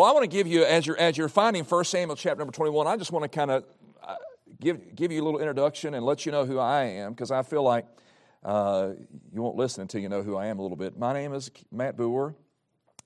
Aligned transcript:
Well, 0.00 0.08
I 0.08 0.12
want 0.12 0.22
to 0.22 0.34
give 0.34 0.46
you, 0.46 0.64
as 0.64 0.86
you're, 0.86 0.96
as 0.96 1.18
you're 1.18 1.28
finding 1.28 1.62
1 1.62 1.84
Samuel 1.84 2.16
chapter 2.16 2.38
number 2.38 2.54
21, 2.54 2.86
I 2.86 2.96
just 2.96 3.12
want 3.12 3.22
to 3.24 3.28
kind 3.28 3.50
of 3.50 3.64
uh, 4.02 4.14
give, 4.58 4.96
give 4.96 5.12
you 5.12 5.22
a 5.22 5.24
little 5.24 5.40
introduction 5.40 5.92
and 5.92 6.06
let 6.06 6.24
you 6.24 6.32
know 6.32 6.46
who 6.46 6.58
I 6.58 6.84
am, 6.84 7.12
because 7.12 7.30
I 7.30 7.42
feel 7.42 7.62
like 7.62 7.84
uh, 8.42 8.92
you 9.30 9.42
won't 9.42 9.56
listen 9.56 9.82
until 9.82 10.00
you 10.00 10.08
know 10.08 10.22
who 10.22 10.38
I 10.38 10.46
am 10.46 10.58
a 10.58 10.62
little 10.62 10.78
bit. 10.78 10.98
My 10.98 11.12
name 11.12 11.34
is 11.34 11.50
Matt 11.70 11.98
Boer. 11.98 12.34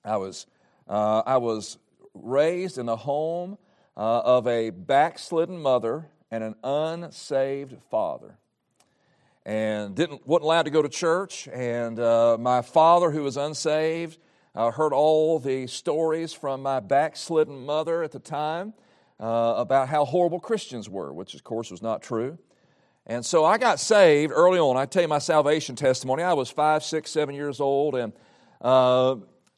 I 0.05 0.15
was, 0.15 0.47
uh, 0.87 1.21
I 1.25 1.35
was 1.35 1.79
raised 2.13 2.77
in 2.77 2.85
the 2.85 2.95
home 2.95 3.57
uh, 3.97 4.19
of 4.21 4.47
a 4.47 4.69
backslidden 4.69 5.61
mother 5.61 6.07
and 6.31 6.45
an 6.45 6.55
unsaved 6.63 7.75
father. 7.91 8.37
And 9.45 9.97
didn't, 9.97 10.25
wasn't 10.25 10.45
allowed 10.45 10.63
to 10.63 10.71
go 10.71 10.81
to 10.81 10.87
church. 10.87 11.49
And 11.49 11.99
uh, 11.99 12.37
my 12.39 12.61
father, 12.61 13.11
who 13.11 13.21
was 13.21 13.35
unsaved, 13.35 14.17
I 14.57 14.71
heard 14.71 14.93
all 14.93 15.37
the 15.37 15.67
stories 15.67 16.31
from 16.31 16.61
my 16.61 16.79
backslidden 16.79 17.65
mother 17.65 18.03
at 18.03 18.13
the 18.13 18.19
time 18.19 18.73
uh, 19.19 19.55
about 19.57 19.89
how 19.89 20.05
horrible 20.05 20.39
Christians 20.39 20.89
were, 20.89 21.11
which 21.11 21.33
of 21.33 21.43
course 21.43 21.69
was 21.69 21.81
not 21.81 22.01
true. 22.01 22.37
And 23.05 23.25
so 23.25 23.43
I 23.43 23.57
got 23.57 23.81
saved 23.81 24.31
early 24.33 24.57
on. 24.57 24.77
I 24.77 24.85
tell 24.85 25.01
you 25.01 25.09
my 25.09 25.19
salvation 25.19 25.75
testimony. 25.75 26.23
I 26.23 26.31
was 26.31 26.49
five, 26.49 26.83
six, 26.83 27.11
seven 27.11 27.35
years 27.35 27.59
old, 27.59 27.95
and 27.95 28.13
uh, 28.61 29.17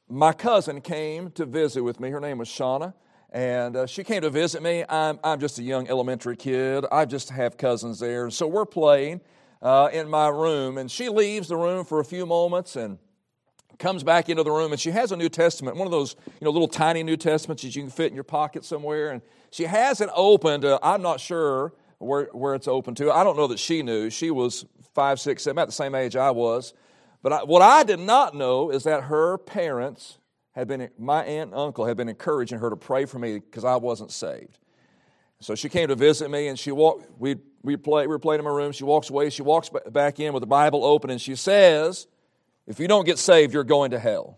my 0.09 0.33
cousin 0.33 0.81
came 0.81 1.29
to 1.31 1.45
visit 1.45 1.83
with 1.83 1.99
me. 1.99 2.09
Her 2.09 2.19
name 2.19 2.39
was 2.39 2.49
Shauna, 2.49 2.95
and 3.31 3.75
uh, 3.75 3.85
she 3.85 4.03
came 4.03 4.21
to 4.21 4.31
visit 4.31 4.63
me. 4.63 4.83
I'm, 4.89 5.19
I'm 5.23 5.39
just 5.39 5.59
a 5.59 5.63
young 5.63 5.87
elementary 5.87 6.35
kid. 6.35 6.85
I 6.91 7.05
just 7.05 7.29
have 7.29 7.55
cousins 7.55 7.99
there. 7.99 8.31
So 8.31 8.47
we're 8.47 8.65
playing 8.65 9.21
uh, 9.61 9.89
in 9.93 10.09
my 10.09 10.27
room, 10.27 10.79
and 10.79 10.89
she 10.89 11.07
leaves 11.07 11.49
the 11.49 11.57
room 11.57 11.85
for 11.85 11.99
a 11.99 12.05
few 12.05 12.25
moments 12.25 12.75
and 12.75 12.97
comes 13.79 14.03
back 14.03 14.29
into 14.29 14.43
the 14.43 14.51
room 14.51 14.71
and 14.71 14.81
she 14.81 14.91
has 14.91 15.11
a 15.11 15.17
New 15.17 15.29
Testament, 15.29 15.77
one 15.77 15.87
of 15.87 15.91
those 15.91 16.15
you 16.25 16.45
know 16.45 16.51
little 16.51 16.67
tiny 16.67 17.03
New 17.03 17.17
Testaments 17.17 17.63
that 17.63 17.75
you 17.75 17.81
can 17.81 17.91
fit 17.91 18.07
in 18.07 18.15
your 18.15 18.23
pocket 18.23 18.65
somewhere, 18.65 19.11
and 19.11 19.21
she 19.51 19.63
has 19.63 20.01
it 20.01 20.09
opened. 20.15 20.65
Uh, 20.65 20.79
I'm 20.81 21.01
not 21.01 21.19
sure 21.19 21.73
where 21.99 22.25
where 22.33 22.55
it's 22.55 22.67
open 22.67 22.95
to. 22.95 23.11
I 23.11 23.23
don't 23.23 23.37
know 23.37 23.47
that 23.47 23.59
she 23.59 23.83
knew. 23.83 24.09
She 24.09 24.31
was 24.31 24.65
five, 24.93 25.19
six, 25.19 25.43
seven, 25.43 25.57
about 25.57 25.67
the 25.67 25.73
same 25.73 25.95
age 25.95 26.15
I 26.15 26.31
was. 26.31 26.73
But 27.21 27.33
I, 27.33 27.43
what 27.43 27.61
I 27.61 27.83
did 27.83 27.99
not 27.99 28.35
know 28.35 28.69
is 28.69 28.83
that 28.83 29.03
her 29.03 29.37
parents 29.37 30.17
had 30.51 30.67
been, 30.67 30.89
my 30.97 31.23
aunt 31.23 31.51
and 31.51 31.59
uncle 31.59 31.85
had 31.85 31.97
been 31.97 32.09
encouraging 32.09 32.59
her 32.59 32.69
to 32.69 32.75
pray 32.75 33.05
for 33.05 33.19
me 33.19 33.39
because 33.39 33.63
I 33.63 33.75
wasn't 33.75 34.11
saved. 34.11 34.57
So 35.39 35.53
she 35.53 35.69
came 35.69 35.89
to 35.89 35.95
visit 35.95 36.31
me, 36.31 36.47
and 36.47 36.57
she 36.57 36.71
walked. 36.71 37.07
We 37.19 37.35
we 37.61 37.77
play. 37.77 38.03
We 38.03 38.07
were 38.07 38.19
playing 38.19 38.39
in 38.39 38.45
my 38.45 38.51
room. 38.51 38.71
She 38.71 38.83
walks 38.83 39.09
away. 39.09 39.29
She 39.29 39.43
walks 39.43 39.69
back 39.91 40.19
in 40.19 40.33
with 40.33 40.41
the 40.41 40.47
Bible 40.47 40.83
open, 40.83 41.11
and 41.11 41.21
she 41.21 41.35
says, 41.35 42.07
if 42.67 42.79
you 42.79 42.87
don't 42.87 43.05
get 43.05 43.17
saved, 43.17 43.53
you're 43.53 43.63
going 43.63 43.91
to 43.91 43.99
hell. 43.99 44.37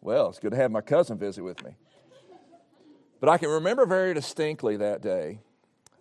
Well, 0.00 0.28
it's 0.28 0.38
good 0.38 0.52
to 0.52 0.56
have 0.56 0.70
my 0.70 0.82
cousin 0.82 1.18
visit 1.18 1.42
with 1.42 1.64
me. 1.64 1.76
But 3.20 3.28
I 3.28 3.38
can 3.38 3.48
remember 3.48 3.86
very 3.86 4.14
distinctly 4.14 4.76
that 4.76 5.02
day 5.02 5.40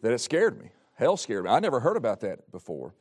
that 0.02 0.12
it 0.12 0.20
scared 0.20 0.60
me. 0.62 0.70
Hell 0.95 1.18
scared 1.18 1.45
me. 1.45 1.50
I 1.50 1.60
never 1.60 1.80
heard 1.80 1.98
about 1.98 2.20
that 2.20 2.52
before. 2.52 2.94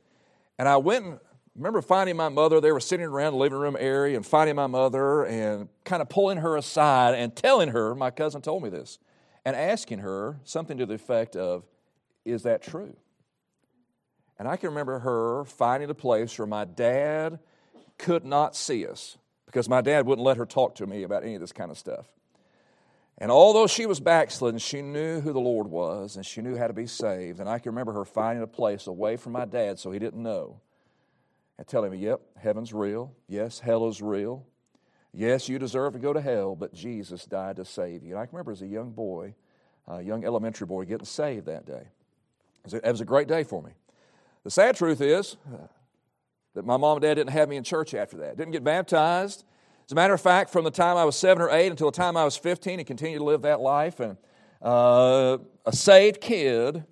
And 0.58 0.68
I 0.68 0.76
went 0.76 1.04
and 1.04 1.18
remember 1.56 1.82
finding 1.82 2.16
my 2.16 2.28
mother. 2.28 2.60
They 2.60 2.72
were 2.72 2.80
sitting 2.80 3.04
around 3.04 3.32
the 3.32 3.38
living 3.38 3.58
room 3.58 3.76
area 3.78 4.16
and 4.16 4.24
finding 4.24 4.56
my 4.56 4.68
mother 4.68 5.24
and 5.24 5.68
kind 5.84 6.00
of 6.00 6.08
pulling 6.08 6.38
her 6.38 6.56
aside 6.56 7.14
and 7.14 7.34
telling 7.34 7.70
her, 7.70 7.94
my 7.94 8.10
cousin 8.10 8.40
told 8.40 8.62
me 8.62 8.68
this, 8.68 8.98
and 9.44 9.56
asking 9.56 9.98
her 9.98 10.40
something 10.44 10.78
to 10.78 10.86
the 10.86 10.94
effect 10.94 11.34
of, 11.36 11.64
Is 12.24 12.44
that 12.44 12.62
true? 12.62 12.96
And 14.38 14.48
I 14.48 14.56
can 14.56 14.70
remember 14.70 14.98
her 15.00 15.44
finding 15.44 15.90
a 15.90 15.94
place 15.94 16.38
where 16.38 16.46
my 16.46 16.64
dad 16.64 17.38
could 17.98 18.24
not 18.24 18.56
see 18.56 18.86
us 18.86 19.18
because 19.46 19.68
my 19.68 19.80
dad 19.80 20.06
wouldn't 20.06 20.24
let 20.24 20.36
her 20.36 20.46
talk 20.46 20.74
to 20.76 20.86
me 20.86 21.02
about 21.02 21.22
any 21.22 21.34
of 21.34 21.40
this 21.40 21.52
kind 21.52 21.70
of 21.70 21.78
stuff. 21.78 22.06
And 23.18 23.30
although 23.30 23.66
she 23.66 23.86
was 23.86 24.00
backslidden, 24.00 24.58
she 24.58 24.82
knew 24.82 25.20
who 25.20 25.32
the 25.32 25.40
Lord 25.40 25.68
was 25.68 26.16
and 26.16 26.26
she 26.26 26.40
knew 26.40 26.56
how 26.56 26.66
to 26.66 26.72
be 26.72 26.86
saved. 26.86 27.38
And 27.38 27.48
I 27.48 27.58
can 27.58 27.70
remember 27.70 27.92
her 27.92 28.04
finding 28.04 28.42
a 28.42 28.48
place 28.48 28.86
away 28.86 29.16
from 29.16 29.32
my 29.32 29.44
dad 29.44 29.78
so 29.78 29.92
he 29.92 29.98
didn't 29.98 30.22
know 30.22 30.60
and 31.58 31.66
telling 31.66 31.92
me, 31.92 31.98
Yep, 31.98 32.20
heaven's 32.38 32.72
real. 32.72 33.14
Yes, 33.28 33.60
hell 33.60 33.86
is 33.88 34.02
real. 34.02 34.44
Yes, 35.12 35.48
you 35.48 35.58
deserve 35.58 35.92
to 35.92 35.98
go 35.98 36.12
to 36.12 36.20
hell, 36.20 36.56
but 36.56 36.72
Jesus 36.72 37.26
died 37.26 37.56
to 37.56 37.64
save 37.64 38.02
you. 38.02 38.12
And 38.12 38.18
I 38.18 38.24
can 38.24 38.34
remember 38.36 38.52
as 38.52 38.62
a 38.62 38.66
young 38.66 38.90
boy, 38.90 39.34
a 39.86 40.00
young 40.00 40.24
elementary 40.24 40.66
boy, 40.66 40.86
getting 40.86 41.04
saved 41.04 41.46
that 41.46 41.66
day. 41.66 41.88
It 42.64 42.90
was 42.90 43.00
a 43.00 43.04
great 43.04 43.28
day 43.28 43.44
for 43.44 43.62
me. 43.62 43.72
The 44.44 44.50
sad 44.50 44.76
truth 44.76 45.00
is 45.00 45.36
that 46.54 46.64
my 46.64 46.76
mom 46.76 46.96
and 46.96 47.02
dad 47.02 47.14
didn't 47.14 47.30
have 47.30 47.48
me 47.48 47.56
in 47.56 47.64
church 47.64 47.94
after 47.94 48.16
that. 48.18 48.36
Didn't 48.36 48.52
get 48.52 48.64
baptized. 48.64 49.44
As 49.86 49.92
a 49.92 49.94
matter 49.94 50.14
of 50.14 50.20
fact, 50.20 50.50
from 50.50 50.64
the 50.64 50.70
time 50.70 50.96
I 50.96 51.04
was 51.04 51.16
seven 51.16 51.42
or 51.42 51.50
eight 51.50 51.68
until 51.68 51.90
the 51.90 51.96
time 51.96 52.16
I 52.16 52.24
was 52.24 52.36
15, 52.36 52.78
he 52.78 52.84
continued 52.84 53.18
to 53.18 53.24
live 53.24 53.42
that 53.42 53.60
life. 53.60 54.00
And 54.00 54.16
uh, 54.60 55.38
a 55.64 55.72
saved 55.72 56.20
kid 56.20 56.84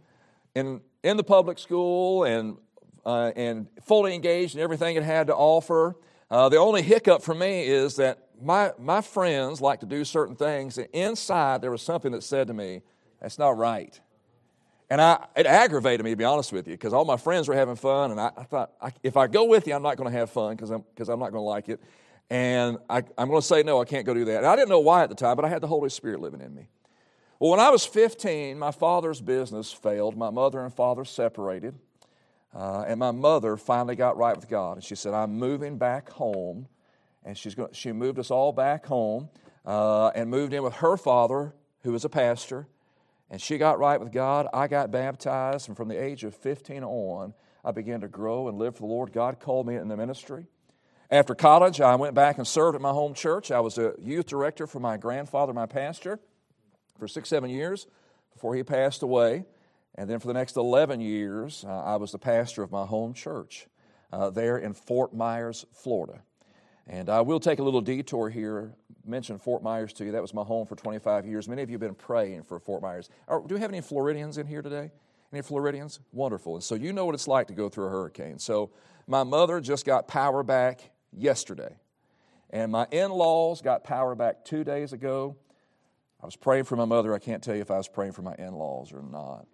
in, 0.55 0.81
in 1.03 1.16
the 1.16 1.25
public 1.25 1.59
school 1.59 2.25
and, 2.25 2.56
uh, 3.05 3.33
and 3.37 3.66
fully 3.83 4.15
engaged 4.15 4.55
in 4.55 4.60
everything 4.60 4.97
it 4.97 5.03
had 5.03 5.27
to 5.28 5.34
offer. 5.34 5.97
Uh, 6.31 6.49
the 6.49 6.56
only 6.56 6.83
hiccup 6.83 7.22
for 7.22 7.34
me 7.34 7.66
is 7.66 7.97
that 7.97 8.28
my, 8.41 8.72
my 8.78 9.00
friends 9.00 9.60
like 9.60 9.81
to 9.81 9.87
do 9.87 10.05
certain 10.05 10.37
things, 10.37 10.78
and 10.78 10.89
inside 10.93 11.60
there 11.60 11.71
was 11.71 11.83
something 11.83 12.12
that 12.12 12.22
said 12.22 12.47
to 12.47 12.55
me, 12.55 12.83
That's 13.21 13.39
not 13.39 13.56
right. 13.56 14.00
And 14.91 15.01
I, 15.01 15.25
it 15.37 15.47
aggravated 15.47 16.05
me, 16.05 16.11
to 16.11 16.17
be 16.17 16.25
honest 16.25 16.53
with 16.53 16.67
you, 16.67 16.75
because 16.75 16.93
all 16.93 17.05
my 17.05 17.17
friends 17.17 17.47
were 17.47 17.55
having 17.55 17.77
fun, 17.77 18.11
and 18.11 18.21
I, 18.21 18.33
I 18.37 18.43
thought, 18.43 18.73
I, 18.83 18.93
if 19.05 19.17
I 19.17 19.28
go 19.28 19.45
with 19.45 19.69
you, 19.69 19.75
I'm 19.75 19.83
not 19.83 19.97
going 19.97 20.11
to 20.11 20.19
have 20.19 20.31
fun 20.31 20.56
because 20.56 20.71
I'm, 20.71 20.84
cause 20.97 21.09
I'm 21.09 21.21
not 21.21 21.31
going 21.31 21.43
to 21.43 21.49
like 21.49 21.69
it. 21.69 21.81
And 22.28 22.78
I, 22.89 22.99
am 23.17 23.28
going 23.28 23.41
to 23.41 23.47
say, 23.47 23.62
no, 23.62 23.81
I 23.81 23.84
can't 23.84 24.05
go 24.05 24.15
do 24.15 24.25
that. 24.25 24.39
And 24.39 24.47
I 24.47 24.56
didn't 24.56 24.69
know 24.69 24.81
why 24.81 25.05
at 25.05 25.09
the 25.09 25.15
time, 25.15 25.37
but 25.37 25.45
I 25.45 25.49
had 25.49 25.61
the 25.61 25.69
Holy 25.69 25.91
Spirit 25.91 26.21
living 26.21 26.41
in 26.41 26.53
me. 26.53 26.69
Well, 27.39 27.53
when 27.53 27.61
I 27.61 27.71
was 27.71 27.87
15, 27.87 28.59
my 28.59 28.73
father's 28.73 29.21
business 29.21 29.73
failed. 29.73 30.17
My 30.17 30.31
mother 30.31 30.61
and 30.61 30.75
father 30.75 31.05
separated. 31.05 31.78
Uh, 32.53 32.84
and 32.87 32.99
my 32.99 33.12
mother 33.12 33.57
finally 33.57 33.95
got 33.95 34.17
right 34.17 34.37
with 34.37 34.49
God. 34.49 34.77
And 34.77 34.84
she 34.84 34.97
said, 34.97 35.15
I'm 35.15 35.34
moving 35.39 35.78
back 35.78 36.11
home. 36.11 36.67
And 37.25 37.39
she's 37.39 37.55
going, 37.55 37.72
she 37.72 37.93
moved 37.93 38.19
us 38.19 38.31
all 38.31 38.53
back 38.53 38.87
home 38.87 39.28
uh, 39.65 40.09
and 40.17 40.28
moved 40.28 40.53
in 40.53 40.65
with 40.65 40.75
her 40.75 40.97
father, 40.97 41.55
who 41.83 41.93
was 41.93 42.05
a 42.05 42.09
pastor 42.09 42.67
and 43.31 43.41
she 43.41 43.59
got 43.59 43.79
right 43.79 44.01
with 44.01 44.13
God. 44.13 44.49
I 44.53 44.67
got 44.67 44.91
baptized, 44.91 45.69
and 45.69 45.77
from 45.77 45.89
the 45.89 46.03
age 46.03 46.25
of 46.25 46.35
15 46.35 46.83
on, 46.83 47.35
I 47.65 47.71
began 47.71 48.01
to 48.01 48.09
grow 48.09 48.49
and 48.49 48.59
live 48.59 48.75
for 48.75 48.81
the 48.81 48.87
Lord. 48.87 49.13
God 49.13 49.39
called 49.39 49.67
me 49.67 49.77
in 49.77 49.89
the 49.89 49.97
ministry. 49.97 50.47
After 51.11 51.35
college, 51.35 51.81
I 51.81 51.97
went 51.97 52.15
back 52.15 52.39
and 52.39 52.47
served 52.47 52.77
at 52.77 52.81
my 52.81 52.91
home 52.91 53.15
church. 53.15 53.51
I 53.51 53.61
was 53.61 53.79
a 53.79 53.95
youth 53.99 54.27
director 54.27 54.67
for 54.67 54.81
my 54.81 54.97
grandfather, 54.97 55.53
my 55.53 55.67
pastor, 55.67 56.21
for 56.99 57.09
six, 57.09 57.29
seven 57.29 57.51
years 57.51 57.87
before 58.33 58.55
he 58.55 58.63
passed 58.63 59.03
away. 59.03 59.45
And 59.97 60.09
then 60.09 60.21
for 60.21 60.29
the 60.29 60.35
next 60.35 60.57
11 60.57 61.01
years, 61.01 61.65
uh, 61.67 61.83
I 61.83 61.97
was 61.97 62.13
the 62.13 62.19
pastor 62.19 62.63
of 62.63 62.71
my 62.71 62.87
home 62.87 63.13
church 63.13 63.67
uh, 64.13 64.31
there 64.31 64.57
in 64.57 64.73
Fort 64.73 65.15
Myers, 65.15 65.67
Florida. 65.73 66.23
And 66.87 67.09
I 67.09 67.21
will 67.21 67.41
take 67.41 67.59
a 67.59 67.63
little 67.63 67.81
detour 67.81 68.31
here, 68.31 68.73
mention 69.10 69.38
Fort 69.38 69.62
Myers 69.62 69.93
to 69.94 70.04
you. 70.04 70.12
That 70.12 70.22
was 70.22 70.32
my 70.32 70.43
home 70.43 70.66
for 70.66 70.76
25 70.76 71.26
years. 71.26 71.48
Many 71.48 71.62
of 71.62 71.71
you 71.71 71.75
have 71.75 71.81
been 71.81 71.94
praying 71.94 72.44
for 72.44 72.59
Fort 72.59 72.82
Myers. 72.82 73.09
do 73.28 73.54
we 73.54 73.60
have 73.60 73.71
any 73.71 73.81
Floridians 73.81 74.38
in 74.38 74.47
here 74.47 74.62
today? 74.62 74.91
Any 75.32 75.43
Floridians? 75.43 76.00
Wonderful. 76.12 76.54
And 76.54 76.65
so 76.65 76.75
you 76.75 76.93
know 76.93 77.04
what 77.04 77.15
it's 77.15 77.28
like 77.28 77.47
to 77.48 77.54
go 77.54 77.69
through 77.69 77.87
a 77.87 77.91
hurricane. 77.91 78.38
So 78.38 78.71
my 79.06 79.22
mother 79.22 79.60
just 79.60 79.84
got 79.84 80.09
power 80.09 80.43
back 80.43 80.91
yesterday. 81.12 81.76
And 82.50 82.72
my 82.72 82.87
in 82.91 83.10
laws 83.10 83.62
got 83.62 83.84
power 83.84 84.15
back 84.15 84.44
two 84.44 84.65
days 84.65 84.93
ago. 84.93 85.37
I 86.22 86.27
was 86.27 86.37
praying 86.37 86.65
for 86.65 86.77
my 86.77 86.84
mother. 86.84 87.15
I 87.15 87.19
can't 87.19 87.42
tell 87.42 87.54
you 87.54 87.62
if 87.62 87.71
I 87.71 87.77
was 87.77 87.88
praying 87.88 88.12
for 88.12 88.22
my 88.22 88.34
in 88.38 88.54
laws 88.54 88.92
or 88.92 89.03
not. 89.03 89.47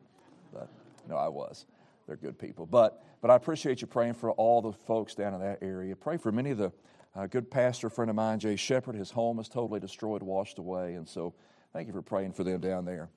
But 0.52 0.68
no, 1.08 1.16
I 1.16 1.28
was. 1.28 1.66
They're 2.06 2.16
good 2.16 2.38
people. 2.38 2.66
But, 2.66 3.02
but 3.20 3.30
I 3.30 3.34
appreciate 3.34 3.80
you 3.80 3.86
praying 3.86 4.14
for 4.14 4.30
all 4.32 4.62
the 4.62 4.72
folks 4.72 5.14
down 5.14 5.34
in 5.34 5.40
that 5.40 5.58
area. 5.62 5.94
Pray 5.94 6.16
for 6.16 6.32
many 6.32 6.50
of 6.50 6.58
the 6.58 6.72
a 7.16 7.28
good 7.28 7.50
pastor 7.50 7.88
friend 7.88 8.10
of 8.10 8.16
mine, 8.16 8.38
Jay 8.38 8.56
Shepard, 8.56 8.94
his 8.94 9.10
home 9.10 9.38
is 9.38 9.48
totally 9.48 9.80
destroyed, 9.80 10.22
washed 10.22 10.58
away. 10.58 10.94
And 10.94 11.08
so 11.08 11.34
thank 11.72 11.86
you 11.86 11.92
for 11.92 12.02
praying 12.02 12.32
for 12.32 12.44
them 12.44 12.60
down 12.60 12.84
there. 12.84 13.08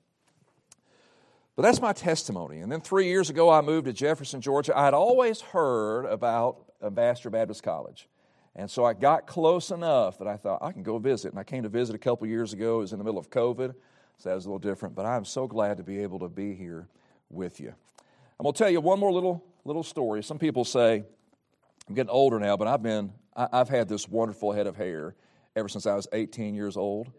But 1.56 1.62
that's 1.62 1.80
my 1.80 1.92
testimony. 1.92 2.60
And 2.60 2.72
then 2.72 2.80
three 2.80 3.06
years 3.06 3.28
ago, 3.28 3.50
I 3.50 3.60
moved 3.60 3.86
to 3.86 3.92
Jefferson, 3.92 4.40
Georgia. 4.40 4.76
I 4.76 4.86
had 4.86 4.94
always 4.94 5.40
heard 5.40 6.06
about 6.06 6.64
Ambassador 6.82 7.28
Baptist 7.28 7.62
College. 7.62 8.08
And 8.56 8.70
so 8.70 8.84
I 8.84 8.94
got 8.94 9.26
close 9.26 9.70
enough 9.70 10.18
that 10.18 10.26
I 10.26 10.36
thought 10.36 10.62
I 10.62 10.72
can 10.72 10.82
go 10.82 10.98
visit. 10.98 11.30
And 11.30 11.38
I 11.38 11.44
came 11.44 11.62
to 11.62 11.68
visit 11.68 11.94
a 11.94 11.98
couple 11.98 12.26
years 12.26 12.52
ago. 12.52 12.78
It 12.78 12.80
was 12.80 12.92
in 12.92 12.98
the 12.98 13.04
middle 13.04 13.20
of 13.20 13.30
COVID, 13.30 13.74
so 14.18 14.28
that 14.28 14.34
was 14.34 14.46
a 14.46 14.48
little 14.48 14.58
different. 14.58 14.94
But 14.94 15.06
I'm 15.06 15.24
so 15.24 15.46
glad 15.46 15.76
to 15.76 15.82
be 15.82 15.98
able 16.00 16.18
to 16.20 16.28
be 16.28 16.54
here 16.54 16.88
with 17.28 17.60
you. 17.60 17.74
I'm 18.38 18.44
going 18.44 18.54
to 18.54 18.58
tell 18.58 18.70
you 18.70 18.80
one 18.80 18.98
more 18.98 19.12
little, 19.12 19.44
little 19.64 19.82
story. 19.82 20.22
Some 20.22 20.38
people 20.38 20.64
say, 20.64 21.04
I'm 21.88 21.94
getting 21.94 22.10
older 22.10 22.38
now, 22.40 22.56
but 22.56 22.66
I've 22.66 22.82
been 22.82 23.12
I've 23.52 23.68
had 23.68 23.88
this 23.88 24.08
wonderful 24.08 24.52
head 24.52 24.66
of 24.66 24.76
hair 24.76 25.14
ever 25.56 25.68
since 25.68 25.86
I 25.86 25.94
was 25.94 26.08
18 26.12 26.54
years 26.54 26.76
old. 26.76 27.10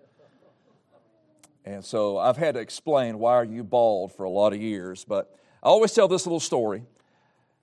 And 1.63 1.85
so 1.85 2.17
I've 2.17 2.37
had 2.37 2.55
to 2.55 2.59
explain 2.61 3.19
why 3.19 3.33
are 3.33 3.45
you 3.45 3.63
bald 3.63 4.13
for 4.13 4.23
a 4.23 4.29
lot 4.29 4.53
of 4.53 4.61
years, 4.61 5.05
but 5.05 5.35
I 5.61 5.67
always 5.67 5.93
tell 5.93 6.07
this 6.07 6.25
little 6.25 6.39
story. 6.39 6.83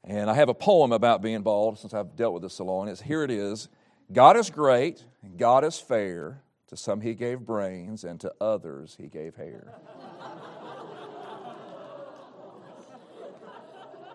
And 0.05 0.31
I 0.31 0.35
have 0.35 0.49
a 0.49 0.55
poem 0.55 0.93
about 0.93 1.21
being 1.21 1.43
bald 1.43 1.79
since 1.79 1.93
I've 1.93 2.15
dealt 2.15 2.35
with 2.35 2.43
this 2.43 2.55
so 2.55 2.65
long. 2.65 2.89
It's 2.89 3.03
here 3.03 3.25
it 3.25 3.31
is. 3.31 3.69
God 4.13 4.37
is 4.37 4.49
great, 4.49 5.05
and 5.23 5.37
God 5.37 5.65
is 5.65 5.79
fair, 5.79 6.43
To 6.69 6.77
some 6.77 7.01
he 7.01 7.15
gave 7.15 7.41
brains, 7.41 8.05
and 8.05 8.21
to 8.21 8.33
others 8.41 8.95
he 8.99 9.09
gave 9.09 9.35
hair. 9.37 9.75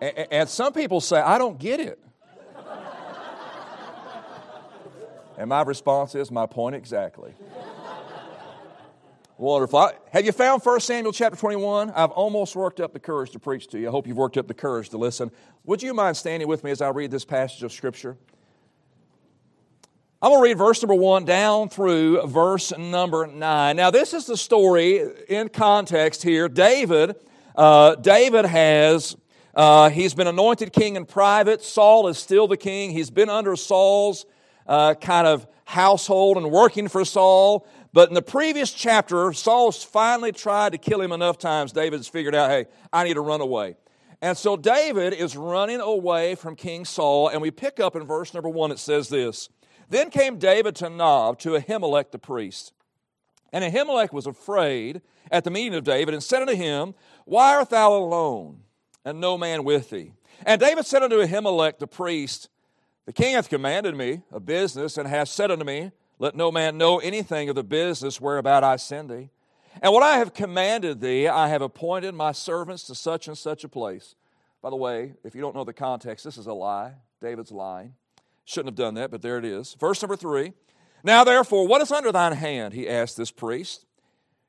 and, 0.00 0.26
and 0.30 0.48
some 0.48 0.72
people 0.72 1.00
say, 1.00 1.20
I 1.20 1.36
don't 1.38 1.58
get 1.58 1.78
it. 1.78 2.00
And 5.36 5.48
my 5.48 5.62
response 5.62 6.14
is, 6.14 6.30
my 6.30 6.46
point 6.46 6.76
exactly. 6.76 7.34
Wonderful. 9.36 9.90
Have 10.12 10.24
you 10.24 10.30
found 10.30 10.62
1 10.62 10.80
Samuel 10.80 11.12
chapter 11.12 11.36
21? 11.36 11.90
I've 11.90 12.12
almost 12.12 12.54
worked 12.54 12.78
up 12.78 12.92
the 12.92 13.00
courage 13.00 13.32
to 13.32 13.40
preach 13.40 13.66
to 13.68 13.78
you. 13.80 13.88
I 13.88 13.90
hope 13.90 14.06
you've 14.06 14.16
worked 14.16 14.36
up 14.36 14.46
the 14.46 14.54
courage 14.54 14.90
to 14.90 14.96
listen. 14.96 15.32
Would 15.64 15.82
you 15.82 15.92
mind 15.92 16.16
standing 16.16 16.46
with 16.46 16.62
me 16.62 16.70
as 16.70 16.80
I 16.80 16.90
read 16.90 17.10
this 17.10 17.24
passage 17.24 17.64
of 17.64 17.72
Scripture? 17.72 18.16
I'm 20.22 20.30
going 20.30 20.40
to 20.40 20.48
read 20.48 20.56
verse 20.56 20.80
number 20.80 20.94
1 20.94 21.24
down 21.24 21.68
through 21.68 22.26
verse 22.28 22.72
number 22.78 23.26
9. 23.26 23.76
Now, 23.76 23.90
this 23.90 24.14
is 24.14 24.24
the 24.24 24.36
story 24.36 25.02
in 25.28 25.48
context 25.48 26.22
here. 26.22 26.48
David, 26.48 27.16
uh, 27.56 27.96
David 27.96 28.46
has, 28.46 29.16
uh, 29.52 29.90
he's 29.90 30.14
been 30.14 30.28
anointed 30.28 30.72
king 30.72 30.94
in 30.94 31.06
private. 31.06 31.60
Saul 31.60 32.06
is 32.06 32.18
still 32.18 32.46
the 32.46 32.56
king. 32.56 32.92
He's 32.92 33.10
been 33.10 33.28
under 33.28 33.56
Saul's 33.56 34.26
uh, 34.66 34.94
kind 34.94 35.26
of 35.26 35.46
household 35.64 36.36
and 36.36 36.50
working 36.50 36.88
for 36.88 37.04
Saul. 37.04 37.66
But 37.92 38.08
in 38.08 38.14
the 38.14 38.22
previous 38.22 38.72
chapter, 38.72 39.32
Saul's 39.32 39.82
finally 39.82 40.32
tried 40.32 40.72
to 40.72 40.78
kill 40.78 41.00
him 41.00 41.12
enough 41.12 41.38
times. 41.38 41.72
David's 41.72 42.08
figured 42.08 42.34
out, 42.34 42.50
hey, 42.50 42.66
I 42.92 43.04
need 43.04 43.14
to 43.14 43.20
run 43.20 43.40
away. 43.40 43.76
And 44.20 44.38
so 44.38 44.56
David 44.56 45.12
is 45.12 45.36
running 45.36 45.80
away 45.80 46.34
from 46.34 46.56
King 46.56 46.84
Saul, 46.84 47.28
and 47.28 47.42
we 47.42 47.50
pick 47.50 47.78
up 47.78 47.94
in 47.94 48.06
verse 48.06 48.32
number 48.32 48.48
one, 48.48 48.70
it 48.72 48.78
says 48.78 49.10
this 49.10 49.50
Then 49.90 50.08
came 50.10 50.38
David 50.38 50.76
to 50.76 50.88
Nob 50.88 51.38
to 51.40 51.50
Ahimelech 51.50 52.10
the 52.10 52.18
priest. 52.18 52.72
And 53.52 53.62
Ahimelech 53.62 54.12
was 54.12 54.26
afraid 54.26 55.02
at 55.30 55.44
the 55.44 55.50
meeting 55.50 55.74
of 55.74 55.84
David 55.84 56.14
and 56.14 56.22
said 56.22 56.40
unto 56.40 56.54
him, 56.54 56.94
Why 57.26 57.54
art 57.54 57.70
thou 57.70 57.94
alone, 57.94 58.60
and 59.04 59.20
no 59.20 59.36
man 59.36 59.62
with 59.62 59.90
thee? 59.90 60.12
And 60.44 60.60
David 60.60 60.86
said 60.86 61.02
unto 61.02 61.16
Ahimelech 61.18 61.78
the 61.78 61.86
priest, 61.86 62.48
The 63.06 63.12
king 63.12 63.34
hath 63.34 63.48
commanded 63.48 63.96
me 63.96 64.22
a 64.32 64.40
business, 64.40 64.96
and 64.96 65.06
hath 65.06 65.28
said 65.28 65.50
unto 65.50 65.64
me, 65.64 65.92
let 66.18 66.34
no 66.34 66.52
man 66.52 66.78
know 66.78 66.98
anything 66.98 67.48
of 67.48 67.54
the 67.54 67.64
business 67.64 68.20
whereabout 68.20 68.64
I 68.64 68.76
send 68.76 69.10
thee. 69.10 69.30
And 69.82 69.92
what 69.92 70.02
I 70.02 70.18
have 70.18 70.32
commanded 70.32 71.00
thee, 71.00 71.26
I 71.26 71.48
have 71.48 71.62
appointed 71.62 72.14
my 72.14 72.32
servants 72.32 72.84
to 72.84 72.94
such 72.94 73.26
and 73.26 73.36
such 73.36 73.64
a 73.64 73.68
place. 73.68 74.14
By 74.62 74.70
the 74.70 74.76
way, 74.76 75.14
if 75.24 75.34
you 75.34 75.40
don't 75.40 75.54
know 75.54 75.64
the 75.64 75.72
context, 75.72 76.24
this 76.24 76.38
is 76.38 76.46
a 76.46 76.52
lie. 76.52 76.92
David's 77.20 77.50
lying. 77.50 77.94
Shouldn't 78.44 78.68
have 78.68 78.76
done 78.76 78.94
that, 78.94 79.10
but 79.10 79.22
there 79.22 79.38
it 79.38 79.44
is. 79.44 79.74
Verse 79.74 80.00
number 80.00 80.16
three. 80.16 80.52
Now, 81.02 81.24
therefore, 81.24 81.66
what 81.66 81.82
is 81.82 81.92
under 81.92 82.12
thine 82.12 82.32
hand? 82.32 82.72
He 82.72 82.88
asked 82.88 83.16
this 83.16 83.30
priest. 83.30 83.84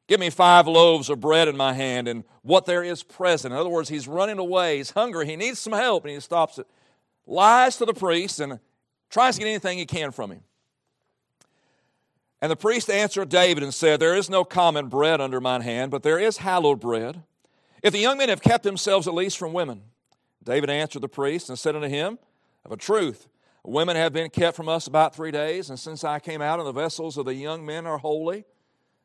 Give 0.07 0.19
me 0.19 0.29
five 0.29 0.67
loaves 0.67 1.09
of 1.09 1.19
bread 1.19 1.47
in 1.47 1.57
my 1.57 1.73
hand 1.73 2.07
and 2.07 2.23
what 2.43 2.65
there 2.65 2.83
is 2.83 3.01
present. 3.01 3.53
In 3.53 3.59
other 3.59 3.69
words, 3.69 3.89
he's 3.89 4.07
running 4.07 4.37
away. 4.37 4.77
He's 4.77 4.91
hungry. 4.91 5.25
He 5.25 5.35
needs 5.35 5.59
some 5.59 5.73
help, 5.73 6.05
and 6.05 6.13
he 6.13 6.19
stops 6.19 6.59
it. 6.59 6.67
Lies 7.27 7.77
to 7.77 7.85
the 7.85 7.93
priest 7.93 8.39
and 8.39 8.59
tries 9.09 9.35
to 9.35 9.41
get 9.41 9.47
anything 9.47 9.77
he 9.77 9.85
can 9.85 10.11
from 10.11 10.31
him. 10.31 10.41
And 12.41 12.51
the 12.51 12.55
priest 12.55 12.89
answered 12.89 13.29
David 13.29 13.63
and 13.63 13.73
said, 13.73 13.99
There 13.99 14.15
is 14.15 14.29
no 14.29 14.43
common 14.43 14.87
bread 14.87 15.21
under 15.21 15.41
mine 15.41 15.61
hand, 15.61 15.89
but 15.89 16.03
there 16.03 16.19
is 16.19 16.37
hallowed 16.37 16.79
bread. 16.79 17.23
If 17.81 17.93
the 17.93 17.99
young 17.99 18.17
men 18.17 18.29
have 18.29 18.41
kept 18.41 18.63
themselves 18.63 19.07
at 19.07 19.13
least 19.13 19.37
from 19.37 19.53
women. 19.53 19.81
David 20.43 20.69
answered 20.69 21.01
the 21.01 21.09
priest 21.09 21.49
and 21.49 21.57
said 21.57 21.75
unto 21.75 21.87
him, 21.87 22.19
Of 22.63 22.71
a 22.71 22.77
truth, 22.77 23.27
women 23.63 23.95
have 23.95 24.13
been 24.13 24.29
kept 24.29 24.55
from 24.55 24.69
us 24.69 24.85
about 24.85 25.15
three 25.15 25.31
days, 25.31 25.69
and 25.69 25.79
since 25.79 26.03
I 26.03 26.19
came 26.19 26.41
out, 26.41 26.59
and 26.59 26.67
the 26.67 26.71
vessels 26.71 27.17
of 27.17 27.25
the 27.25 27.33
young 27.33 27.65
men 27.65 27.87
are 27.87 27.97
holy, 27.97 28.45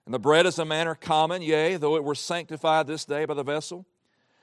and 0.05 0.13
the 0.13 0.19
bread 0.19 0.45
is 0.45 0.59
a 0.59 0.65
manner 0.65 0.95
common, 0.95 1.41
yea, 1.41 1.77
though 1.77 1.97
it 1.97 2.05
were 2.05 2.15
sanctified 2.15 2.87
this 2.87 3.05
day 3.05 3.25
by 3.25 3.35
the 3.35 3.43
vessel. 3.43 3.87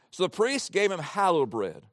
So 0.10 0.24
the 0.24 0.30
priest 0.30 0.72
gave 0.72 0.92
him 0.92 1.00
hallowed 1.00 1.52
bread, 1.52 1.84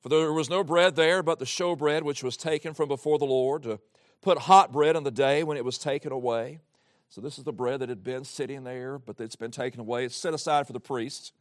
for 0.00 0.08
there 0.08 0.32
was 0.32 0.50
no 0.50 0.64
bread 0.64 0.96
there 0.96 1.22
but 1.22 1.38
the 1.38 1.44
showbread 1.44 2.02
which 2.02 2.22
was 2.22 2.36
taken 2.36 2.74
from 2.74 2.88
before 2.88 3.18
the 3.18 3.26
Lord 3.26 3.62
to 3.64 3.80
put 4.20 4.38
hot 4.38 4.72
bread 4.72 4.96
on 4.96 5.04
the 5.04 5.10
day 5.10 5.42
when 5.42 5.56
it 5.56 5.64
was 5.64 5.78
taken 5.78 6.12
away. 6.12 6.60
So 7.08 7.20
this 7.20 7.38
is 7.38 7.44
the 7.44 7.52
bread 7.52 7.80
that 7.80 7.88
had 7.88 8.04
been 8.04 8.24
sitting 8.24 8.64
there, 8.64 8.98
but 8.98 9.20
it's 9.20 9.36
been 9.36 9.50
taken 9.50 9.80
away. 9.80 10.04
It's 10.04 10.16
set 10.16 10.32
aside 10.32 10.66
for 10.66 10.72
the 10.72 10.80
priests. 10.80 11.32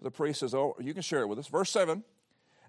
The 0.00 0.10
priest 0.10 0.40
says, 0.40 0.54
Oh, 0.54 0.76
you 0.78 0.94
can 0.94 1.02
share 1.02 1.22
it 1.22 1.28
with 1.28 1.38
us. 1.38 1.48
Verse 1.48 1.70
7. 1.70 2.04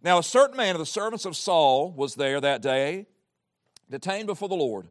Now 0.01 0.17
a 0.17 0.23
certain 0.23 0.57
man 0.57 0.75
of 0.75 0.79
the 0.79 0.85
servants 0.85 1.25
of 1.25 1.35
Saul 1.35 1.91
was 1.91 2.15
there 2.15 2.41
that 2.41 2.61
day, 2.61 3.05
detained 3.89 4.27
before 4.27 4.49
the 4.49 4.55
Lord. 4.55 4.87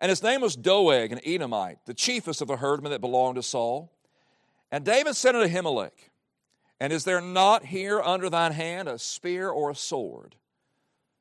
And 0.00 0.10
his 0.10 0.22
name 0.22 0.40
was 0.40 0.56
Doeg, 0.56 1.12
an 1.12 1.20
Edomite, 1.24 1.78
the 1.86 1.94
chiefest 1.94 2.40
of 2.40 2.48
the 2.48 2.56
herdmen 2.56 2.92
that 2.92 3.00
belonged 3.00 3.36
to 3.36 3.42
Saul. 3.42 3.92
And 4.70 4.84
David 4.84 5.14
said 5.14 5.34
unto 5.34 5.52
Ahimelech, 5.52 6.10
And 6.84 6.92
is 6.92 7.04
there 7.04 7.22
not 7.22 7.64
here 7.64 7.98
under 7.98 8.28
thine 8.28 8.52
hand 8.52 8.88
a 8.88 8.98
spear 8.98 9.48
or 9.48 9.70
a 9.70 9.74
sword? 9.74 10.36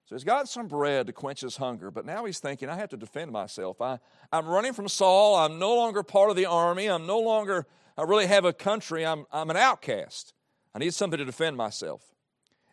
So 0.04 0.13
he's 0.13 0.25
got 0.25 0.50
some 0.50 0.68
bread 0.68 1.07
to 1.07 1.13
quench 1.13 1.39
his 1.39 1.56
hunger, 1.56 1.89
but 1.89 2.06
now 2.06 2.25
he's 2.25 2.39
thinking, 2.39 2.68
I 2.68 2.75
have 2.75 2.89
to 2.89 2.98
defend 2.98 3.31
myself. 3.31 3.80
I, 3.80 4.00
I'm 4.30 4.45
running 4.45 4.74
from 4.74 4.89
Saul. 4.89 5.38
I'm 5.38 5.60
no 5.60 5.74
longer 5.74 6.04
part 6.04 6.30
of 6.30 6.36
the 6.36 6.48
army. 6.48 6.88
I'm 6.88 7.07
no 7.07 7.18
longer, 7.18 7.65
I 7.98 8.01
really 8.01 8.27
have 8.27 8.44
a 8.44 8.51
country. 8.51 9.06
I'm, 9.06 9.25
I'm 9.31 9.50
an 9.50 9.56
outcast. 9.56 10.33
I 10.75 10.80
need 10.80 10.94
something 10.94 11.18
to 11.18 11.24
defend 11.24 11.56
myself. 11.56 12.04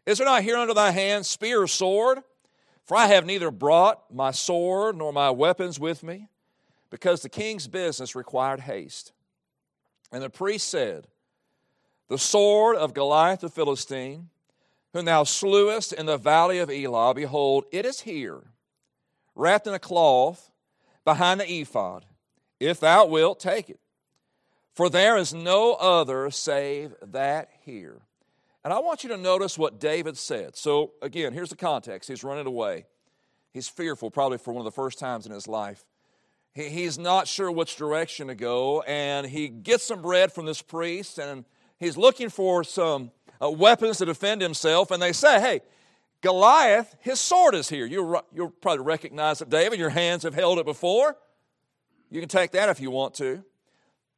Is 0.05 0.19
there 0.19 0.27
not 0.27 0.43
here 0.43 0.57
under 0.57 0.75
thy 0.75 0.91
hand 0.91 1.27
spear 1.27 1.63
or 1.63 1.69
sword? 1.69 2.19
For 2.87 2.97
I 2.97 3.07
have 3.07 3.25
neither 3.25 3.53
brought 3.53 4.13
my 4.13 4.33
sword 4.33 4.97
nor 4.97 5.13
my 5.13 5.31
weapons 5.31 5.79
with 5.79 6.03
me, 6.03 6.27
because 6.91 7.23
the 7.23 7.29
king's 7.29 7.69
business 7.69 8.17
required 8.17 8.59
haste. 8.59 9.13
And 10.11 10.25
the 10.25 10.29
priest 10.29 10.69
said, 10.69 11.07
The 12.11 12.19
sword 12.19 12.75
of 12.75 12.93
Goliath 12.93 13.41
the 13.41 13.49
Philistine, 13.49 14.31
whom 14.93 15.05
thou 15.05 15.23
slewest 15.23 15.93
in 15.93 16.07
the 16.07 16.19
valley 16.19 16.59
of 16.59 16.69
Elah, 16.69 17.15
behold, 17.15 17.67
it 17.71 17.87
is 17.87 18.01
here, 18.01 18.43
wrapped 19.37 19.69
in 19.69 19.75
a 19.75 19.79
cloth 19.79 20.51
behind 21.05 21.39
the 21.41 21.49
ephod. 21.49 22.05
If 22.59 22.81
thou 22.81 23.07
wilt, 23.07 23.39
take 23.39 23.71
it. 23.71 23.79
For 24.75 24.91
there 24.91 25.17
is 25.17 25.33
no 25.33 25.75
other 25.75 26.33
save 26.33 26.97
that 27.01 27.49
here. 27.63 28.01
And 28.65 28.73
I 28.73 28.81
want 28.81 29.05
you 29.05 29.11
to 29.11 29.17
notice 29.17 29.57
what 29.57 29.79
David 29.79 30.17
said. 30.17 30.57
So, 30.57 30.95
again, 31.01 31.33
here's 31.33 31.51
the 31.51 31.57
context. 31.57 32.09
He's 32.09 32.25
running 32.25 32.47
away. 32.47 32.87
He's 33.53 33.69
fearful, 33.69 34.11
probably 34.11 34.39
for 34.39 34.53
one 34.53 34.61
of 34.61 34.65
the 34.65 34.75
first 34.75 34.99
times 34.99 35.27
in 35.27 35.33
his 35.33 35.47
life. 35.47 35.85
He, 36.55 36.71
he's 36.71 36.99
not 36.99 37.29
sure 37.29 37.53
which 37.53 37.77
direction 37.77 38.27
to 38.27 38.35
go, 38.35 38.83
and 38.83 39.29
he 39.29 39.47
gets 39.47 39.85
some 39.85 40.03
bread 40.03 40.33
from 40.33 40.45
this 40.45 40.61
priest, 40.61 41.19
and 41.19 41.45
he's 41.81 41.97
looking 41.97 42.29
for 42.29 42.63
some 42.63 43.11
uh, 43.43 43.51
weapons 43.51 43.99
to 43.99 44.05
defend 44.05 44.43
himself, 44.43 44.93
and 44.93 45.03
they 45.03 45.13
say, 45.13 45.41
hey, 45.41 45.61
Goliath, 46.21 46.95
his 47.01 47.19
sword 47.19 47.55
is 47.55 47.69
here. 47.69 47.87
You'll, 47.87 48.23
you'll 48.33 48.51
probably 48.51 48.85
recognize 48.85 49.41
it, 49.41 49.49
David. 49.49 49.79
Your 49.79 49.91
hands 49.91 50.23
have 50.23 50.35
held 50.35 50.59
it 50.59 50.67
before. 50.67 51.17
You 52.11 52.21
can 52.21 52.29
take 52.29 52.51
that 52.53 52.69
if 52.69 52.79
you 52.79 52.91
want 52.91 53.15
to. 53.15 53.43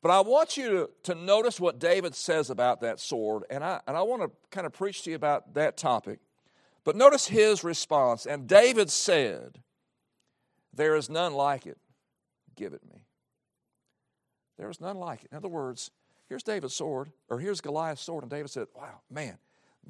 But 0.03 0.11
I 0.11 0.21
want 0.21 0.57
you 0.57 0.69
to, 0.71 0.91
to 1.05 1.15
notice 1.15 1.61
what 1.61 1.79
David 1.79 2.17
says 2.17 2.51
about 2.51 2.81
that 2.81 2.99
sword, 2.99 3.45
and 3.49 3.63
I, 3.63 3.81
and 3.87 3.97
I 3.97 4.03
want 4.03 4.23
to 4.23 4.31
kind 4.51 4.67
of 4.67 4.73
preach 4.73 5.05
to 5.05 5.11
you 5.11 5.17
about 5.17 5.55
that 5.55 5.77
topic. 5.77 6.19
But 6.85 6.97
notice 6.97 7.29
his 7.29 7.63
response. 7.63 8.27
And 8.27 8.49
David 8.49 8.91
said, 8.91 9.61
There 10.75 10.97
is 10.97 11.09
none 11.09 11.35
like 11.35 11.67
it. 11.67 11.79
Give 12.57 12.73
it 12.73 12.83
me. 12.85 13.05
There 14.59 14.69
is 14.69 14.81
none 14.81 14.97
like 14.97 15.23
it. 15.23 15.29
In 15.31 15.37
other 15.37 15.49
words, 15.49 15.93
Here's 16.33 16.43
David's 16.43 16.75
sword, 16.75 17.13
or 17.29 17.39
here's 17.39 17.61
Goliath's 17.61 18.01
sword. 18.01 18.25
And 18.25 18.31
David 18.31 18.49
said, 18.49 18.67
Wow, 18.75 19.01
man, 19.11 19.37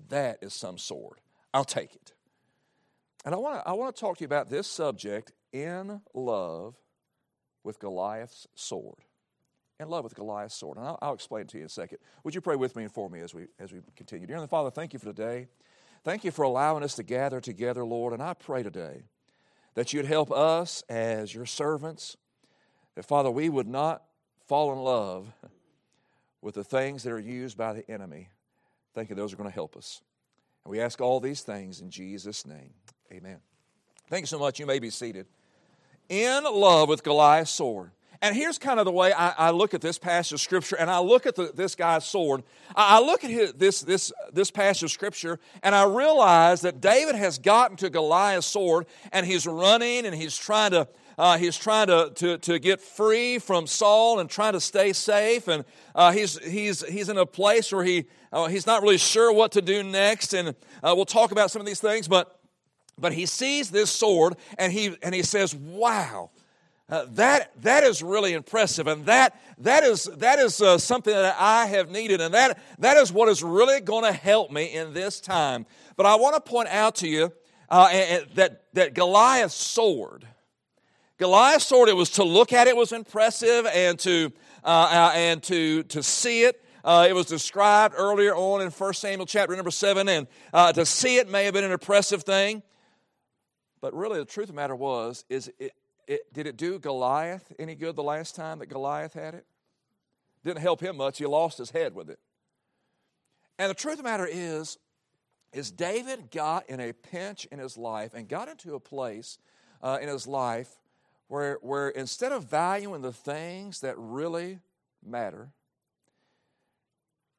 that 0.09 0.39
is 0.43 0.53
some 0.53 0.77
sword. 0.77 1.21
I'll 1.55 1.65
take 1.65 1.95
it. 1.95 2.15
And 3.25 3.33
I 3.33 3.39
want 3.39 3.63
to 3.63 3.69
I 3.69 3.75
want 3.75 3.95
to 3.95 4.01
talk 4.01 4.17
to 4.17 4.23
you 4.23 4.27
about 4.27 4.51
this 4.51 4.67
subject 4.67 5.31
in 5.53 6.01
love 6.13 6.75
with 7.63 7.79
Goliath's 7.79 8.49
sword. 8.57 8.97
In 9.79 9.89
love 9.89 10.03
with 10.03 10.17
Goliath's 10.17 10.57
sword. 10.57 10.79
And 10.79 10.87
I'll, 10.87 10.99
I'll 11.01 11.15
explain 11.15 11.47
to 11.47 11.59
you 11.59 11.63
in 11.63 11.67
a 11.67 11.69
second. 11.69 11.99
Would 12.25 12.35
you 12.35 12.41
pray 12.41 12.57
with 12.57 12.75
me 12.75 12.83
and 12.83 12.93
for 12.93 13.09
me 13.09 13.21
as 13.21 13.33
we 13.33 13.47
as 13.61 13.73
we 13.73 13.79
continue? 13.95 14.27
Dear 14.27 14.45
Father, 14.49 14.73
thank 14.73 14.93
you 14.93 14.99
for 14.99 15.07
today. 15.07 15.47
Thank 16.03 16.25
you 16.25 16.33
for 16.33 16.43
allowing 16.43 16.83
us 16.83 16.97
to 16.97 17.05
gather 17.05 17.41
together, 17.41 17.85
Lord. 17.85 18.15
And 18.15 18.21
I 18.21 18.35
pray 18.35 18.65
today 18.65 19.03
that 19.75 19.93
you'd 19.93 20.07
help 20.07 20.33
us 20.33 20.83
as 20.89 21.33
your 21.33 21.47
servants, 21.47 22.17
that 22.97 23.05
Father, 23.05 23.31
we 23.31 23.49
would 23.49 23.69
not 23.69 24.03
fall 24.49 24.73
in 24.73 24.81
love 24.81 25.33
with 26.43 26.57
the 26.57 26.65
things 26.65 27.05
that 27.05 27.13
are 27.13 27.19
used 27.19 27.57
by 27.57 27.73
the 27.73 27.91
enemy, 27.91 28.29
thinking 28.95 29.17
those 29.17 29.33
are 29.33 29.37
going 29.37 29.49
to 29.49 29.55
help 29.55 29.77
us. 29.77 30.03
And 30.65 30.71
we 30.71 30.81
ask 30.81 31.01
all 31.01 31.21
these 31.21 31.41
things 31.43 31.81
in 31.81 31.91
Jesus' 31.91 32.45
name. 32.45 32.75
Amen. 33.13 33.39
Thank 34.11 34.25
you 34.25 34.27
so 34.27 34.39
much. 34.39 34.61
You 34.61 34.67
may 34.67 34.79
be 34.79 34.91
seated. 34.91 35.27
In 36.09 36.45
love 36.45 36.89
with 36.89 37.03
Goliath's 37.03 37.51
sword. 37.51 37.93
And 38.23 38.35
here's 38.35 38.57
kind 38.57 38.79
of 38.79 38.87
the 38.87 38.93
way 38.93 39.13
I, 39.13 39.31
I 39.31 39.51
look 39.51 39.75
at 39.75 39.83
this 39.83 39.99
passage 39.99 40.33
of 40.33 40.41
Scripture, 40.41 40.77
and 40.77 40.89
I 40.89 41.01
look 41.01 41.27
at 41.27 41.35
the, 41.35 41.51
this 41.55 41.75
guy's 41.75 42.07
sword. 42.07 42.45
I, 42.75 42.97
I 42.97 43.01
look 43.01 43.25
at 43.25 43.31
his, 43.31 43.53
this, 43.53 43.83
this, 43.83 44.13
this 44.33 44.51
passage 44.51 44.85
of 44.85 44.91
Scripture, 44.93 45.39
and 45.63 45.75
I 45.75 45.85
realize 45.85 46.63
that 46.63 46.81
David 46.81 47.17
has 47.17 47.39
gotten 47.39 47.77
to 47.79 47.91
Goliath's 47.91 48.47
sword, 48.47 48.87
and 49.13 49.27
he's 49.27 49.47
running, 49.47 50.07
and 50.07 50.15
he's 50.15 50.37
trying 50.39 50.71
to 50.71 50.89
Uh, 51.19 51.37
he's 51.37 51.59
trying 51.59 51.89
to, 51.89 52.11
to, 52.15 52.39
to 52.39 52.59
get 52.59 52.81
free 52.81 53.39
from 53.39 53.67
Saul 53.67 54.19
and 54.19 54.31
trying 54.31 54.55
to 54.55 54.61
stay 54.61 54.95
safe. 54.95 55.47
And 55.47 55.65
uh, 55.95 56.11
he's, 56.11 56.39
he's, 56.39 56.83
he's 56.89 57.11
in 57.11 57.19
a 57.19 57.27
place 57.27 57.71
where 57.71 57.85
he, 57.85 58.07
uh, 58.33 58.47
he's 58.49 58.67
not 58.67 58.83
really 58.83 58.99
sure 58.99 59.31
what 59.31 59.53
to 59.53 59.61
do 59.61 59.83
next. 59.83 60.33
And 60.33 60.49
uh, 60.83 60.95
we'll 60.97 61.05
talk 61.05 61.31
about 61.31 61.51
some 61.51 61.61
of 61.61 61.67
these 61.67 61.81
things. 61.81 62.09
But, 62.09 62.41
but 62.97 63.13
he 63.13 63.27
sees 63.27 63.71
this 63.71 63.91
sword 63.91 64.37
and 64.57 64.73
he, 64.73 64.97
and 65.03 65.15
he 65.15 65.23
says, 65.23 65.55
Wow. 65.55 66.31
Uh, 66.93 67.07
that, 67.13 67.51
that 67.63 67.85
is 67.85 68.03
really 68.03 68.35
impressive, 68.35 68.87
and 68.87 69.07
that, 69.07 69.41
that 69.57 69.83
is, 69.83 70.05
that 70.19 70.39
is 70.39 70.61
uh, 70.61 70.77
something 70.77 71.15
that 71.15 71.35
I 71.39 71.65
have 71.65 71.91
needed, 71.91 72.21
and 72.21 72.35
that, 72.35 72.59
that 72.81 72.99
is 72.99 73.11
what 73.11 73.31
is 73.31 73.43
really 73.43 73.81
going 73.81 74.05
to 74.05 74.13
help 74.13 74.51
me 74.51 74.67
in 74.67 74.93
this 74.93 75.19
time. 75.19 75.65
But 75.97 76.05
I 76.05 76.17
want 76.17 76.35
to 76.35 76.41
point 76.43 76.69
out 76.69 76.97
to 76.97 77.09
you 77.09 77.33
uh, 77.71 77.89
that, 78.35 78.65
that 78.75 78.93
Goliath's 78.93 79.55
sword, 79.55 80.27
Goliath's 81.17 81.65
sword, 81.65 81.89
it 81.89 81.97
was 81.97 82.11
to 82.11 82.25
look 82.25 82.53
at 82.53 82.69
it 82.69 82.77
was 82.77 82.93
impressive 82.93 83.65
and 83.73 83.99
to, 84.01 84.31
uh, 84.63 84.67
uh, 84.67 85.13
and 85.15 85.43
to, 85.45 85.85
to 85.85 86.03
see 86.03 86.43
it. 86.43 86.63
Uh, 86.85 87.07
it 87.09 87.15
was 87.15 87.25
described 87.25 87.95
earlier 87.97 88.37
on 88.37 88.61
in 88.61 88.69
1 88.69 88.93
Samuel 88.93 89.25
chapter 89.25 89.57
number 89.57 89.71
7, 89.71 90.11
and 90.11 90.27
uh, 90.53 90.71
to 90.75 90.85
see 90.85 91.17
it 91.17 91.31
may 91.31 91.47
have 91.47 91.55
been 91.55 91.65
an 91.65 91.73
impressive 91.73 92.23
thing. 92.23 92.63
But 93.81 93.95
really, 93.95 94.19
the 94.19 94.27
truth 94.27 94.51
of 94.51 94.55
the 94.55 94.61
matter 94.61 94.77
was, 94.77 95.25
is 95.31 95.51
it, 95.59 95.73
it, 96.07 96.33
did 96.33 96.47
it 96.47 96.57
do 96.57 96.79
Goliath 96.79 97.53
any 97.59 97.75
good 97.75 97.97
the 97.97 98.03
last 98.03 98.35
time 98.35 98.59
that 98.59 98.67
Goliath 98.67 99.15
had 99.15 99.35
it? 99.35 99.47
Didn't 100.45 100.61
help 100.63 100.81
him 100.81 100.97
much. 100.97 101.19
He 101.19 101.27
lost 101.27 101.59
his 101.59 101.71
head 101.71 101.95
with 101.95 102.11
it. 102.11 102.19
And 103.59 103.71
the 103.71 103.75
truth 103.75 103.95
of 103.95 103.99
the 103.99 104.05
matter 104.05 104.29
is, 104.31 104.79
is 105.53 105.71
David 105.71 106.31
got 106.31 106.69
in 106.69 106.81
a 106.81 106.93
pinch 106.93 107.45
in 107.47 107.59
his 107.59 107.77
life 107.77 108.15
and 108.15 108.29
got 108.29 108.49
into 108.49 108.75
a 108.75 108.81
place 108.81 109.39
uh, 109.83 109.99
in 110.01 110.09
his 110.09 110.27
life 110.27 110.71
where, 111.29 111.59
where 111.63 111.89
instead 111.89 112.33
of 112.33 112.45
valuing 112.45 113.03
the 113.03 113.13
things 113.13 113.81
that 113.81 113.95
really 113.99 114.61
matter, 115.05 115.51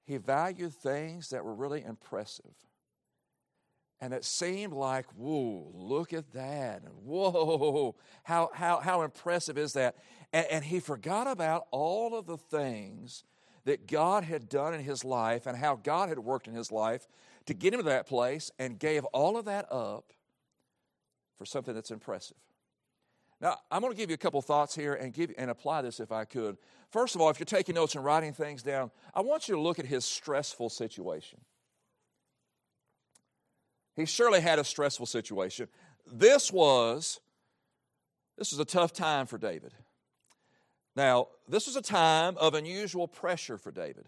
he 0.05 0.17
valued 0.17 0.73
things 0.73 1.29
that 1.29 1.43
were 1.43 1.53
really 1.53 1.83
impressive. 1.83 2.53
And 4.03 4.13
it 4.13 4.25
seemed 4.25 4.73
like, 4.73 5.05
whoa, 5.15 5.71
look 5.73 6.11
at 6.11 6.29
that. 6.33 6.81
Whoa, 7.05 7.95
how, 8.23 8.49
how, 8.53 8.81
how 8.81 9.03
impressive 9.03 9.57
is 9.57 9.71
that? 9.73 9.95
And, 10.33 10.45
and 10.51 10.65
he 10.65 10.81
forgot 10.81 11.25
about 11.25 11.67
all 11.71 12.13
of 12.13 12.25
the 12.25 12.35
things 12.35 13.23
that 13.63 13.87
God 13.87 14.25
had 14.25 14.49
done 14.49 14.73
in 14.73 14.81
his 14.81 15.05
life 15.05 15.47
and 15.47 15.57
how 15.57 15.77
God 15.77 16.09
had 16.09 16.19
worked 16.19 16.49
in 16.49 16.53
his 16.53 16.69
life 16.69 17.07
to 17.45 17.53
get 17.53 17.73
him 17.73 17.79
to 17.79 17.85
that 17.85 18.05
place 18.05 18.51
and 18.59 18.77
gave 18.77 19.05
all 19.05 19.37
of 19.37 19.45
that 19.45 19.71
up 19.71 20.11
for 21.37 21.45
something 21.45 21.73
that's 21.73 21.89
impressive. 21.89 22.35
Now, 23.39 23.55
I'm 23.71 23.79
going 23.79 23.93
to 23.93 23.97
give 23.97 24.09
you 24.09 24.15
a 24.15 24.17
couple 24.17 24.41
thoughts 24.41 24.75
here 24.75 24.95
and 24.95 25.13
give 25.13 25.31
and 25.37 25.49
apply 25.49 25.81
this 25.81 26.01
if 26.01 26.11
I 26.11 26.25
could. 26.25 26.57
First 26.91 27.15
of 27.15 27.21
all, 27.21 27.29
if 27.29 27.39
you're 27.39 27.45
taking 27.45 27.75
notes 27.75 27.95
and 27.95 28.03
writing 28.03 28.33
things 28.33 28.63
down, 28.63 28.91
I 29.15 29.21
want 29.21 29.47
you 29.47 29.55
to 29.55 29.61
look 29.61 29.79
at 29.79 29.85
his 29.85 30.03
stressful 30.03 30.71
situation. 30.71 31.39
He 33.95 34.05
surely 34.05 34.41
had 34.41 34.59
a 34.59 34.63
stressful 34.63 35.05
situation. 35.05 35.67
This 36.11 36.51
was 36.51 37.19
this 38.37 38.51
was 38.51 38.59
a 38.59 38.65
tough 38.65 38.93
time 38.93 39.27
for 39.27 39.37
David. 39.37 39.73
Now, 40.95 41.27
this 41.47 41.67
was 41.67 41.75
a 41.75 41.81
time 41.81 42.35
of 42.37 42.53
unusual 42.53 43.07
pressure 43.07 43.57
for 43.57 43.71
David. 43.71 44.05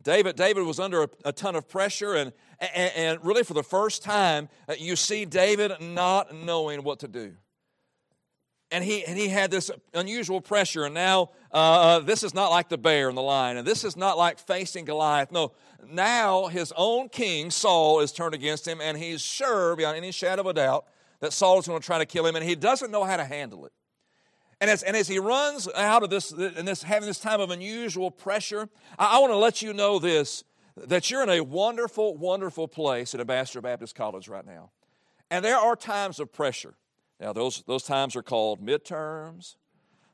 David, 0.00 0.36
David 0.36 0.64
was 0.64 0.78
under 0.78 1.04
a, 1.04 1.08
a 1.24 1.32
ton 1.32 1.56
of 1.56 1.68
pressure, 1.68 2.14
and, 2.14 2.32
and, 2.60 2.92
and, 2.94 3.24
really 3.24 3.42
for 3.42 3.54
the 3.54 3.62
first 3.62 4.02
time, 4.02 4.48
uh, 4.68 4.74
you 4.78 4.94
see 4.94 5.24
David 5.24 5.72
not 5.80 6.34
knowing 6.34 6.82
what 6.82 7.00
to 7.00 7.08
do. 7.08 7.34
And 8.72 8.82
he, 8.82 9.04
and 9.04 9.16
he 9.16 9.28
had 9.28 9.52
this 9.52 9.70
unusual 9.94 10.40
pressure, 10.40 10.84
and 10.84 10.92
now 10.94 11.30
uh, 11.54 11.56
uh, 11.56 11.98
this 12.00 12.24
is 12.24 12.34
not 12.34 12.50
like 12.50 12.68
the 12.68 12.76
bear 12.76 13.08
and 13.08 13.16
the 13.16 13.22
lion, 13.22 13.56
and 13.56 13.66
this 13.66 13.84
is 13.84 13.96
not 13.96 14.18
like 14.18 14.40
facing 14.40 14.84
Goliath. 14.84 15.30
No, 15.30 15.52
now 15.88 16.46
his 16.46 16.72
own 16.76 17.08
king, 17.08 17.52
Saul, 17.52 18.00
is 18.00 18.10
turned 18.10 18.34
against 18.34 18.66
him, 18.66 18.80
and 18.80 18.98
he's 18.98 19.20
sure, 19.20 19.76
beyond 19.76 19.96
any 19.96 20.10
shadow 20.10 20.40
of 20.40 20.48
a 20.48 20.52
doubt, 20.52 20.86
that 21.20 21.32
Saul 21.32 21.60
is 21.60 21.68
going 21.68 21.80
to 21.80 21.86
try 21.86 21.98
to 21.98 22.06
kill 22.06 22.26
him, 22.26 22.34
and 22.34 22.44
he 22.44 22.56
doesn't 22.56 22.90
know 22.90 23.04
how 23.04 23.16
to 23.16 23.24
handle 23.24 23.66
it. 23.66 23.72
And 24.60 24.68
as, 24.68 24.82
and 24.82 24.96
as 24.96 25.06
he 25.06 25.20
runs 25.20 25.68
out 25.76 26.02
of 26.02 26.10
this, 26.10 26.32
and 26.32 26.66
this, 26.66 26.82
having 26.82 27.06
this 27.06 27.20
time 27.20 27.40
of 27.40 27.50
unusual 27.50 28.10
pressure, 28.10 28.68
I, 28.98 29.16
I 29.16 29.18
want 29.20 29.32
to 29.32 29.38
let 29.38 29.62
you 29.62 29.74
know 29.74 30.00
this 30.00 30.42
that 30.88 31.10
you're 31.10 31.22
in 31.22 31.30
a 31.30 31.40
wonderful, 31.40 32.16
wonderful 32.16 32.68
place 32.68 33.14
at 33.14 33.20
Ambassador 33.20 33.62
Baptist 33.62 33.94
College 33.94 34.28
right 34.28 34.44
now. 34.44 34.70
And 35.30 35.44
there 35.44 35.56
are 35.56 35.74
times 35.74 36.20
of 36.20 36.32
pressure. 36.32 36.74
Now, 37.20 37.32
those, 37.32 37.62
those 37.66 37.82
times 37.82 38.14
are 38.16 38.22
called 38.22 38.64
midterms, 38.64 39.56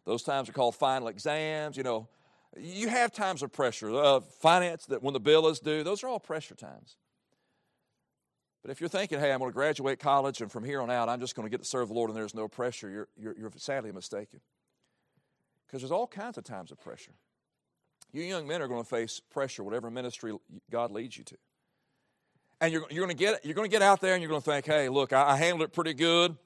those 0.04 0.23
times 0.23 0.49
are 0.49 0.52
called 0.52 0.75
final 0.75 1.09
exams. 1.09 1.76
You 1.76 1.82
know, 1.82 2.09
you 2.56 2.88
have 2.88 3.12
times 3.12 3.42
of 3.42 3.52
pressure. 3.52 3.94
Uh, 3.94 4.21
finance, 4.21 4.87
that 4.87 5.02
when 5.02 5.14
the 5.14 5.21
bill 5.21 5.49
is 5.49 5.61
due, 5.61 5.82
those 5.82 6.02
are 6.02 6.09
all 6.09 6.21
pressure 6.21 6.54
times. 6.54 6.97
But 8.62 8.71
if 8.71 8.80
you're 8.80 8.88
thinking, 8.88 9.18
hey, 9.18 9.32
I'm 9.32 9.40
going 9.40 9.50
to 9.50 9.54
graduate 9.54 9.99
college 9.99 10.40
and 10.40 10.50
from 10.50 10.62
here 10.64 10.80
on 10.80 10.90
out 10.90 11.09
I'm 11.09 11.18
just 11.18 11.35
going 11.35 11.47
to 11.47 11.50
get 11.50 11.62
to 11.62 11.68
serve 11.68 11.88
the 11.88 11.94
Lord 11.94 12.11
and 12.11 12.16
there's 12.16 12.35
no 12.35 12.47
pressure, 12.47 12.88
you're, 12.88 13.09
you're, 13.16 13.37
you're 13.37 13.52
sadly 13.56 13.90
mistaken. 13.90 14.40
Because 15.66 15.82
there's 15.82 15.90
all 15.90 16.06
kinds 16.06 16.38
of 16.38 16.44
times 16.44 16.71
of 16.71 16.80
pressure. 16.80 17.12
You 18.12 18.23
young 18.23 18.47
men 18.47 18.62
are 18.62 18.68
going 18.68 18.82
to 18.82 18.88
face 18.88 19.21
pressure, 19.30 19.64
whatever 19.64 19.90
ministry 19.90 20.32
God 20.71 20.92
leads 20.92 21.16
you 21.16 21.25
to. 21.25 21.37
And 22.61 22.73
you're, 22.73 22.85
you're, 22.90 23.04
going, 23.04 23.16
to 23.16 23.21
get, 23.21 23.44
you're 23.44 23.54
going 23.54 23.68
to 23.68 23.75
get 23.75 23.82
out 23.82 24.00
there 24.00 24.14
and 24.14 24.23
you're 24.23 24.28
going 24.28 24.42
to 24.42 24.49
think, 24.49 24.66
hey, 24.66 24.88
look, 24.88 25.12
I, 25.12 25.30
I 25.30 25.37
handled 25.37 25.62
it 25.62 25.73
pretty 25.73 25.94
good. 25.94 26.37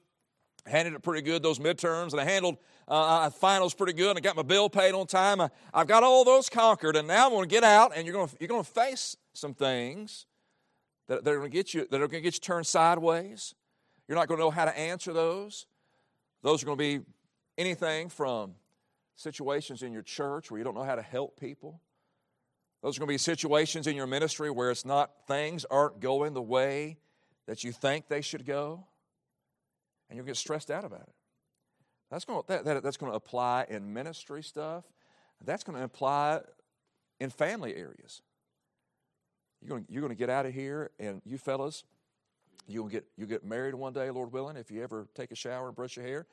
I 0.67 0.69
handled 0.69 0.95
it 0.95 1.01
pretty 1.01 1.21
good, 1.21 1.41
those 1.41 1.59
midterms, 1.59 2.11
and 2.11 2.19
I 2.19 2.25
handled 2.25 2.57
uh, 2.89 3.29
finals 3.29 3.73
pretty 3.73 3.93
good, 3.93 4.09
and 4.09 4.17
I 4.17 4.21
got 4.21 4.35
my 4.35 4.43
bill 4.43 4.69
paid 4.69 4.93
on 4.93 5.07
time. 5.07 5.39
I, 5.39 5.49
I've 5.73 5.87
got 5.87 6.03
all 6.03 6.25
those 6.25 6.49
conquered, 6.49 6.97
and 6.97 7.07
now 7.07 7.27
I'm 7.27 7.31
going 7.31 7.47
to 7.47 7.53
get 7.53 7.63
out, 7.63 7.93
and 7.95 8.05
you're 8.05 8.13
going 8.13 8.27
to, 8.27 8.35
you're 8.39 8.49
going 8.49 8.63
to 8.63 8.69
face 8.69 9.15
some 9.33 9.53
things 9.53 10.25
that, 11.07 11.23
that 11.23 11.31
are 11.31 11.37
going 11.37 11.49
to 11.49 11.55
get 11.57 11.73
you 11.73 11.87
that 11.89 11.95
are 11.95 12.07
going 12.07 12.21
to 12.21 12.21
get 12.21 12.35
you 12.35 12.41
turned 12.41 12.67
sideways. 12.67 13.55
You're 14.07 14.17
not 14.17 14.27
going 14.27 14.39
to 14.39 14.43
know 14.43 14.51
how 14.51 14.65
to 14.65 14.77
answer 14.77 15.13
those. 15.13 15.67
Those 16.43 16.63
are 16.63 16.65
going 16.65 16.77
to 16.77 16.83
be 16.99 17.05
anything 17.57 18.09
from 18.09 18.53
situations 19.15 19.83
in 19.83 19.93
your 19.93 20.01
church 20.01 20.51
where 20.51 20.57
you 20.57 20.63
don't 20.63 20.75
know 20.75 20.83
how 20.83 20.95
to 20.95 21.01
help 21.01 21.39
people. 21.39 21.81
Those 22.83 22.97
are 22.97 22.99
going 22.99 23.07
to 23.07 23.13
be 23.13 23.17
situations 23.17 23.87
in 23.87 23.95
your 23.95 24.07
ministry 24.07 24.51
where 24.51 24.69
it's 24.69 24.85
not 24.85 25.11
things 25.27 25.65
aren't 25.65 25.99
going 25.99 26.33
the 26.33 26.41
way 26.41 26.97
that 27.47 27.63
you 27.63 27.71
think 27.71 28.07
they 28.07 28.21
should 28.21 28.45
go, 28.45 28.85
and 30.09 30.17
you'll 30.17 30.25
get 30.25 30.37
stressed 30.37 30.71
out 30.71 30.85
about 30.85 31.01
it. 31.01 31.15
That's 32.09 32.25
going 32.25 32.41
to, 32.41 32.47
that, 32.47 32.65
that, 32.65 32.83
that's 32.83 32.97
going 32.97 33.11
to 33.11 33.15
apply 33.15 33.65
in 33.69 33.93
ministry 33.93 34.41
stuff. 34.41 34.85
That's 35.43 35.63
going 35.63 35.77
to 35.77 35.83
apply 35.83 36.41
in 37.19 37.29
family 37.29 37.75
areas. 37.75 38.21
You're 39.61 39.69
going, 39.69 39.85
to, 39.85 39.91
you're 39.91 40.01
going 40.01 40.13
to 40.13 40.17
get 40.17 40.29
out 40.29 40.45
of 40.45 40.53
here, 40.53 40.91
and 40.99 41.21
you 41.25 41.37
fellas, 41.37 41.83
you'll 42.67 42.87
get 42.87 43.05
you 43.17 43.25
get 43.25 43.43
married 43.43 43.75
one 43.75 43.93
day, 43.93 44.09
Lord 44.09 44.31
willing, 44.31 44.55
if 44.55 44.71
you 44.71 44.83
ever 44.83 45.07
take 45.15 45.31
a 45.31 45.35
shower 45.35 45.67
and 45.67 45.75
brush 45.75 45.97
your 45.97 46.05
hair. 46.05 46.27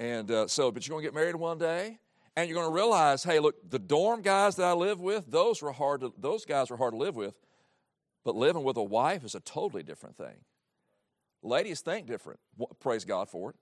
And 0.00 0.30
uh, 0.30 0.48
so, 0.48 0.70
but 0.70 0.86
you're 0.86 0.94
going 0.94 1.04
to 1.04 1.06
get 1.06 1.14
married 1.14 1.36
one 1.36 1.58
day, 1.58 1.98
and 2.34 2.48
you're 2.48 2.58
going 2.58 2.68
to 2.68 2.74
realize, 2.74 3.22
hey, 3.22 3.38
look, 3.40 3.70
the 3.70 3.78
dorm 3.78 4.22
guys 4.22 4.56
that 4.56 4.64
I 4.64 4.72
live 4.72 5.00
with, 5.00 5.30
those 5.30 5.62
were 5.62 5.72
hard. 5.72 6.00
To, 6.00 6.12
those 6.18 6.44
guys 6.44 6.70
were 6.70 6.76
hard 6.76 6.94
to 6.94 6.98
live 6.98 7.14
with, 7.14 7.34
but 8.24 8.34
living 8.34 8.64
with 8.64 8.76
a 8.76 8.82
wife 8.82 9.24
is 9.24 9.34
a 9.34 9.40
totally 9.40 9.82
different 9.82 10.16
thing. 10.16 10.44
Ladies 11.42 11.80
think 11.80 12.06
different. 12.06 12.40
Praise 12.80 13.04
God 13.04 13.28
for 13.28 13.50
it. 13.50 13.56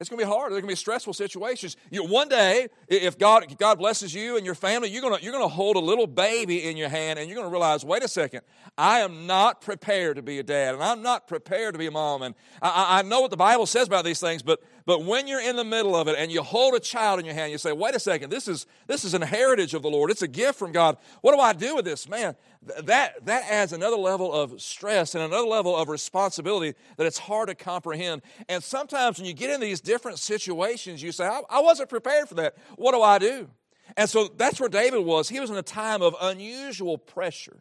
It's 0.00 0.08
going 0.08 0.18
to 0.18 0.24
be 0.24 0.30
hard. 0.30 0.50
There's 0.50 0.62
going 0.62 0.70
to 0.70 0.72
be 0.72 0.76
stressful 0.76 1.12
situations. 1.12 1.76
You, 1.90 2.06
one 2.06 2.30
day, 2.30 2.68
if 2.88 3.18
God, 3.18 3.44
if 3.44 3.58
God 3.58 3.78
blesses 3.78 4.14
you 4.14 4.38
and 4.38 4.46
your 4.46 4.54
family, 4.54 4.88
you're 4.88 5.02
going, 5.02 5.18
to, 5.18 5.22
you're 5.22 5.32
going 5.32 5.44
to 5.44 5.54
hold 5.54 5.76
a 5.76 5.80
little 5.80 6.06
baby 6.06 6.64
in 6.70 6.78
your 6.78 6.88
hand 6.88 7.18
and 7.18 7.28
you're 7.28 7.36
going 7.36 7.46
to 7.46 7.52
realize, 7.52 7.84
wait 7.84 8.02
a 8.02 8.08
second, 8.08 8.40
I 8.78 9.00
am 9.00 9.26
not 9.26 9.60
prepared 9.60 10.16
to 10.16 10.22
be 10.22 10.38
a 10.38 10.42
dad 10.42 10.74
and 10.74 10.82
I'm 10.82 11.02
not 11.02 11.28
prepared 11.28 11.74
to 11.74 11.78
be 11.78 11.86
a 11.86 11.90
mom. 11.90 12.22
And 12.22 12.34
I, 12.62 13.00
I 13.00 13.02
know 13.02 13.20
what 13.20 13.30
the 13.30 13.36
Bible 13.36 13.66
says 13.66 13.88
about 13.88 14.06
these 14.06 14.20
things, 14.20 14.42
but, 14.42 14.62
but 14.90 15.04
when 15.04 15.28
you're 15.28 15.40
in 15.40 15.54
the 15.54 15.62
middle 15.62 15.94
of 15.94 16.08
it 16.08 16.16
and 16.18 16.32
you 16.32 16.42
hold 16.42 16.74
a 16.74 16.80
child 16.80 17.20
in 17.20 17.24
your 17.24 17.32
hand, 17.32 17.52
you 17.52 17.58
say, 17.58 17.70
wait 17.70 17.94
a 17.94 18.00
second, 18.00 18.28
this 18.28 18.48
is, 18.48 18.66
this 18.88 19.04
is 19.04 19.14
an 19.14 19.22
heritage 19.22 19.72
of 19.72 19.82
the 19.82 19.88
Lord. 19.88 20.10
It's 20.10 20.22
a 20.22 20.26
gift 20.26 20.58
from 20.58 20.72
God. 20.72 20.96
What 21.20 21.32
do 21.32 21.38
I 21.38 21.52
do 21.52 21.76
with 21.76 21.84
this? 21.84 22.08
Man, 22.08 22.34
that, 22.82 23.24
that 23.24 23.44
adds 23.48 23.72
another 23.72 23.94
level 23.94 24.32
of 24.32 24.60
stress 24.60 25.14
and 25.14 25.22
another 25.22 25.46
level 25.46 25.76
of 25.76 25.88
responsibility 25.88 26.76
that 26.96 27.06
it's 27.06 27.18
hard 27.18 27.50
to 27.50 27.54
comprehend. 27.54 28.22
And 28.48 28.64
sometimes 28.64 29.18
when 29.18 29.28
you 29.28 29.32
get 29.32 29.50
in 29.50 29.60
these 29.60 29.80
different 29.80 30.18
situations, 30.18 31.00
you 31.00 31.12
say, 31.12 31.24
I, 31.24 31.42
I 31.48 31.60
wasn't 31.60 31.88
prepared 31.88 32.28
for 32.28 32.34
that. 32.34 32.56
What 32.74 32.90
do 32.90 33.00
I 33.00 33.20
do? 33.20 33.48
And 33.96 34.10
so 34.10 34.26
that's 34.26 34.58
where 34.58 34.68
David 34.68 35.04
was. 35.04 35.28
He 35.28 35.38
was 35.38 35.50
in 35.50 35.56
a 35.56 35.62
time 35.62 36.02
of 36.02 36.16
unusual 36.20 36.98
pressure. 36.98 37.60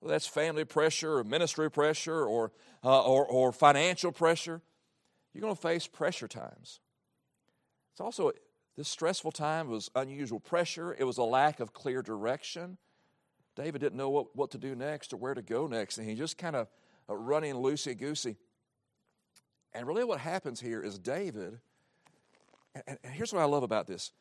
Well, 0.00 0.10
that's 0.10 0.26
family 0.26 0.64
pressure 0.64 1.18
or 1.18 1.24
ministry 1.24 1.70
pressure 1.70 2.24
or, 2.24 2.50
uh, 2.82 3.02
or, 3.02 3.26
or 3.26 3.52
financial 3.52 4.10
pressure. 4.10 4.62
You're 5.36 5.42
going 5.42 5.54
to 5.54 5.60
face 5.60 5.86
pressure 5.86 6.26
times. 6.26 6.80
It's 7.92 8.00
also, 8.00 8.32
this 8.74 8.88
stressful 8.88 9.32
time 9.32 9.68
was 9.68 9.90
unusual 9.94 10.40
pressure. 10.40 10.96
It 10.98 11.04
was 11.04 11.18
a 11.18 11.24
lack 11.24 11.60
of 11.60 11.74
clear 11.74 12.00
direction. 12.00 12.78
David 13.54 13.82
didn't 13.82 13.98
know 13.98 14.08
what, 14.08 14.34
what 14.34 14.50
to 14.52 14.58
do 14.58 14.74
next 14.74 15.12
or 15.12 15.18
where 15.18 15.34
to 15.34 15.42
go 15.42 15.66
next, 15.66 15.98
and 15.98 16.08
he 16.08 16.14
just 16.14 16.38
kind 16.38 16.56
of 16.56 16.68
uh, 17.10 17.14
running 17.14 17.52
loosey 17.52 17.94
goosey. 17.94 18.36
And 19.74 19.86
really, 19.86 20.04
what 20.04 20.20
happens 20.20 20.58
here 20.58 20.80
is 20.80 20.98
David, 20.98 21.60
and, 22.74 22.96
and 23.04 23.12
here's 23.12 23.30
what 23.30 23.42
I 23.42 23.44
love 23.44 23.62
about 23.62 23.86
this 23.86 24.12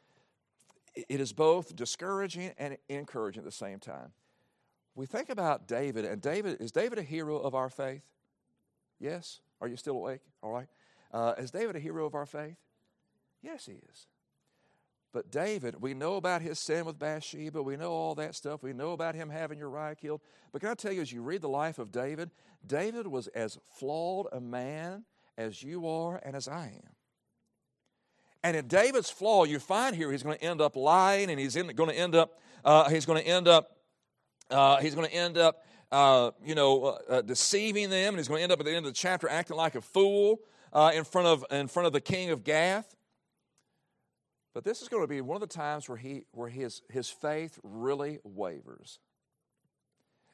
it 0.96 1.22
is 1.22 1.32
both 1.32 1.78
discouraging 1.78 2.52
and 2.58 2.76
encouraging 2.90 3.40
at 3.40 3.46
the 3.46 3.54
same 3.54 3.80
time. 3.80 4.12
We 4.96 5.06
think 5.06 5.30
about 5.30 5.66
David, 5.66 6.04
and 6.04 6.22
David 6.22 6.60
is 6.60 6.74
David 6.74 7.00
a 7.00 7.04
hero 7.04 7.38
of 7.38 7.56
our 7.56 7.70
faith? 7.70 8.04
Yes. 9.00 9.40
Are 9.62 9.70
you 9.70 9.78
still 9.78 9.96
awake? 9.96 10.20
All 10.44 10.52
right. 10.52 10.68
Uh, 11.12 11.34
is 11.38 11.52
David 11.52 11.76
a 11.76 11.80
hero 11.80 12.06
of 12.06 12.16
our 12.16 12.26
faith? 12.26 12.58
Yes, 13.42 13.66
he 13.66 13.74
is. 13.74 14.08
But 15.14 15.32
David, 15.32 15.82
we 15.82 15.94
know 15.94 16.16
about 16.16 16.42
his 16.42 16.60
sin 16.60 16.84
with 16.84 17.00
Bathsheba. 17.00 17.64
We 17.64 17.78
know 17.78 17.92
all 17.92 18.16
that 18.16 18.36
stuff. 18.36 18.62
We 18.62 18.74
know 18.74 18.92
about 18.92 19.16
him 19.16 19.30
having 19.30 19.60
Uriah 19.60 19.96
killed. 19.96 20.20
But 20.52 20.60
can 20.60 20.72
I 20.72 20.74
tell 20.74 20.92
you, 20.92 21.02
as 21.02 21.12
you 21.12 21.22
read 21.22 21.42
the 21.42 21.48
life 21.48 21.80
of 21.80 21.90
David, 21.90 22.32
David 22.68 23.08
was 23.08 23.28
as 23.28 23.58
flawed 23.78 24.28
a 24.34 24.42
man 24.42 25.06
as 25.38 25.64
you 25.64 25.88
are 25.88 26.20
and 26.24 26.36
as 26.36 26.50
I 26.50 26.66
am. 26.84 26.92
And 28.44 28.58
in 28.58 28.68
David's 28.68 29.10
flaw, 29.10 29.46
you 29.46 29.58
find 29.58 29.96
here 29.96 30.12
he's 30.12 30.22
going 30.22 30.38
to 30.38 30.44
end 30.44 30.62
up 30.62 30.76
lying, 30.76 31.30
and 31.30 31.40
he's 31.40 31.56
in, 31.56 31.68
going 31.68 31.90
to 31.90 31.98
end 31.98 32.14
up 32.14 32.40
uh, 32.64 32.90
he's 32.90 33.06
going 33.06 33.22
to 33.22 33.28
end 33.28 33.48
up 33.48 33.72
uh, 34.52 34.78
he's 34.78 34.96
going 34.96 35.08
to 35.08 35.14
end 35.14 35.38
up 35.38 35.66
uh, 35.92 36.32
you 36.44 36.56
know 36.56 36.84
uh, 36.84 36.98
uh, 37.10 37.22
deceiving 37.22 37.90
them, 37.90 38.10
and 38.10 38.18
he's 38.18 38.28
going 38.28 38.40
to 38.40 38.44
end 38.44 38.52
up 38.52 38.60
at 38.60 38.66
the 38.66 38.72
end 38.72 38.86
of 38.86 38.94
the 38.94 38.98
chapter 38.98 39.30
acting 39.30 39.56
like 39.56 39.76
a 39.76 39.82
fool 39.82 40.40
uh, 40.76 40.92
in 40.94 41.06
front 41.06 41.28
of 41.28 41.46
in 41.50 41.68
front 41.68 41.88
of 41.88 41.94
the 41.94 42.02
king 42.02 42.30
of 42.30 42.44
Gath. 42.44 42.96
But 44.54 44.64
this 44.64 44.82
is 44.82 44.90
going 44.90 45.04
to 45.04 45.08
be 45.08 45.22
one 45.22 45.42
of 45.42 45.42
the 45.42 45.54
times 45.54 45.90
where 45.90 45.98
he 45.98 46.26
where 46.32 46.50
his 46.50 46.84
his 46.90 47.10
faith 47.10 47.58
really 47.64 48.20
wavers. 48.24 49.00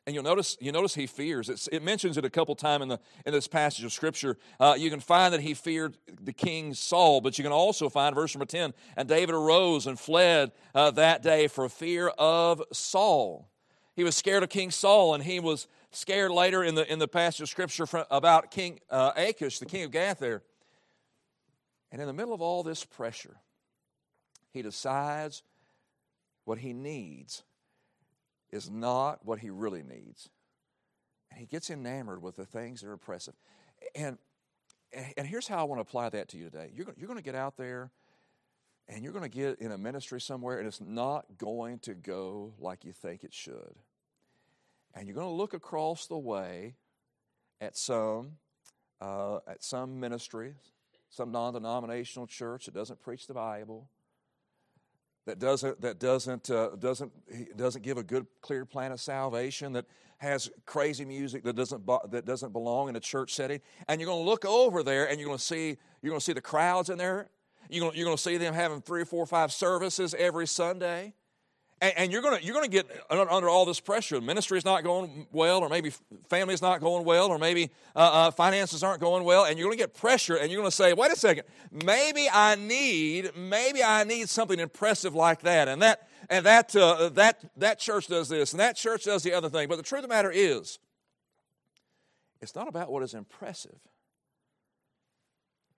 And 0.08 0.16
you'll 0.16 0.24
notice, 0.24 0.58
you 0.60 0.72
notice 0.72 0.96
he 0.96 1.06
fears. 1.06 1.48
It's, 1.48 1.68
it 1.68 1.84
mentions 1.84 2.18
it 2.18 2.26
a 2.26 2.30
couple 2.30 2.56
times 2.56 2.82
in, 2.82 2.88
the, 2.88 3.00
in 3.24 3.34
this 3.34 3.48
passage 3.48 3.86
of 3.86 3.94
Scripture. 3.94 4.36
Uh, 4.60 4.74
you 4.76 4.90
can 4.90 5.00
find 5.00 5.32
that 5.32 5.42
he 5.42 5.54
feared 5.54 5.96
the 6.20 6.34
king 6.34 6.74
Saul, 6.74 7.22
but 7.22 7.38
you 7.38 7.44
can 7.44 7.54
also 7.54 7.88
find, 7.88 8.16
verse 8.16 8.34
number 8.34 8.48
10, 8.48 8.74
and 8.98 9.08
David 9.08 9.36
arose 9.36 9.86
and 9.86 10.00
fled 10.00 10.54
uh, 10.74 10.90
that 10.90 11.22
day 11.22 11.48
for 11.48 11.70
fear 11.70 12.08
of 12.18 12.64
Saul. 12.74 13.48
He 13.96 14.04
was 14.04 14.16
scared 14.16 14.42
of 14.42 14.50
King 14.50 14.72
Saul, 14.72 15.14
and 15.14 15.24
he 15.24 15.40
was 15.40 15.68
scared 15.92 16.32
later 16.32 16.64
in 16.64 16.76
the, 16.76 16.92
in 16.92 17.00
the 17.00 17.08
passage 17.08 17.42
of 17.42 17.50
Scripture 17.50 17.86
from, 17.86 18.06
about 18.10 18.52
King 18.52 18.80
uh, 18.90 19.12
Achish, 19.16 19.60
the 19.60 19.66
king 19.66 19.84
of 19.84 19.92
Gath 19.92 20.20
there. 20.20 20.42
And 21.92 22.02
in 22.02 22.08
the 22.08 22.14
middle 22.14 22.34
of 22.34 22.42
all 22.42 22.64
this 22.64 22.86
pressure, 22.86 23.38
he 24.52 24.62
decides 24.62 25.44
what 26.46 26.58
he 26.58 26.74
needs 26.74 27.44
is 28.52 28.70
not 28.70 29.26
what 29.26 29.40
he 29.40 29.50
really 29.50 29.84
needs. 29.84 30.30
And 31.30 31.40
he 31.40 31.46
gets 31.46 31.70
enamored 31.70 32.22
with 32.22 32.36
the 32.36 32.46
things 32.46 32.82
that 32.82 32.88
are 32.88 32.94
oppressive. 32.94 33.34
And, 33.96 34.18
and 35.16 35.26
here's 35.26 35.48
how 35.48 35.58
I 35.58 35.64
want 35.64 35.78
to 35.78 35.82
apply 35.82 36.10
that 36.10 36.30
to 36.30 36.38
you 36.38 36.46
today. 36.46 36.72
You're, 36.74 36.88
you're 36.98 37.08
going 37.08 37.20
to 37.20 37.24
get 37.24 37.36
out 37.36 37.58
there 37.58 37.92
and 38.88 39.04
you're 39.04 39.14
going 39.14 39.30
to 39.30 39.30
get 39.30 39.60
in 39.60 39.72
a 39.72 39.78
ministry 39.78 40.20
somewhere 40.20 40.60
and 40.60 40.68
it's 40.68 40.82
not 40.82 41.26
going 41.38 41.80
to 41.80 41.94
go 41.94 42.54
like 42.60 42.84
you 42.84 42.92
think 42.92 43.24
it 43.24 43.34
should. 43.34 43.76
And 44.94 45.08
you're 45.08 45.16
going 45.16 45.28
to 45.28 45.34
look 45.34 45.54
across 45.54 46.08
the 46.08 46.18
way 46.18 46.76
at 47.60 47.78
some, 47.78 48.34
uh, 49.00 49.40
at 49.48 49.64
some 49.64 50.00
ministry, 50.00 50.56
some 51.10 51.32
non 51.32 51.54
denominational 51.54 52.28
church 52.28 52.66
that 52.66 52.74
doesn't 52.74 53.02
preach 53.02 53.28
the 53.28 53.34
Bible 53.34 53.90
that 55.26 55.40
doesn't 55.40 55.80
that 55.82 56.00
doesn't 56.00 56.50
uh, 56.50 56.70
doesn't 56.80 57.12
doesn't 57.56 57.84
give 57.84 57.98
a 57.98 58.04
good 58.04 58.26
clear 58.42 58.66
plan 58.66 58.92
of 58.92 59.00
salvation 59.00 59.74
that 59.74 59.86
has 60.18 60.50
crazy 60.66 61.06
music 61.06 61.44
that 61.44 61.56
doesn't 61.56 61.86
that 62.10 62.26
doesn't 62.26 62.52
belong 62.54 62.90
in 62.90 62.96
a 62.96 63.00
church 63.00 63.34
setting. 63.34 63.62
And 63.88 64.02
you're 64.02 64.08
going 64.10 64.24
to 64.24 64.30
look 64.30 64.46
over 64.46 64.84
there 64.84 65.10
and 65.10 65.20
you're 65.20 65.28
going 65.28 65.38
to 65.38 65.44
see 65.44 65.78
you're 66.02 66.10
going 66.10 66.20
to 66.20 66.26
see 66.26 66.34
the 66.34 66.42
crowds 66.42 66.90
in 66.90 66.98
there. 66.98 67.30
You're 67.70 67.82
going 67.82 67.92
to, 67.92 67.98
you're 67.98 68.06
going 68.06 68.18
to 68.18 68.22
see 68.22 68.38
them 68.38 68.54
having 68.54 68.82
three 68.82 69.04
or 69.04 69.06
four 69.06 69.24
or 69.24 69.28
five 69.28 69.52
services 69.52 70.16
every 70.18 70.48
Sunday 70.48 71.14
and, 71.82 71.94
and 71.98 72.12
you're 72.12 72.22
going 72.22 72.40
to 72.40 72.46
you're 72.46 72.62
to 72.62 72.70
get 72.70 72.90
under 73.10 73.50
all 73.50 73.66
this 73.66 73.80
pressure. 73.80 74.22
Ministry 74.22 74.58
is 74.58 74.66
not 74.66 74.84
going 74.84 75.28
well, 75.32 75.60
or 75.60 75.70
maybe 75.70 75.92
family 76.30 76.54
is 76.54 76.62
not 76.62 76.80
going 76.80 77.04
well, 77.04 77.28
or 77.28 77.40
maybe 77.40 77.72
uh, 77.96 78.00
uh, 78.00 78.32
finances 78.32 78.84
aren't 78.84 79.02
going 79.02 79.24
well, 79.24 79.46
and 79.46 79.58
you're 79.58 79.68
going 79.68 79.78
to 79.78 79.84
get 79.84 79.94
pressure, 79.96 80.36
and 80.36 80.52
you're 80.52 80.62
going 80.62 80.70
to 80.70 80.76
say, 80.76 80.94
"Wait 80.94 81.12
a 81.12 81.16
second, 81.16 81.44
maybe 81.72 82.28
I 82.32 82.56
need 82.56 83.32
maybe 83.36 83.84
I 83.84 84.04
need 84.04 84.30
something 84.30 84.60
impressive 84.60 85.16
like 85.16 85.42
that," 85.42 85.68
and 85.68 85.82
that 85.82 86.08
and 86.30 86.46
that 86.46 86.76
uh, 86.76 87.10
that 87.10 87.44
that 87.58 87.80
church 87.80 88.08
does 88.08 88.30
this, 88.30 88.54
and 88.54 88.60
that 88.60 88.76
church 88.76 89.06
does 89.06 89.24
the 89.24 89.34
other 89.34 89.50
thing. 89.50 89.68
But 89.68 89.78
the 89.78 89.84
truth 89.84 90.04
of 90.04 90.10
the 90.10 90.16
matter 90.16 90.32
is, 90.32 90.78
it's 92.42 92.56
not 92.56 92.68
about 92.68 92.92
what 92.92 93.02
is 93.02 93.16
impressive. 93.16 93.80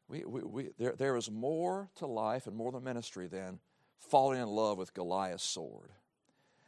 We, 0.09 0.25
we, 0.25 0.41
we, 0.43 0.69
there, 0.77 0.93
there 0.95 1.15
is 1.15 1.31
more 1.31 1.89
to 1.95 2.05
life 2.05 2.45
and 2.45 2.55
more 2.55 2.71
to 2.73 2.79
ministry 2.79 3.27
than 3.27 3.59
falling 4.09 4.41
in 4.41 4.47
love 4.47 4.77
with 4.77 4.93
Goliath's 4.93 5.43
sword. 5.43 5.89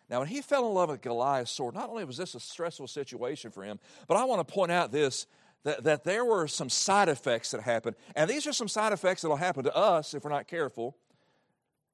Now, 0.09 0.19
when 0.19 0.27
he 0.27 0.41
fell 0.41 0.67
in 0.67 0.73
love 0.73 0.89
with 0.89 1.01
Goliath's 1.01 1.51
sword, 1.51 1.73
not 1.73 1.89
only 1.89 2.05
was 2.05 2.17
this 2.17 2.35
a 2.35 2.39
stressful 2.39 2.87
situation 2.87 3.51
for 3.51 3.63
him, 3.63 3.79
but 4.07 4.17
I 4.17 4.25
want 4.25 4.47
to 4.47 4.53
point 4.53 4.71
out 4.71 4.91
this 4.91 5.25
that, 5.63 5.83
that 5.83 6.03
there 6.03 6.23
were 6.23 6.47
some 6.47 6.69
side 6.69 7.09
effects 7.09 7.49
that 7.51 7.61
happened. 7.61 7.95
And 8.15 8.29
these 8.29 8.45
are 8.45 8.53
some 8.53 8.67
side 8.67 8.93
effects 8.93 9.23
that 9.23 9.29
will 9.29 9.35
happen 9.35 9.63
to 9.63 9.75
us 9.75 10.13
if 10.13 10.23
we're 10.23 10.29
not 10.29 10.47
careful, 10.47 10.95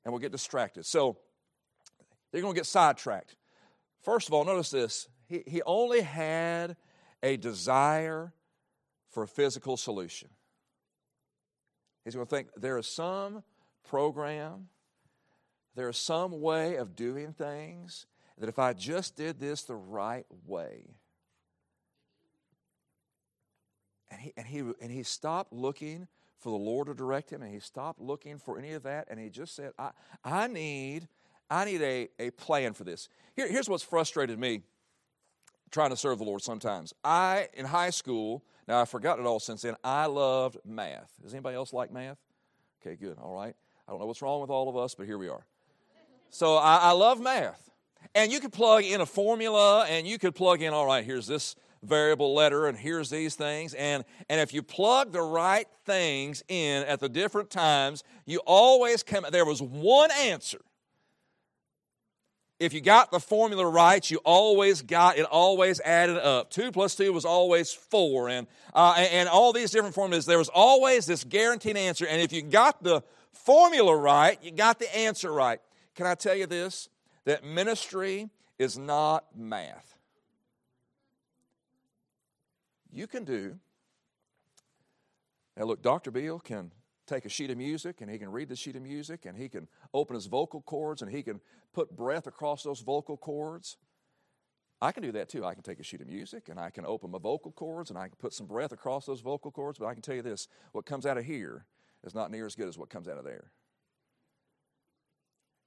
and 0.04 0.12
we'll 0.12 0.20
get 0.20 0.34
distracted. 0.34 0.86
So, 0.86 1.18
they're 2.32 2.42
going 2.42 2.54
to 2.54 2.60
get 2.60 2.66
sidetracked. 2.66 3.36
First 4.02 4.28
of 4.28 4.34
all, 4.34 4.44
notice 4.44 4.72
this 4.72 5.08
he, 5.28 5.44
he 5.48 5.62
only 5.66 6.02
had 6.02 6.76
a 7.24 7.38
desire 7.38 8.34
for 9.10 9.24
a 9.24 9.28
physical 9.28 9.78
solution. 9.78 10.30
He's 12.04 12.16
going 12.16 12.26
to 12.26 12.30
think 12.30 12.48
there 12.58 12.78
is 12.78 12.88
some 12.88 13.44
program 13.88 14.70
there's 15.76 15.98
some 15.98 16.42
way 16.42 16.76
of 16.76 16.96
doing 16.96 17.34
things 17.34 18.06
that 18.38 18.50
if 18.50 18.60
I 18.60 18.74
just 18.74 19.16
did 19.16 19.40
this 19.40 19.64
the 19.64 19.76
right 19.76 20.26
way, 20.46 20.96
and 24.10 24.20
he, 24.20 24.34
and 24.36 24.48
he, 24.48 24.60
and 24.82 24.92
he 24.92 25.04
stopped 25.04 25.54
looking 25.54 26.08
for 26.40 26.50
the 26.50 26.64
Lord 26.64 26.88
to 26.88 26.94
direct 26.94 27.32
him, 27.32 27.42
and 27.42 27.54
he 27.54 27.60
stopped 27.60 28.02
looking 28.02 28.38
for 28.38 28.58
any 28.58 28.74
of 28.74 28.84
that, 28.84 29.08
and 29.10 29.20
he 29.20 29.30
just 29.30 29.56
said, 29.56 29.72
I, 29.78 29.92
I 30.24 30.48
need, 30.48 31.08
I 31.50 31.66
need 31.66 31.82
a, 31.82 32.10
a 32.20 32.32
plan 32.32 32.74
for 32.74 32.84
this. 32.84 33.10
Here, 33.36 33.48
here's 33.48 33.70
what's 33.70 33.84
frustrated 33.84 34.40
me 34.40 34.64
trying 35.70 35.92
to 35.92 35.98
serve 35.98 36.18
the 36.18 36.26
Lord 36.26 36.42
sometimes. 36.42 36.94
I, 37.04 37.48
in 37.54 37.66
high 37.66 37.92
school, 37.92 38.44
now 38.68 38.82
I've 38.82 38.90
forgotten 38.90 39.26
it 39.26 39.28
all 39.28 39.40
since 39.40 39.62
then, 39.62 39.76
I 39.84 40.08
loved 40.08 40.58
math. 40.66 41.14
Does 41.22 41.34
anybody 41.34 41.56
else 41.56 41.72
like 41.72 41.92
math? 41.92 42.18
Okay, 42.82 42.96
good, 42.96 43.18
all 43.20 43.36
right. 43.36 43.56
I 43.88 43.92
don't 43.92 44.00
know 44.00 44.08
what's 44.08 44.22
wrong 44.22 44.42
with 44.42 44.50
all 44.50 44.68
of 44.68 44.76
us, 44.76 44.96
but 44.96 45.06
here 45.06 45.18
we 45.18 45.30
are. 45.30 45.46
So 46.32 46.56
I, 46.56 46.78
I 46.78 46.92
love 46.92 47.22
math. 47.22 47.70
And 48.16 48.32
you 48.32 48.40
could 48.40 48.52
plug 48.52 48.84
in 48.84 49.02
a 49.02 49.06
formula 49.06 49.86
and 49.86 50.08
you 50.08 50.18
could 50.18 50.34
plug 50.34 50.62
in, 50.62 50.74
all 50.74 50.86
right, 50.86 51.06
here's 51.06 51.28
this 51.28 51.56
variable 51.84 52.34
letter 52.34 52.68
and 52.68 52.78
here's 52.78 53.10
these 53.10 53.36
things. 53.36 53.74
And 53.74 54.04
and 54.30 54.40
if 54.40 54.54
you 54.54 54.64
plug 54.64 55.12
the 55.12 55.22
right 55.22 55.68
things 55.86 56.44
in 56.48 56.84
at 56.84 57.00
the 57.00 57.10
different 57.10 57.50
times 57.50 58.04
you 58.26 58.40
always 58.46 59.04
come 59.04 59.26
there 59.32 59.46
was 59.46 59.62
one 59.62 60.10
answer. 60.12 60.60
If 62.60 62.74
you 62.74 62.82
got 62.82 63.12
the 63.12 63.20
formula 63.20 63.66
right 63.66 64.10
you 64.10 64.20
always 64.24 64.84
got 64.84 65.18
it 65.18 65.26
always 65.26 65.80
added 65.80 66.18
up. 66.18 66.52
Two 66.52 66.72
plus 66.72 66.96
two 66.96 67.12
was 67.14 67.26
always 67.26 67.74
four. 67.74 68.30
And 68.30 68.46
uh, 68.76 68.96
and, 68.98 69.12
and 69.12 69.30
all 69.30 69.52
these 69.52 69.72
different 69.72 69.96
formulas 69.96 70.26
there 70.26 70.38
was 70.38 70.50
always 70.50 71.08
this 71.08 71.24
guaranteed 71.24 71.78
answer. 71.78 72.06
And 72.06 72.22
if 72.22 72.32
you 72.32 72.44
got 72.44 72.84
the 72.84 73.02
formula 73.32 73.96
right 73.96 74.38
you 74.44 74.52
got 74.52 74.78
the 74.78 74.96
answer 74.96 75.32
right 75.32 75.60
can 75.96 76.06
I 76.06 76.16
tell 76.16 76.36
you 76.36 76.46
this? 76.46 76.90
That 77.26 77.44
ministry 77.44 78.30
is 78.58 78.78
not 78.78 79.26
math. 79.36 79.98
You 82.92 83.08
can 83.08 83.24
do. 83.24 83.58
Now, 85.58 85.66
look, 85.66 85.82
Dr. 85.82 86.12
Beal 86.12 86.40
can 86.40 86.72
take 87.08 87.26
a 87.26 87.30
sheet 87.30 87.52
of 87.52 87.58
music 87.58 88.02
and 88.02 88.10
he 88.10 88.18
can 88.18 88.32
read 88.32 88.50
the 88.50 88.56
sheet 88.56 88.76
of 88.76 88.82
music 88.82 89.26
and 89.26 89.38
he 89.38 89.50
can 89.50 89.68
open 89.94 90.16
his 90.16 90.28
vocal 90.28 90.62
cords 90.62 91.02
and 91.02 91.12
he 91.12 91.22
can 91.22 91.42
put 91.74 91.96
breath 91.96 92.28
across 92.28 92.64
those 92.64 92.82
vocal 92.82 93.18
cords. 93.18 93.78
I 94.82 94.92
can 94.92 95.04
do 95.04 95.12
that 95.12 95.30
too. 95.30 95.46
I 95.46 95.54
can 95.54 95.62
take 95.62 95.80
a 95.80 95.84
sheet 95.84 96.02
of 96.02 96.08
music 96.08 96.50
and 96.50 96.60
I 96.60 96.70
can 96.70 96.86
open 96.86 97.12
my 97.12 97.20
vocal 97.20 97.52
cords 97.52 97.90
and 97.90 98.00
I 98.00 98.08
can 98.08 98.18
put 98.18 98.34
some 98.34 98.48
breath 98.48 98.72
across 98.72 99.06
those 99.06 99.22
vocal 99.22 99.52
cords, 99.52 99.78
but 99.78 99.86
I 99.86 99.94
can 99.94 100.02
tell 100.02 100.16
you 100.16 100.22
this 100.22 100.48
what 100.72 100.86
comes 100.86 101.06
out 101.06 101.18
of 101.18 101.26
here 101.26 101.66
is 102.04 102.16
not 102.16 102.32
near 102.32 102.46
as 102.46 102.56
good 102.56 102.68
as 102.68 102.78
what 102.78 102.90
comes 102.90 103.08
out 103.08 103.18
of 103.18 103.26
there. 103.26 103.52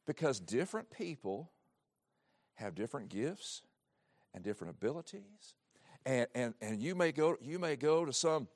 Because 0.07 0.41
different 0.41 0.91
people 0.91 1.51
have 2.55 2.75
different 2.75 3.09
gifts 3.09 3.63
and 4.35 4.45
different 4.45 4.75
abilities. 4.75 5.55
And, 6.07 6.27
and, 6.35 6.55
and 6.61 6.83
you, 6.83 6.95
may 6.95 7.13
go, 7.13 7.37
you 7.41 7.59
may 7.59 7.77
go 7.77 8.05
to 8.05 8.13
some 8.13 8.49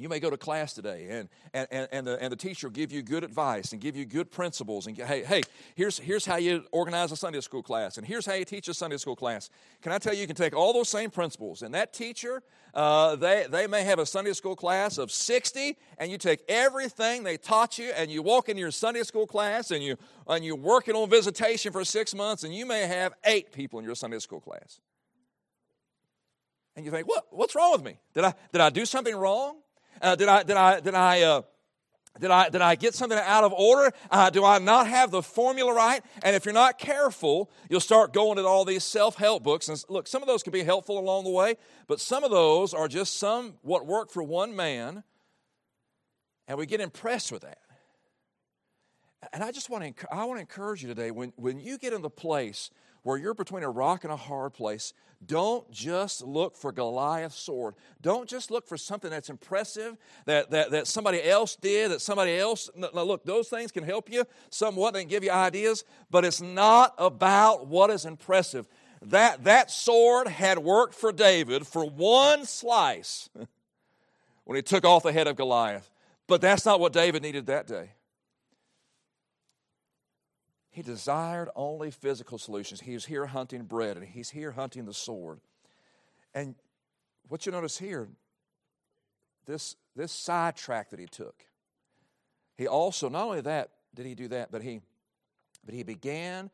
you 0.00 0.08
may 0.08 0.18
go 0.18 0.30
to 0.30 0.36
class 0.36 0.72
today 0.72 1.08
and, 1.10 1.28
and, 1.70 1.88
and, 1.92 2.06
the, 2.06 2.22
and 2.22 2.32
the 2.32 2.36
teacher 2.36 2.68
will 2.68 2.72
give 2.72 2.90
you 2.90 3.02
good 3.02 3.22
advice 3.22 3.72
and 3.72 3.80
give 3.80 3.96
you 3.96 4.06
good 4.06 4.30
principles 4.30 4.86
and 4.86 4.96
hey, 4.96 5.24
hey 5.24 5.42
here's, 5.74 5.98
here's 5.98 6.24
how 6.24 6.36
you 6.36 6.64
organize 6.72 7.12
a 7.12 7.16
sunday 7.16 7.40
school 7.40 7.62
class 7.62 7.98
and 7.98 8.06
here's 8.06 8.24
how 8.24 8.32
you 8.32 8.44
teach 8.44 8.66
a 8.68 8.74
sunday 8.74 8.96
school 8.96 9.14
class. 9.14 9.50
Can 9.82 9.92
i 9.92 9.98
tell 9.98 10.14
you 10.14 10.22
you 10.22 10.26
can 10.26 10.36
take 10.36 10.54
all 10.56 10.72
those 10.72 10.88
same 10.88 11.10
principles 11.10 11.62
and 11.62 11.74
that 11.74 11.92
teacher 11.92 12.42
uh, 12.72 13.16
they, 13.16 13.46
they 13.50 13.66
may 13.66 13.82
have 13.82 13.98
a 13.98 14.06
sunday 14.06 14.32
school 14.32 14.56
class 14.56 14.96
of 14.96 15.10
60 15.10 15.76
and 15.98 16.10
you 16.10 16.16
take 16.16 16.40
everything 16.48 17.22
they 17.22 17.36
taught 17.36 17.78
you 17.78 17.90
and 17.96 18.10
you 18.10 18.22
walk 18.22 18.48
into 18.48 18.60
your 18.60 18.70
sunday 18.70 19.02
school 19.02 19.26
class 19.26 19.70
and, 19.70 19.82
you, 19.82 19.96
and 20.28 20.44
you're 20.44 20.56
working 20.56 20.94
on 20.94 21.10
visitation 21.10 21.72
for 21.72 21.84
six 21.84 22.14
months 22.14 22.44
and 22.44 22.54
you 22.54 22.64
may 22.64 22.86
have 22.86 23.12
eight 23.24 23.52
people 23.52 23.78
in 23.78 23.84
your 23.84 23.94
sunday 23.94 24.18
school 24.18 24.40
class. 24.40 24.80
And 26.76 26.84
you 26.86 26.92
think 26.92 27.08
what, 27.08 27.26
what's 27.30 27.54
wrong 27.54 27.72
with 27.72 27.82
me? 27.82 27.98
Did 28.14 28.24
I, 28.24 28.34
did 28.52 28.60
I 28.60 28.70
do 28.70 28.86
something 28.86 29.14
wrong 29.14 29.56
uh, 30.00 30.16
did 30.16 30.28
I, 30.28 30.42
did 30.42 30.56
I, 30.56 30.80
did 30.80 30.94
I, 30.94 31.22
uh, 31.22 31.42
did 32.18 32.30
I, 32.30 32.48
did 32.50 32.60
I 32.60 32.74
get 32.74 32.94
something 32.94 33.18
out 33.18 33.44
of 33.44 33.52
order? 33.52 33.94
Uh, 34.10 34.30
do 34.30 34.44
I 34.44 34.58
not 34.58 34.86
have 34.88 35.10
the 35.10 35.22
formula 35.22 35.72
right? 35.72 36.02
And 36.22 36.34
if 36.34 36.44
you're 36.44 36.54
not 36.54 36.78
careful, 36.78 37.50
you'll 37.68 37.80
start 37.80 38.12
going 38.12 38.36
to 38.36 38.44
all 38.44 38.64
these 38.64 38.84
self 38.84 39.16
help 39.16 39.42
books. 39.42 39.68
And 39.68 39.82
look, 39.88 40.06
some 40.06 40.22
of 40.22 40.28
those 40.28 40.42
can 40.42 40.52
be 40.52 40.64
helpful 40.64 40.98
along 40.98 41.24
the 41.24 41.30
way, 41.30 41.56
but 41.86 42.00
some 42.00 42.24
of 42.24 42.30
those 42.30 42.74
are 42.74 42.88
just 42.88 43.18
some 43.18 43.54
what 43.62 43.86
worked 43.86 44.12
for 44.12 44.22
one 44.22 44.54
man, 44.56 45.04
and 46.48 46.58
we 46.58 46.66
get 46.66 46.80
impressed 46.80 47.30
with 47.30 47.42
that. 47.42 47.58
And 49.32 49.44
I 49.44 49.52
just 49.52 49.70
want 49.70 49.96
to, 49.96 50.14
I 50.14 50.24
want 50.24 50.38
to 50.38 50.40
encourage 50.40 50.82
you 50.82 50.88
today 50.88 51.10
when, 51.10 51.32
when 51.36 51.60
you 51.60 51.78
get 51.78 51.92
in 51.92 52.02
the 52.02 52.10
place 52.10 52.70
where 53.02 53.16
you're 53.16 53.34
between 53.34 53.62
a 53.62 53.70
rock 53.70 54.04
and 54.04 54.12
a 54.12 54.16
hard 54.16 54.52
place, 54.52 54.92
don't 55.24 55.70
just 55.70 56.22
look 56.22 56.56
for 56.56 56.72
Goliath's 56.72 57.38
sword. 57.38 57.74
Don't 58.00 58.28
just 58.28 58.50
look 58.50 58.66
for 58.66 58.78
something 58.78 59.10
that's 59.10 59.28
impressive 59.28 59.96
that, 60.24 60.50
that, 60.50 60.70
that 60.70 60.86
somebody 60.86 61.22
else 61.22 61.56
did, 61.56 61.90
that 61.90 62.00
somebody 62.00 62.38
else. 62.38 62.70
No, 62.74 62.88
look, 63.04 63.24
those 63.24 63.48
things 63.48 63.70
can 63.70 63.84
help 63.84 64.10
you 64.10 64.24
somewhat 64.48 64.96
and 64.96 65.08
give 65.08 65.22
you 65.22 65.30
ideas, 65.30 65.84
but 66.10 66.24
it's 66.24 66.40
not 66.40 66.94
about 66.96 67.66
what 67.66 67.90
is 67.90 68.06
impressive. 68.06 68.66
That, 69.02 69.44
that 69.44 69.70
sword 69.70 70.28
had 70.28 70.58
worked 70.58 70.94
for 70.94 71.12
David 71.12 71.66
for 71.66 71.84
one 71.84 72.46
slice 72.46 73.28
when 74.44 74.56
he 74.56 74.62
took 74.62 74.84
off 74.86 75.02
the 75.02 75.12
head 75.12 75.26
of 75.26 75.36
Goliath. 75.36 75.90
But 76.26 76.40
that's 76.40 76.64
not 76.64 76.80
what 76.80 76.92
David 76.92 77.22
needed 77.22 77.46
that 77.46 77.66
day. 77.66 77.90
He 80.80 80.84
desired 80.84 81.50
only 81.56 81.90
physical 81.90 82.38
solutions. 82.38 82.80
He 82.80 82.94
was 82.94 83.04
here 83.04 83.26
hunting 83.26 83.64
bread 83.64 83.98
and 83.98 84.06
he's 84.06 84.30
here 84.30 84.52
hunting 84.52 84.86
the 84.86 84.94
sword. 84.94 85.40
And 86.32 86.54
what 87.28 87.44
you 87.44 87.52
notice 87.52 87.76
here, 87.76 88.08
this, 89.44 89.76
this 89.94 90.10
sidetrack 90.10 90.88
that 90.88 90.98
he 90.98 91.04
took, 91.04 91.44
he 92.56 92.66
also, 92.66 93.10
not 93.10 93.24
only 93.24 93.42
that 93.42 93.72
did 93.94 94.06
he 94.06 94.14
do 94.14 94.28
that, 94.28 94.50
but 94.50 94.62
he, 94.62 94.80
but 95.66 95.74
he 95.74 95.82
began, 95.82 96.48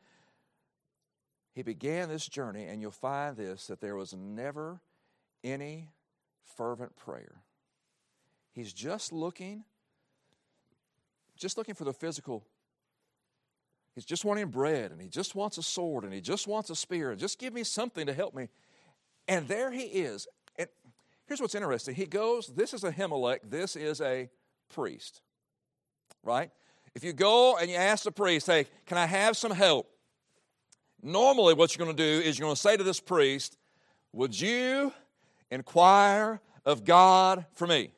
he 1.53 1.63
began 1.63 2.09
this 2.09 2.27
journey, 2.27 2.65
and 2.65 2.81
you'll 2.81 2.91
find 2.91 3.37
this, 3.37 3.67
that 3.67 3.79
there 3.79 3.95
was 3.95 4.13
never 4.13 4.81
any 5.41 5.87
fervent 6.57 6.97
prayer. 6.97 7.43
He's 8.51 8.73
just 8.73 9.13
looking, 9.13 9.63
just 11.37 11.57
looking 11.57 11.75
for 11.75 11.85
the 11.85 11.93
physical 11.93 12.43
He's 13.97 14.05
just 14.05 14.23
wanting 14.23 14.49
bread 14.49 14.91
and 14.91 15.01
he 15.01 15.07
just 15.07 15.33
wants 15.33 15.57
a 15.57 15.63
sword 15.63 16.03
and 16.03 16.13
he 16.13 16.21
just 16.21 16.45
wants 16.45 16.69
a 16.69 16.75
spear 16.75 17.09
and 17.09 17.19
just 17.19 17.39
give 17.39 17.51
me 17.51 17.63
something 17.63 18.05
to 18.05 18.13
help 18.13 18.35
me. 18.35 18.47
And 19.27 19.47
there 19.47 19.71
he 19.71 19.85
is. 19.85 20.27
And 20.55 20.67
here's 21.25 21.41
what's 21.41 21.55
interesting. 21.55 21.95
He 21.95 22.05
goes, 22.05 22.45
this 22.45 22.75
is 22.75 22.83
a 22.83 22.91
Ahimelech, 22.91 23.39
this 23.49 23.75
is 23.75 23.99
a 23.99 24.29
priest. 24.69 25.23
Right? 26.23 26.51
If 26.93 27.03
you 27.03 27.11
go 27.11 27.57
and 27.57 27.71
you 27.71 27.75
ask 27.75 28.03
the 28.03 28.11
priest, 28.11 28.45
hey, 28.45 28.67
can 28.85 28.99
I 28.99 29.07
have 29.07 29.35
some 29.35 29.49
help? 29.49 29.89
Normally, 31.01 31.55
what 31.55 31.75
you're 31.75 31.83
going 31.83 31.97
to 31.97 32.03
do 32.03 32.21
is 32.23 32.37
you're 32.37 32.45
going 32.45 32.55
to 32.55 32.61
say 32.61 32.77
to 32.77 32.83
this 32.83 32.99
priest, 32.99 33.57
Would 34.13 34.39
you 34.39 34.93
inquire 35.49 36.39
of 36.67 36.85
God 36.85 37.47
for 37.55 37.65
me? 37.65 37.89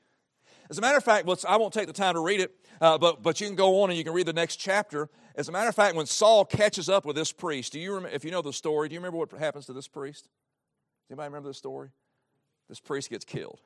As 0.69 0.77
a 0.77 0.81
matter 0.81 0.97
of 0.97 1.03
fact, 1.03 1.27
I 1.45 1.57
won't 1.57 1.73
take 1.73 1.87
the 1.87 1.93
time 1.93 2.13
to 2.13 2.21
read 2.21 2.39
it, 2.39 2.55
uh, 2.79 2.97
but, 2.97 3.21
but 3.21 3.41
you 3.41 3.47
can 3.47 3.57
go 3.57 3.81
on 3.81 3.89
and 3.89 3.97
you 3.97 4.05
can 4.05 4.13
read 4.13 4.27
the 4.27 4.33
next 4.33 4.57
chapter. 4.57 5.09
As 5.39 5.47
a 5.47 5.53
matter 5.53 5.69
of 5.69 5.75
fact, 5.75 5.95
when 5.95 6.05
Saul 6.05 6.43
catches 6.43 6.89
up 6.89 7.05
with 7.05 7.15
this 7.15 7.31
priest, 7.31 7.71
do 7.71 7.79
you 7.79 7.93
remember, 7.93 8.13
if 8.13 8.25
you 8.25 8.31
know 8.31 8.41
the 8.41 8.51
story, 8.51 8.89
do 8.89 8.93
you 8.93 8.99
remember 8.99 9.19
what 9.19 9.31
happens 9.31 9.67
to 9.67 9.73
this 9.73 9.87
priest? 9.87 10.27
Anybody 11.09 11.27
remember 11.29 11.47
this 11.47 11.57
story? 11.57 11.91
This 12.67 12.81
priest 12.81 13.09
gets 13.09 13.23
killed. 13.23 13.61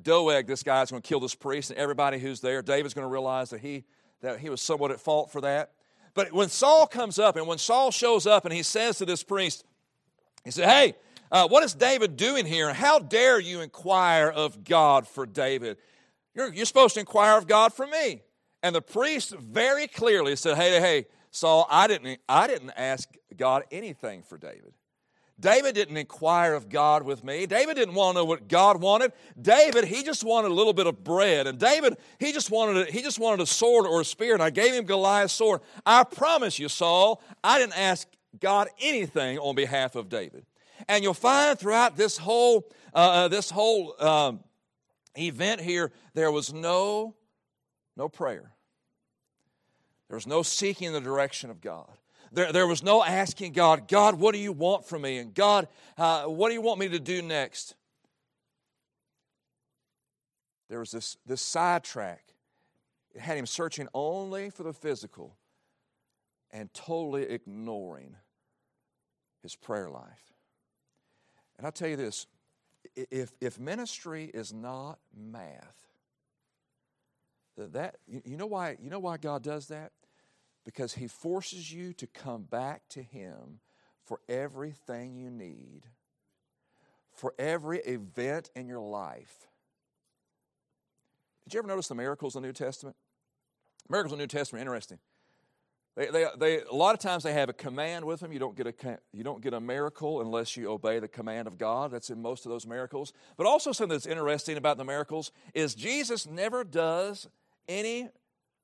Doeg, 0.00 0.46
this 0.46 0.62
guy's 0.62 0.90
going 0.90 1.02
to 1.02 1.06
kill 1.06 1.20
this 1.20 1.34
priest, 1.34 1.70
and 1.70 1.78
everybody 1.78 2.18
who's 2.18 2.40
there, 2.40 2.62
David's 2.62 2.94
going 2.94 3.04
to 3.04 3.10
realize 3.10 3.50
that 3.50 3.60
he, 3.60 3.84
that 4.22 4.40
he 4.40 4.48
was 4.48 4.62
somewhat 4.62 4.90
at 4.90 5.00
fault 5.00 5.30
for 5.30 5.42
that. 5.42 5.72
But 6.14 6.32
when 6.32 6.48
Saul 6.48 6.86
comes 6.86 7.18
up, 7.18 7.36
and 7.36 7.46
when 7.46 7.58
Saul 7.58 7.90
shows 7.90 8.26
up 8.26 8.46
and 8.46 8.54
he 8.54 8.62
says 8.62 8.96
to 8.98 9.04
this 9.04 9.22
priest, 9.22 9.66
he 10.46 10.50
said, 10.50 10.66
Hey, 10.66 10.94
uh, 11.30 11.46
what 11.46 11.62
is 11.62 11.74
David 11.74 12.16
doing 12.16 12.46
here? 12.46 12.72
How 12.72 13.00
dare 13.00 13.38
you 13.38 13.60
inquire 13.60 14.30
of 14.30 14.64
God 14.64 15.06
for 15.06 15.26
David? 15.26 15.76
You're, 16.34 16.54
you're 16.54 16.64
supposed 16.64 16.94
to 16.94 17.00
inquire 17.00 17.36
of 17.36 17.46
God 17.46 17.74
for 17.74 17.86
me. 17.86 18.22
And 18.62 18.74
the 18.74 18.82
priest 18.82 19.34
very 19.36 19.86
clearly 19.86 20.36
said, 20.36 20.56
Hey, 20.56 20.80
hey, 20.80 21.06
Saul, 21.30 21.66
I 21.70 21.86
didn't, 21.86 22.20
I 22.28 22.46
didn't 22.46 22.72
ask 22.76 23.08
God 23.36 23.64
anything 23.70 24.22
for 24.22 24.38
David. 24.38 24.72
David 25.40 25.76
didn't 25.76 25.96
inquire 25.96 26.54
of 26.54 26.68
God 26.68 27.04
with 27.04 27.22
me. 27.22 27.46
David 27.46 27.76
didn't 27.76 27.94
want 27.94 28.16
to 28.16 28.20
know 28.20 28.24
what 28.24 28.48
God 28.48 28.80
wanted. 28.80 29.12
David, 29.40 29.84
he 29.84 30.02
just 30.02 30.24
wanted 30.24 30.50
a 30.50 30.54
little 30.54 30.72
bit 30.72 30.88
of 30.88 31.04
bread. 31.04 31.46
And 31.46 31.58
David, 31.58 31.96
he 32.18 32.32
just 32.32 32.50
wanted 32.50 32.88
a, 32.88 32.90
he 32.90 33.02
just 33.02 33.20
wanted 33.20 33.40
a 33.40 33.46
sword 33.46 33.86
or 33.86 34.00
a 34.00 34.04
spear, 34.04 34.34
and 34.34 34.42
I 34.42 34.50
gave 34.50 34.74
him 34.74 34.84
Goliath's 34.84 35.32
sword. 35.32 35.60
I 35.86 36.02
promise 36.02 36.58
you, 36.58 36.68
Saul, 36.68 37.22
I 37.44 37.58
didn't 37.60 37.78
ask 37.78 38.08
God 38.40 38.68
anything 38.80 39.38
on 39.38 39.54
behalf 39.54 39.94
of 39.94 40.08
David. 40.08 40.44
And 40.88 41.04
you'll 41.04 41.14
find 41.14 41.56
throughout 41.56 41.96
this 41.96 42.18
whole 42.18 42.68
uh, 42.92 42.98
uh 42.98 43.28
this 43.28 43.50
whole 43.50 43.94
um, 44.02 44.40
event 45.16 45.60
here, 45.60 45.92
there 46.14 46.32
was 46.32 46.52
no 46.52 47.14
no 47.98 48.08
prayer. 48.08 48.52
There 50.08 50.16
was 50.16 50.26
no 50.26 50.42
seeking 50.42 50.92
the 50.92 51.00
direction 51.00 51.50
of 51.50 51.60
God. 51.60 51.90
There, 52.32 52.52
there 52.52 52.66
was 52.66 52.82
no 52.82 53.02
asking 53.02 53.52
God, 53.52 53.88
God, 53.88 54.14
what 54.14 54.32
do 54.32 54.38
you 54.38 54.52
want 54.52 54.86
from 54.86 55.02
me? 55.02 55.18
And 55.18 55.34
God, 55.34 55.68
uh, 55.96 56.24
what 56.24 56.48
do 56.48 56.54
you 56.54 56.60
want 56.60 56.78
me 56.78 56.88
to 56.88 57.00
do 57.00 57.20
next? 57.20 57.74
There 60.68 60.78
was 60.78 60.90
this, 60.90 61.16
this 61.26 61.40
sidetrack. 61.40 62.22
It 63.14 63.20
had 63.20 63.38
him 63.38 63.46
searching 63.46 63.88
only 63.94 64.50
for 64.50 64.62
the 64.62 64.72
physical 64.72 65.36
and 66.50 66.72
totally 66.72 67.22
ignoring 67.24 68.16
his 69.42 69.56
prayer 69.56 69.88
life. 69.88 70.34
And 71.56 71.66
I'll 71.66 71.72
tell 71.72 71.88
you 71.88 71.96
this 71.96 72.26
if, 72.94 73.32
if 73.40 73.58
ministry 73.58 74.30
is 74.32 74.52
not 74.52 74.98
math, 75.14 75.87
that 77.66 77.96
you 78.06 78.36
know 78.36 78.46
why 78.46 78.76
you 78.80 78.90
know 78.90 78.98
why 78.98 79.16
God 79.16 79.42
does 79.42 79.68
that? 79.68 79.92
Because 80.64 80.94
he 80.94 81.06
forces 81.08 81.72
you 81.72 81.92
to 81.94 82.06
come 82.06 82.42
back 82.42 82.82
to 82.90 83.02
him 83.02 83.60
for 84.04 84.20
everything 84.28 85.16
you 85.16 85.30
need. 85.30 85.82
For 87.12 87.34
every 87.38 87.78
event 87.80 88.50
in 88.54 88.68
your 88.68 88.80
life. 88.80 89.48
Did 91.44 91.54
you 91.54 91.58
ever 91.58 91.68
notice 91.68 91.88
the 91.88 91.94
miracles 91.94 92.36
in 92.36 92.42
the 92.42 92.48
New 92.48 92.52
Testament? 92.52 92.96
Miracles 93.88 94.12
in 94.12 94.18
the 94.18 94.22
New 94.22 94.28
Testament 94.28 94.60
interesting. 94.60 94.98
They, 95.96 96.10
they, 96.10 96.26
they, 96.38 96.60
a 96.60 96.74
lot 96.74 96.94
of 96.94 97.00
times 97.00 97.24
they 97.24 97.32
have 97.32 97.48
a 97.48 97.52
command 97.52 98.04
with 98.04 98.20
them. 98.20 98.32
You 98.32 98.38
don't, 98.38 98.54
get 98.54 98.68
a, 98.68 98.98
you 99.12 99.24
don't 99.24 99.42
get 99.42 99.52
a 99.52 99.60
miracle 99.60 100.20
unless 100.20 100.56
you 100.56 100.70
obey 100.70 101.00
the 101.00 101.08
command 101.08 101.48
of 101.48 101.58
God. 101.58 101.90
That's 101.90 102.08
in 102.08 102.22
most 102.22 102.46
of 102.46 102.50
those 102.50 102.68
miracles. 102.68 103.12
But 103.36 103.46
also, 103.46 103.72
something 103.72 103.96
that's 103.96 104.06
interesting 104.06 104.56
about 104.56 104.76
the 104.76 104.84
miracles 104.84 105.32
is 105.54 105.74
Jesus 105.74 106.24
never 106.24 106.62
does 106.62 107.26
any 107.68 108.08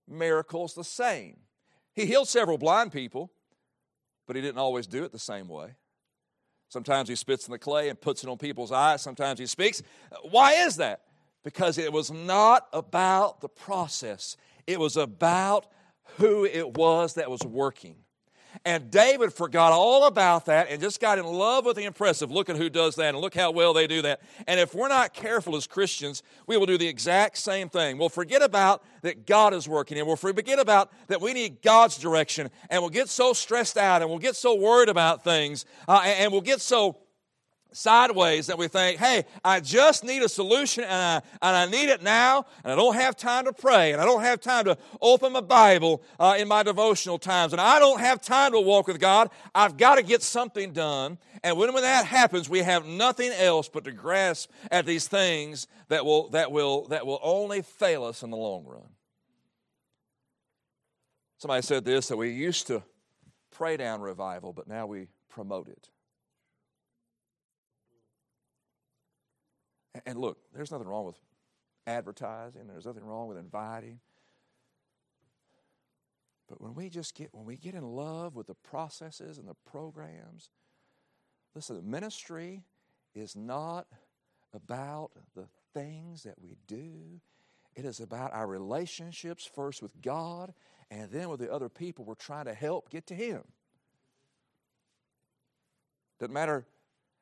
miracles 0.08 0.74
the 0.74 0.84
same. 0.84 1.38
He 1.94 2.06
healed 2.06 2.28
several 2.28 2.58
blind 2.58 2.92
people, 2.92 3.30
but 4.26 4.36
he 4.36 4.42
didn't 4.42 4.58
always 4.58 4.86
do 4.86 5.04
it 5.04 5.12
the 5.12 5.18
same 5.18 5.48
way. 5.48 5.74
Sometimes 6.68 7.08
he 7.08 7.14
spits 7.14 7.46
in 7.46 7.52
the 7.52 7.58
clay 7.58 7.88
and 7.88 8.00
puts 8.00 8.24
it 8.24 8.30
on 8.30 8.36
people's 8.36 8.72
eyes. 8.72 9.02
Sometimes 9.02 9.38
he 9.38 9.46
speaks. 9.46 9.82
Why 10.22 10.54
is 10.54 10.76
that? 10.76 11.02
Because 11.44 11.78
it 11.78 11.92
was 11.92 12.10
not 12.10 12.66
about 12.72 13.40
the 13.40 13.48
process, 13.48 14.36
it 14.66 14.80
was 14.80 14.96
about 14.96 15.66
who 16.16 16.44
it 16.44 16.76
was 16.76 17.14
that 17.14 17.30
was 17.30 17.42
working. 17.42 17.96
And 18.64 18.90
David 18.90 19.32
forgot 19.32 19.72
all 19.72 20.06
about 20.06 20.46
that 20.46 20.68
and 20.70 20.80
just 20.80 21.00
got 21.00 21.18
in 21.18 21.24
love 21.24 21.64
with 21.64 21.76
the 21.76 21.84
impressive. 21.84 22.30
Look 22.30 22.48
at 22.48 22.56
who 22.56 22.70
does 22.70 22.96
that 22.96 23.14
and 23.14 23.18
look 23.18 23.34
how 23.34 23.50
well 23.50 23.72
they 23.72 23.86
do 23.86 24.02
that. 24.02 24.20
And 24.46 24.60
if 24.60 24.74
we're 24.74 24.88
not 24.88 25.12
careful 25.12 25.56
as 25.56 25.66
Christians, 25.66 26.22
we 26.46 26.56
will 26.56 26.66
do 26.66 26.78
the 26.78 26.86
exact 26.86 27.38
same 27.38 27.68
thing. 27.68 27.98
We'll 27.98 28.08
forget 28.08 28.42
about 28.42 28.82
that 29.02 29.26
God 29.26 29.54
is 29.54 29.68
working 29.68 29.98
and 29.98 30.06
we'll 30.06 30.16
forget 30.16 30.58
about 30.58 30.92
that 31.08 31.20
we 31.20 31.32
need 31.34 31.62
God's 31.62 31.98
direction 31.98 32.50
and 32.70 32.82
we'll 32.82 32.90
get 32.90 33.08
so 33.08 33.32
stressed 33.32 33.76
out 33.76 34.02
and 34.02 34.10
we'll 34.10 34.18
get 34.18 34.36
so 34.36 34.54
worried 34.54 34.88
about 34.88 35.24
things 35.24 35.64
uh, 35.88 36.02
and 36.04 36.32
we'll 36.32 36.40
get 36.40 36.60
so 36.60 36.96
sideways 37.74 38.46
that 38.46 38.56
we 38.56 38.68
think, 38.68 38.98
hey, 38.98 39.24
I 39.44 39.60
just 39.60 40.04
need 40.04 40.22
a 40.22 40.28
solution 40.28 40.84
and 40.84 40.92
I, 40.92 41.16
and 41.42 41.56
I 41.56 41.66
need 41.66 41.90
it 41.90 42.02
now, 42.02 42.46
and 42.62 42.72
I 42.72 42.76
don't 42.76 42.94
have 42.94 43.16
time 43.16 43.44
to 43.44 43.52
pray, 43.52 43.92
and 43.92 44.00
I 44.00 44.04
don't 44.04 44.22
have 44.22 44.40
time 44.40 44.64
to 44.66 44.78
open 45.02 45.32
my 45.32 45.40
Bible 45.40 46.02
uh, 46.18 46.36
in 46.38 46.48
my 46.48 46.62
devotional 46.62 47.18
times, 47.18 47.52
and 47.52 47.60
I 47.60 47.78
don't 47.78 48.00
have 48.00 48.22
time 48.22 48.52
to 48.52 48.60
walk 48.60 48.86
with 48.86 49.00
God. 49.00 49.30
I've 49.54 49.76
got 49.76 49.96
to 49.96 50.02
get 50.02 50.22
something 50.22 50.72
done. 50.72 51.18
And 51.42 51.58
when, 51.58 51.74
when 51.74 51.82
that 51.82 52.06
happens, 52.06 52.48
we 52.48 52.60
have 52.60 52.86
nothing 52.86 53.32
else 53.32 53.68
but 53.68 53.84
to 53.84 53.92
grasp 53.92 54.50
at 54.70 54.86
these 54.86 55.08
things 55.08 55.66
that 55.88 56.04
will, 56.04 56.30
that 56.30 56.50
will, 56.50 56.86
that 56.88 57.06
will 57.06 57.20
only 57.22 57.62
fail 57.62 58.04
us 58.04 58.22
in 58.22 58.30
the 58.30 58.36
long 58.36 58.64
run. 58.64 58.88
Somebody 61.38 61.62
said 61.62 61.84
this 61.84 62.08
that 62.08 62.16
we 62.16 62.30
used 62.30 62.68
to 62.68 62.82
pray 63.50 63.76
down 63.76 64.00
revival, 64.00 64.52
but 64.52 64.66
now 64.66 64.86
we 64.86 65.08
promote 65.28 65.68
it. 65.68 65.90
And 70.06 70.18
look, 70.18 70.38
there's 70.52 70.70
nothing 70.70 70.88
wrong 70.88 71.04
with 71.04 71.18
advertising, 71.86 72.66
there's 72.66 72.86
nothing 72.86 73.04
wrong 73.04 73.28
with 73.28 73.38
inviting. 73.38 74.00
But 76.48 76.60
when 76.60 76.74
we 76.74 76.90
just 76.90 77.14
get 77.14 77.30
when 77.32 77.46
we 77.46 77.56
get 77.56 77.74
in 77.74 77.84
love 77.84 78.34
with 78.36 78.46
the 78.46 78.54
processes 78.54 79.38
and 79.38 79.48
the 79.48 79.56
programs, 79.70 80.50
listen, 81.54 81.76
the 81.76 81.82
ministry 81.82 82.64
is 83.14 83.34
not 83.34 83.86
about 84.52 85.12
the 85.34 85.46
things 85.72 86.22
that 86.24 86.40
we 86.40 86.56
do. 86.66 87.20
It 87.74 87.84
is 87.84 88.00
about 88.00 88.32
our 88.32 88.46
relationships 88.46 89.48
first 89.52 89.82
with 89.82 90.00
God 90.00 90.54
and 90.90 91.10
then 91.10 91.28
with 91.28 91.40
the 91.40 91.52
other 91.52 91.68
people 91.68 92.04
we're 92.04 92.14
trying 92.14 92.44
to 92.44 92.54
help 92.54 92.90
get 92.90 93.06
to 93.08 93.14
Him. 93.14 93.42
Doesn't 96.20 96.32
matter 96.32 96.66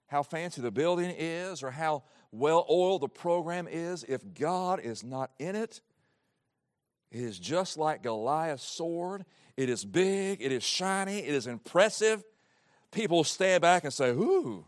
how 0.07 0.23
fancy 0.23 0.61
the 0.61 0.71
building 0.71 1.15
is 1.17 1.63
or 1.63 1.71
how 1.71 2.05
well 2.31 2.67
oiled 2.71 3.03
the 3.03 3.09
program 3.09 3.69
is, 3.71 4.05
if 4.05 4.23
God 4.35 4.81
is 4.81 5.05
not 5.05 5.31
in 5.39 5.57
it, 5.57 5.81
it 7.11 7.21
is 7.21 7.39
just 7.39 7.77
like 7.77 8.03
Goliath's 8.03 8.65
sword. 8.65 9.25
It 9.57 9.69
is 9.69 9.85
big, 9.85 10.41
it 10.41 10.51
is 10.51 10.63
shiny, 10.63 11.19
it 11.19 11.35
is 11.35 11.47
impressive. 11.47 12.25
People 12.91 13.23
stand 13.25 13.61
back 13.61 13.85
and 13.85 13.93
say, 13.93 14.11
Ooh. 14.11 14.65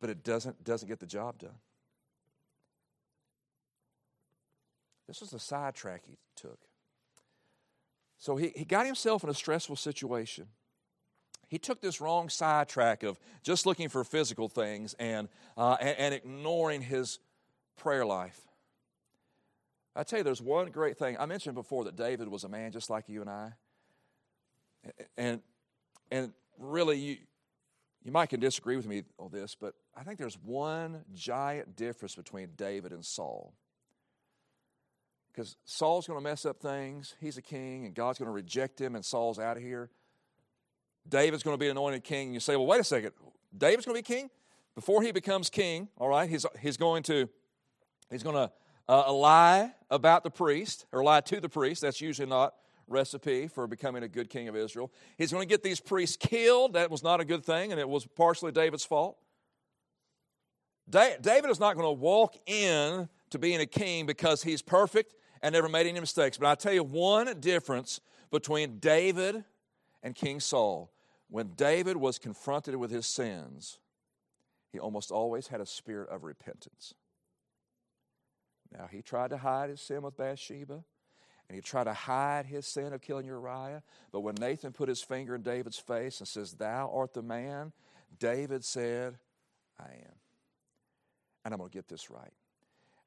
But 0.00 0.10
it 0.10 0.24
doesn't, 0.24 0.62
doesn't 0.64 0.88
get 0.88 1.00
the 1.00 1.06
job 1.06 1.38
done. 1.38 1.58
This 5.06 5.20
was 5.20 5.30
the 5.30 5.38
sidetrack 5.38 6.02
he 6.06 6.16
took. 6.36 6.58
So 8.18 8.36
he, 8.36 8.52
he 8.54 8.64
got 8.64 8.86
himself 8.86 9.24
in 9.24 9.30
a 9.30 9.34
stressful 9.34 9.76
situation 9.76 10.46
he 11.52 11.58
took 11.58 11.82
this 11.82 12.00
wrong 12.00 12.30
sidetrack 12.30 13.02
of 13.02 13.20
just 13.42 13.66
looking 13.66 13.90
for 13.90 14.04
physical 14.04 14.48
things 14.48 14.94
and, 14.98 15.28
uh, 15.58 15.76
and, 15.82 15.98
and 15.98 16.14
ignoring 16.14 16.80
his 16.80 17.18
prayer 17.76 18.06
life. 18.06 18.40
I 19.94 20.02
tell 20.02 20.20
you, 20.20 20.22
there's 20.22 20.40
one 20.40 20.70
great 20.70 20.96
thing. 20.96 21.18
I 21.20 21.26
mentioned 21.26 21.54
before 21.54 21.84
that 21.84 21.94
David 21.94 22.28
was 22.28 22.44
a 22.44 22.48
man 22.48 22.72
just 22.72 22.88
like 22.88 23.06
you 23.06 23.20
and 23.20 23.28
I. 23.28 23.52
And, 25.18 25.42
and 26.10 26.32
really, 26.58 26.98
you, 26.98 27.16
you 28.02 28.12
might 28.12 28.30
can 28.30 28.40
disagree 28.40 28.76
with 28.76 28.86
me 28.86 29.02
on 29.18 29.28
this, 29.30 29.54
but 29.54 29.74
I 29.94 30.04
think 30.04 30.18
there's 30.18 30.38
one 30.42 31.04
giant 31.12 31.76
difference 31.76 32.14
between 32.14 32.48
David 32.56 32.92
and 32.92 33.04
Saul. 33.04 33.52
Because 35.30 35.54
Saul's 35.66 36.06
going 36.06 36.18
to 36.18 36.24
mess 36.24 36.46
up 36.46 36.60
things. 36.60 37.14
He's 37.20 37.36
a 37.36 37.42
king, 37.42 37.84
and 37.84 37.94
God's 37.94 38.18
going 38.18 38.30
to 38.30 38.32
reject 38.32 38.80
him, 38.80 38.94
and 38.94 39.04
Saul's 39.04 39.38
out 39.38 39.58
of 39.58 39.62
here. 39.62 39.90
David's 41.08 41.42
going 41.42 41.54
to 41.54 41.58
be 41.58 41.68
anointed 41.68 42.04
king. 42.04 42.32
You 42.34 42.40
say, 42.40 42.56
well, 42.56 42.66
wait 42.66 42.80
a 42.80 42.84
second. 42.84 43.12
David's 43.56 43.86
going 43.86 43.96
to 43.96 44.08
be 44.08 44.14
king? 44.14 44.30
Before 44.74 45.02
he 45.02 45.12
becomes 45.12 45.50
king, 45.50 45.88
all 45.98 46.08
right, 46.08 46.28
he's, 46.28 46.46
he's 46.60 46.76
going 46.76 47.02
to, 47.04 47.28
he's 48.10 48.22
going 48.22 48.36
to 48.36 48.50
uh, 48.88 49.12
lie 49.12 49.74
about 49.90 50.24
the 50.24 50.30
priest 50.30 50.86
or 50.92 51.04
lie 51.04 51.20
to 51.20 51.40
the 51.40 51.48
priest. 51.48 51.82
That's 51.82 52.00
usually 52.00 52.28
not 52.28 52.54
recipe 52.88 53.48
for 53.48 53.66
becoming 53.66 54.02
a 54.02 54.08
good 54.08 54.30
king 54.30 54.48
of 54.48 54.56
Israel. 54.56 54.90
He's 55.18 55.32
going 55.32 55.46
to 55.46 55.48
get 55.48 55.62
these 55.62 55.80
priests 55.80 56.16
killed. 56.16 56.74
That 56.74 56.90
was 56.90 57.02
not 57.02 57.20
a 57.20 57.24
good 57.24 57.44
thing, 57.44 57.72
and 57.72 57.80
it 57.80 57.88
was 57.88 58.06
partially 58.06 58.52
David's 58.52 58.84
fault. 58.84 59.18
David 60.88 61.50
is 61.50 61.60
not 61.60 61.74
going 61.74 61.86
to 61.86 62.00
walk 62.00 62.36
in 62.46 63.08
to 63.30 63.38
being 63.38 63.60
a 63.60 63.66
king 63.66 64.04
because 64.04 64.42
he's 64.42 64.62
perfect 64.62 65.14
and 65.42 65.52
never 65.52 65.68
made 65.68 65.86
any 65.86 66.00
mistakes. 66.00 66.36
But 66.36 66.48
I 66.48 66.54
tell 66.54 66.72
you 66.72 66.82
one 66.82 67.40
difference 67.40 68.00
between 68.30 68.78
David 68.78 69.44
and 70.02 70.14
King 70.14 70.40
Saul. 70.40 70.90
When 71.28 71.48
David 71.56 71.96
was 71.96 72.18
confronted 72.18 72.76
with 72.76 72.90
his 72.90 73.06
sins, 73.06 73.78
he 74.70 74.78
almost 74.78 75.10
always 75.10 75.48
had 75.48 75.60
a 75.60 75.66
spirit 75.66 76.08
of 76.10 76.24
repentance. 76.24 76.94
Now, 78.70 78.88
he 78.90 79.02
tried 79.02 79.30
to 79.30 79.36
hide 79.36 79.70
his 79.70 79.80
sin 79.80 80.02
with 80.02 80.16
Bathsheba, 80.16 80.84
and 81.48 81.54
he 81.54 81.60
tried 81.60 81.84
to 81.84 81.92
hide 81.92 82.46
his 82.46 82.66
sin 82.66 82.92
of 82.92 83.02
killing 83.02 83.26
Uriah. 83.26 83.82
But 84.12 84.20
when 84.20 84.34
Nathan 84.36 84.72
put 84.72 84.88
his 84.88 85.02
finger 85.02 85.34
in 85.34 85.42
David's 85.42 85.78
face 85.78 86.20
and 86.20 86.28
says, 86.28 86.54
Thou 86.54 86.90
art 86.94 87.12
the 87.12 87.22
man, 87.22 87.72
David 88.18 88.64
said, 88.64 89.18
I 89.78 89.84
am. 89.84 90.14
And 91.44 91.52
I'm 91.52 91.58
going 91.58 91.70
to 91.70 91.76
get 91.76 91.88
this 91.88 92.10
right. 92.10 92.32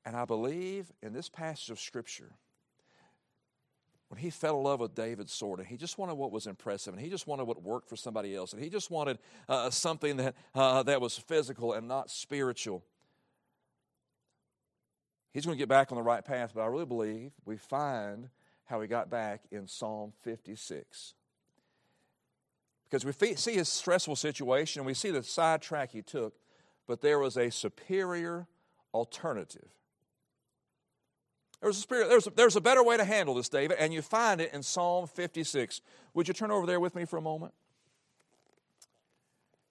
And 0.05 0.15
I 0.15 0.25
believe 0.25 0.91
in 1.01 1.13
this 1.13 1.29
passage 1.29 1.71
of 1.71 1.79
Scripture, 1.79 2.31
when 4.09 4.19
he 4.19 4.29
fell 4.29 4.57
in 4.57 4.63
love 4.63 4.79
with 4.79 4.93
David's 4.93 5.33
sword 5.33 5.59
and 5.59 5.67
he 5.67 5.77
just 5.77 5.97
wanted 5.97 6.15
what 6.15 6.31
was 6.31 6.47
impressive 6.47 6.93
and 6.93 7.01
he 7.01 7.09
just 7.09 7.27
wanted 7.27 7.45
what 7.45 7.61
worked 7.63 7.89
for 7.89 7.95
somebody 7.95 8.35
else 8.35 8.53
and 8.53 8.61
he 8.61 8.69
just 8.69 8.91
wanted 8.91 9.17
uh, 9.49 9.69
something 9.69 10.17
that, 10.17 10.35
uh, 10.53 10.83
that 10.83 11.01
was 11.01 11.17
physical 11.17 11.73
and 11.73 11.87
not 11.87 12.11
spiritual. 12.11 12.83
He's 15.33 15.45
going 15.45 15.57
to 15.57 15.61
get 15.61 15.69
back 15.69 15.91
on 15.91 15.97
the 15.97 16.03
right 16.03 16.23
path, 16.23 16.51
but 16.55 16.61
I 16.61 16.67
really 16.67 16.85
believe 16.85 17.31
we 17.45 17.57
find 17.57 18.29
how 18.65 18.79
he 18.81 18.87
got 18.87 19.09
back 19.09 19.41
in 19.51 19.67
Psalm 19.67 20.13
56. 20.21 21.13
Because 22.89 23.03
we 23.03 23.35
see 23.35 23.55
his 23.55 23.67
stressful 23.67 24.15
situation 24.15 24.79
and 24.79 24.87
we 24.87 24.93
see 24.93 25.11
the 25.11 25.23
sidetrack 25.23 25.91
he 25.91 26.01
took, 26.01 26.35
but 26.87 27.01
there 27.01 27.19
was 27.19 27.35
a 27.35 27.49
superior 27.49 28.47
alternative. 28.93 29.69
There's 31.65 31.77
a, 31.77 31.81
spirit, 31.81 32.09
there's, 32.09 32.27
a, 32.27 32.29
there's 32.29 32.55
a 32.55 32.61
better 32.61 32.83
way 32.83 32.95
to 32.95 33.03
handle 33.03 33.33
this, 33.33 33.49
David, 33.49 33.77
and 33.79 33.91
you 33.91 34.03
find 34.03 34.39
it 34.39 34.53
in 34.53 34.61
Psalm 34.61 35.07
56. 35.07 35.81
Would 36.13 36.27
you 36.27 36.33
turn 36.35 36.51
over 36.51 36.67
there 36.67 36.79
with 36.79 36.93
me 36.93 37.05
for 37.05 37.17
a 37.17 37.21
moment? 37.21 37.55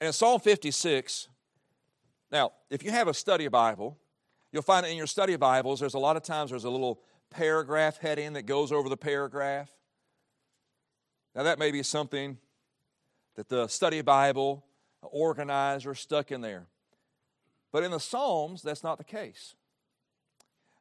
And 0.01 0.09
in 0.09 0.13
Psalm 0.13 0.41
56, 0.41 1.29
now, 2.33 2.51
if 2.69 2.83
you 2.83 2.91
have 2.91 3.07
a 3.07 3.15
study 3.15 3.47
Bible, 3.47 3.97
you'll 4.51 4.63
find 4.63 4.85
in 4.85 4.97
your 4.97 5.07
study 5.07 5.37
Bibles, 5.37 5.79
there's 5.79 5.95
a 5.95 6.01
lot 6.01 6.17
of 6.17 6.25
times 6.25 6.51
there's 6.51 6.65
a 6.65 6.71
little 6.71 7.01
paragraph 7.31 7.99
heading 7.99 8.33
that 8.33 8.43
goes 8.43 8.73
over 8.73 8.89
the 8.89 8.97
paragraph. 8.97 9.71
Now, 11.37 11.45
that 11.45 11.61
may 11.61 11.71
be 11.71 11.85
something 11.85 12.39
that 13.37 13.49
the 13.49 13.69
study 13.69 14.01
Bible 14.01 14.65
organizer 15.01 15.95
stuck 15.95 16.33
in 16.33 16.41
there. 16.41 16.67
But 17.71 17.85
in 17.85 17.93
the 17.93 18.01
Psalms, 18.01 18.63
that's 18.63 18.83
not 18.83 18.99
the 18.99 19.05
case. 19.05 19.55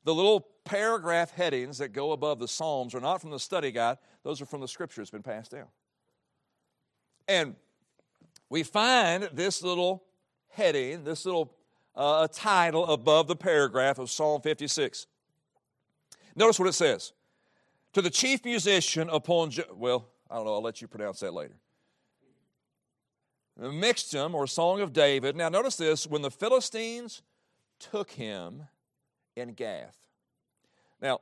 The 0.05 0.15
little 0.15 0.47
paragraph 0.65 1.31
headings 1.31 1.77
that 1.77 1.89
go 1.89 2.11
above 2.11 2.39
the 2.39 2.47
Psalms 2.47 2.95
are 2.95 3.01
not 3.01 3.21
from 3.21 3.31
the 3.31 3.39
study 3.39 3.71
guide, 3.71 3.97
those 4.23 4.41
are 4.41 4.45
from 4.45 4.61
the 4.61 4.67
scripture 4.67 5.01
that's 5.01 5.11
been 5.11 5.23
passed 5.23 5.51
down. 5.51 5.67
And 7.27 7.55
we 8.49 8.63
find 8.63 9.29
this 9.33 9.63
little 9.63 10.03
heading, 10.49 11.03
this 11.03 11.25
little 11.25 11.53
uh, 11.95 12.27
title 12.27 12.85
above 12.87 13.27
the 13.27 13.35
paragraph 13.35 13.99
of 13.99 14.09
Psalm 14.09 14.41
56. 14.41 15.07
Notice 16.35 16.59
what 16.59 16.67
it 16.67 16.73
says 16.73 17.13
To 17.93 18.01
the 18.01 18.09
chief 18.09 18.43
musician 18.45 19.09
upon, 19.09 19.51
well, 19.75 20.09
I 20.29 20.35
don't 20.35 20.45
know, 20.45 20.53
I'll 20.53 20.61
let 20.61 20.81
you 20.81 20.87
pronounce 20.87 21.19
that 21.21 21.33
later. 21.33 21.55
The 23.55 23.67
Michtam 23.67 24.33
or 24.33 24.47
Song 24.47 24.81
of 24.81 24.93
David. 24.93 25.35
Now, 25.35 25.49
notice 25.49 25.75
this 25.75 26.07
when 26.07 26.23
the 26.23 26.31
Philistines 26.31 27.21
took 27.79 28.11
him 28.11 28.63
in 29.35 29.53
Gath. 29.53 30.02
Now, 31.03 31.19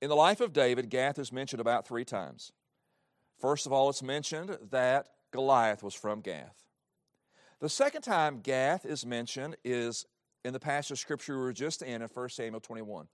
in 0.00 0.08
the 0.08 0.16
life 0.16 0.40
of 0.40 0.52
David, 0.52 0.88
Gath 0.88 1.18
is 1.18 1.32
mentioned 1.32 1.60
about 1.60 1.86
three 1.86 2.04
times. 2.04 2.52
First 3.40 3.66
of 3.66 3.72
all, 3.72 3.90
it's 3.90 4.02
mentioned 4.02 4.56
that 4.70 5.08
Goliath 5.32 5.82
was 5.82 5.94
from 5.94 6.20
Gath. 6.20 6.64
The 7.58 7.68
second 7.68 8.02
time 8.02 8.40
Gath 8.40 8.86
is 8.86 9.04
mentioned 9.04 9.56
is 9.64 10.06
in 10.44 10.52
the 10.52 10.60
passage 10.60 10.92
of 10.92 10.98
scripture 10.98 11.36
we 11.36 11.42
were 11.42 11.52
just 11.52 11.82
in 11.82 12.00
in 12.00 12.08
1 12.08 12.28
Samuel 12.30 12.60
21. 12.60 13.08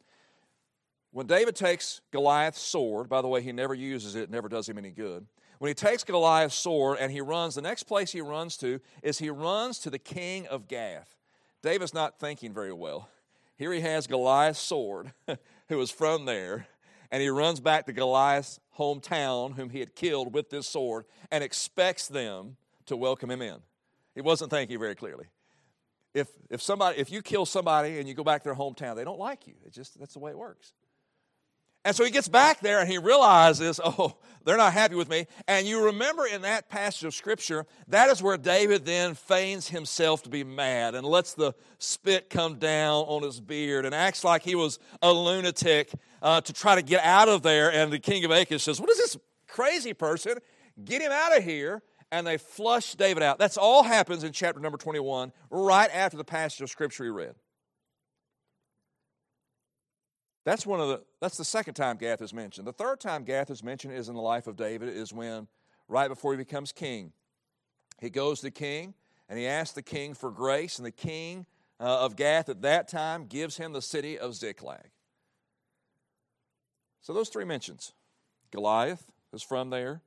When 1.11 1.27
David 1.27 1.57
takes 1.57 2.03
Goliath's 2.13 2.61
sword, 2.61 3.09
by 3.09 3.23
the 3.23 3.29
way, 3.29 3.41
he 3.41 3.51
never 3.51 3.75
uses 3.75 4.15
it, 4.15 4.25
it 4.25 4.31
never 4.31 4.49
does 4.49 4.69
him 4.69 4.77
any 4.77 4.91
good. 4.91 5.27
When 5.59 5.71
he 5.71 5.75
takes 5.75 6.05
Goliath's 6.05 6.55
sword 6.55 6.99
and 7.01 7.11
he 7.11 7.23
runs, 7.23 7.55
the 7.55 7.63
next 7.63 7.85
place 7.85 8.13
he 8.13 8.21
runs 8.21 8.59
to 8.59 8.81
is 9.03 9.19
he 9.19 9.31
runs 9.31 9.79
to 9.81 9.91
the 9.91 9.99
king 9.99 10.47
of 10.49 10.69
Gath. 10.69 11.17
David's 11.63 11.95
not 11.95 12.21
thinking 12.21 12.53
very 12.53 12.73
well. 12.73 13.09
Here 13.57 13.73
he 13.73 13.81
has 13.81 14.07
Goliath's 14.07 14.61
sword, 14.61 15.13
who 15.69 15.79
was 15.79 15.91
from 15.91 16.25
there, 16.27 16.67
and 17.11 17.23
he 17.23 17.29
runs 17.29 17.61
back 17.61 17.87
to 17.87 17.93
Goliath's 17.93 18.61
hometown, 18.79 19.55
whom 19.57 19.71
he 19.71 19.81
had 19.81 19.95
killed 19.95 20.35
with 20.35 20.51
this 20.51 20.69
sword, 20.69 21.05
and 21.31 21.43
expects 21.43 22.09
them 22.09 22.57
to 22.87 22.97
welcome 22.97 23.31
him 23.31 23.43
in. 23.43 23.57
He 24.15 24.21
wasn't 24.21 24.51
thinking 24.51 24.79
very 24.79 24.95
clearly. 24.95 25.27
If, 26.15 26.29
if, 26.51 26.63
somebody, 26.63 26.99
if 26.99 27.11
you 27.11 27.21
kill 27.21 27.45
somebody 27.45 27.99
and 27.99 28.09
you 28.09 28.15
go 28.15 28.25
back 28.25 28.43
to 28.43 28.49
their 28.49 28.57
hometown, 28.57 28.97
they 28.97 29.05
don't 29.05 29.19
like 29.19 29.47
you. 29.47 29.55
It's 29.65 29.77
just 29.77 29.99
that's 29.99 30.15
the 30.15 30.19
way 30.19 30.31
it 30.31 30.39
works. 30.39 30.73
And 31.87 31.95
so 31.95 32.03
he 32.03 32.11
gets 32.11 32.27
back 32.27 32.59
there 32.59 32.81
and 32.81 32.91
he 32.91 32.99
realizes, 32.99 33.79
oh, 33.83 34.17
they're 34.45 34.57
not 34.57 34.73
happy 34.73 34.97
with 34.97 35.09
me. 35.09 35.29
And 35.47 35.69
you 35.69 35.85
remember 35.85 36.27
in 36.27 36.43
that 36.43 36.69
passage 36.69 37.05
of 37.05 37.15
Scripture, 37.15 37.65
that 37.87 38.09
is 38.11 38.21
where 38.21 38.37
David 38.37 38.85
then 38.85 39.15
feigns 39.15 39.69
himself 39.69 40.25
to 40.25 40.29
be 40.29 40.43
mad 40.43 40.97
and 40.97 41.07
lets 41.07 41.35
the 41.35 41.55
spit 41.79 42.29
come 42.29 42.57
down 42.57 43.05
on 43.05 43.23
his 43.23 43.41
beard 43.41 43.87
and 43.87 43.95
acts 43.95 44.25
like 44.25 44.43
he 44.43 44.57
was 44.57 44.81
a 45.01 45.13
lunatic 45.13 45.93
uh, 46.23 46.41
to 46.41 46.53
try 46.53 46.75
to 46.75 46.83
get 46.83 47.05
out 47.05 47.29
of 47.29 47.43
there. 47.43 47.71
And 47.71 47.93
the 47.93 48.01
king 48.01 48.25
of 48.25 48.33
Achish 48.33 48.65
says, 48.65 48.81
What 48.81 48.91
is 48.91 48.99
this 48.99 49.17
crazy 49.47 49.95
person? 49.95 50.39
Get 50.85 51.01
him 51.01 51.13
out 51.13 51.37
of 51.37 51.45
here. 51.45 51.83
And 52.11 52.27
they 52.27 52.37
flush 52.37 52.97
David 52.97 53.23
out. 53.23 53.39
That's 53.39 53.57
all 53.57 53.85
happens 53.85 54.25
in 54.25 54.33
chapter 54.33 54.61
number 54.61 54.79
21, 54.79 55.33
right 55.51 55.91
after 55.93 56.17
the 56.17 56.25
passage 56.25 56.63
of 56.63 56.71
Scripture 56.71 57.05
we 57.05 57.11
read. 57.11 57.35
That's 60.47 60.65
one 60.65 60.79
of 60.79 60.87
the 60.87 61.03
that's 61.21 61.37
the 61.37 61.45
second 61.45 61.75
time 61.75 61.97
Gath 61.97 62.23
is 62.23 62.33
mentioned. 62.33 62.69
The 62.69 62.73
third 62.73 63.01
time 63.01 63.25
Gath 63.25 63.51
is 63.51 63.65
mentioned 63.65 63.95
is 63.95 64.09
in 64.09 64.15
the 64.15 64.21
life 64.21 64.47
of 64.47 64.55
David, 64.57 64.89
is 64.89 65.13
when 65.13 65.49
right 65.89 66.07
before 66.07 66.33
he 66.33 66.37
becomes 66.37 66.71
king. 66.71 67.13
He 68.01 68.11
goes 68.11 68.39
to 68.39 68.47
the 68.47 68.51
king 68.53 68.95
and 69.29 69.41
he 69.41 69.47
asks 69.49 69.75
the 69.75 69.83
king 69.83 70.15
for 70.15 70.31
grace, 70.31 70.79
and 70.79 70.87
the 70.87 70.93
king 70.93 71.47
uh, 71.81 72.05
of 72.05 72.15
Gath 72.15 72.49
at 72.49 72.63
that 72.63 72.87
time 72.87 73.27
gives 73.27 73.57
him 73.57 73.73
the 73.73 73.83
city 73.83 74.17
of 74.17 74.37
Ziklag. 74.37 74.91
So 77.01 77.13
those 77.13 77.29
three 77.29 77.45
mentions. 77.45 77.93
Goliath 78.53 79.05
is 79.33 79.43
from 79.43 79.71
there. 79.71 80.01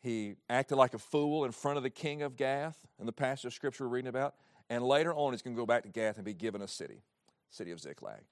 He 0.00 0.36
acted 0.48 0.76
like 0.76 0.94
a 0.94 0.98
fool 0.98 1.44
in 1.44 1.50
front 1.50 1.76
of 1.76 1.82
the 1.82 1.90
king 1.90 2.22
of 2.22 2.36
Gath 2.36 2.86
in 3.00 3.06
the 3.06 3.12
passage 3.12 3.46
of 3.46 3.52
scripture 3.52 3.88
we're 3.88 3.96
reading 3.96 4.10
about. 4.10 4.36
And 4.70 4.84
later 4.84 5.12
on, 5.12 5.32
he's 5.32 5.42
going 5.42 5.56
to 5.56 5.60
go 5.60 5.66
back 5.66 5.82
to 5.82 5.88
Gath 5.88 6.16
and 6.16 6.24
be 6.24 6.34
given 6.34 6.62
a 6.62 6.68
city, 6.68 7.02
city 7.50 7.72
of 7.72 7.80
Ziklag. 7.80 8.22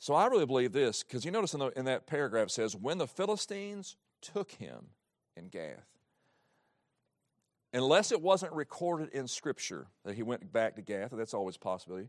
So 0.00 0.14
I 0.14 0.26
really 0.28 0.46
believe 0.46 0.72
this, 0.72 1.02
because 1.02 1.26
you 1.26 1.30
notice 1.30 1.52
in, 1.52 1.60
the, 1.60 1.68
in 1.78 1.84
that 1.84 2.06
paragraph 2.06 2.46
it 2.46 2.52
says, 2.52 2.74
when 2.74 2.96
the 2.96 3.06
Philistines 3.06 3.96
took 4.22 4.50
him 4.50 4.86
in 5.36 5.48
Gath, 5.48 5.86
unless 7.74 8.10
it 8.10 8.22
wasn't 8.22 8.54
recorded 8.54 9.10
in 9.10 9.28
Scripture 9.28 9.88
that 10.06 10.14
he 10.14 10.22
went 10.22 10.50
back 10.50 10.76
to 10.76 10.82
Gath, 10.82 11.10
that's 11.12 11.34
always 11.34 11.58
possibility. 11.58 12.08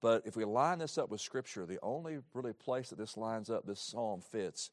But 0.00 0.22
if 0.24 0.34
we 0.34 0.46
line 0.46 0.78
this 0.78 0.96
up 0.96 1.10
with 1.10 1.20
Scripture, 1.20 1.66
the 1.66 1.78
only 1.82 2.20
really 2.32 2.54
place 2.54 2.88
that 2.88 2.98
this 2.98 3.18
lines 3.18 3.50
up, 3.50 3.66
this 3.66 3.80
psalm 3.80 4.22
fits, 4.22 4.70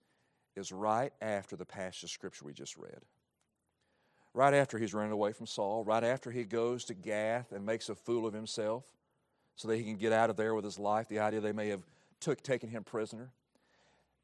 is 0.56 0.72
right 0.72 1.12
after 1.22 1.58
the 1.58 1.66
passage 1.66 2.04
of 2.04 2.10
Scripture 2.12 2.46
we 2.46 2.54
just 2.54 2.78
read. 2.78 3.00
Right 4.34 4.54
after 4.54 4.78
he's 4.78 4.94
running 4.94 5.12
away 5.12 5.34
from 5.34 5.48
Saul, 5.48 5.84
right 5.84 6.04
after 6.04 6.32
he 6.32 6.46
goes 6.46 6.86
to 6.86 6.94
Gath 6.94 7.52
and 7.52 7.66
makes 7.66 7.90
a 7.90 7.96
fool 7.96 8.26
of 8.26 8.34
himself 8.34 8.86
so 9.56 9.68
that 9.68 9.78
he 9.78 9.84
can 9.84 9.96
get 9.96 10.12
out 10.12 10.30
of 10.30 10.36
there 10.36 10.56
with 10.56 10.66
his 10.66 10.80
life. 10.80 11.08
The 11.08 11.20
idea 11.20 11.40
they 11.40 11.52
may 11.52 11.70
have 11.70 11.84
took, 12.20 12.42
taken 12.42 12.70
him 12.70 12.84
prisoner. 12.84 13.32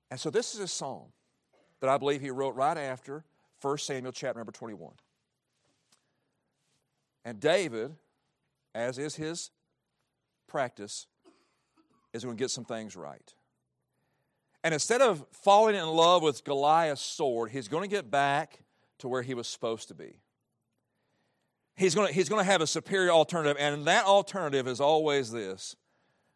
And 0.09 0.19
so 0.19 0.29
this 0.29 0.53
is 0.53 0.59
a 0.59 0.67
psalm 0.67 1.07
that 1.81 1.89
I 1.89 1.97
believe 1.97 2.21
he 2.21 2.31
wrote 2.31 2.55
right 2.55 2.77
after 2.77 3.23
1 3.61 3.77
Samuel 3.77 4.11
chapter 4.11 4.39
number 4.39 4.51
21. 4.51 4.93
And 7.25 7.39
David, 7.39 7.95
as 8.73 8.97
is 8.97 9.15
his 9.15 9.51
practice, 10.47 11.07
is 12.13 12.23
going 12.23 12.37
to 12.37 12.41
get 12.41 12.49
some 12.49 12.65
things 12.65 12.95
right. 12.95 13.33
And 14.63 14.73
instead 14.73 15.01
of 15.01 15.25
falling 15.31 15.75
in 15.75 15.87
love 15.87 16.23
with 16.23 16.43
Goliath's 16.43 17.01
sword, 17.01 17.51
he's 17.51 17.67
going 17.67 17.83
to 17.83 17.93
get 17.95 18.09
back 18.09 18.59
to 18.99 19.07
where 19.07 19.21
he 19.21 19.33
was 19.33 19.47
supposed 19.47 19.87
to 19.89 19.93
be 19.93 20.15
he's 21.79 21.95
going 21.95 22.13
he's 22.13 22.27
to 22.27 22.43
have 22.43 22.61
a 22.61 22.67
superior 22.67 23.11
alternative, 23.11 23.57
and 23.59 23.85
that 23.85 24.05
alternative 24.05 24.67
is 24.67 24.81
always 24.81 25.31
this 25.31 25.75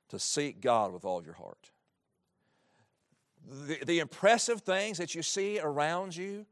to 0.09 0.17
seek 0.17 0.61
God 0.61 0.93
with 0.93 1.05
all 1.05 1.23
your 1.23 1.33
heart. 1.33 1.71
The, 3.67 3.79
the 3.85 3.99
impressive 3.99 4.61
things 4.61 4.97
that 4.99 5.13
you 5.13 5.21
see 5.21 5.59
around 5.59 6.15
you, 6.15 6.45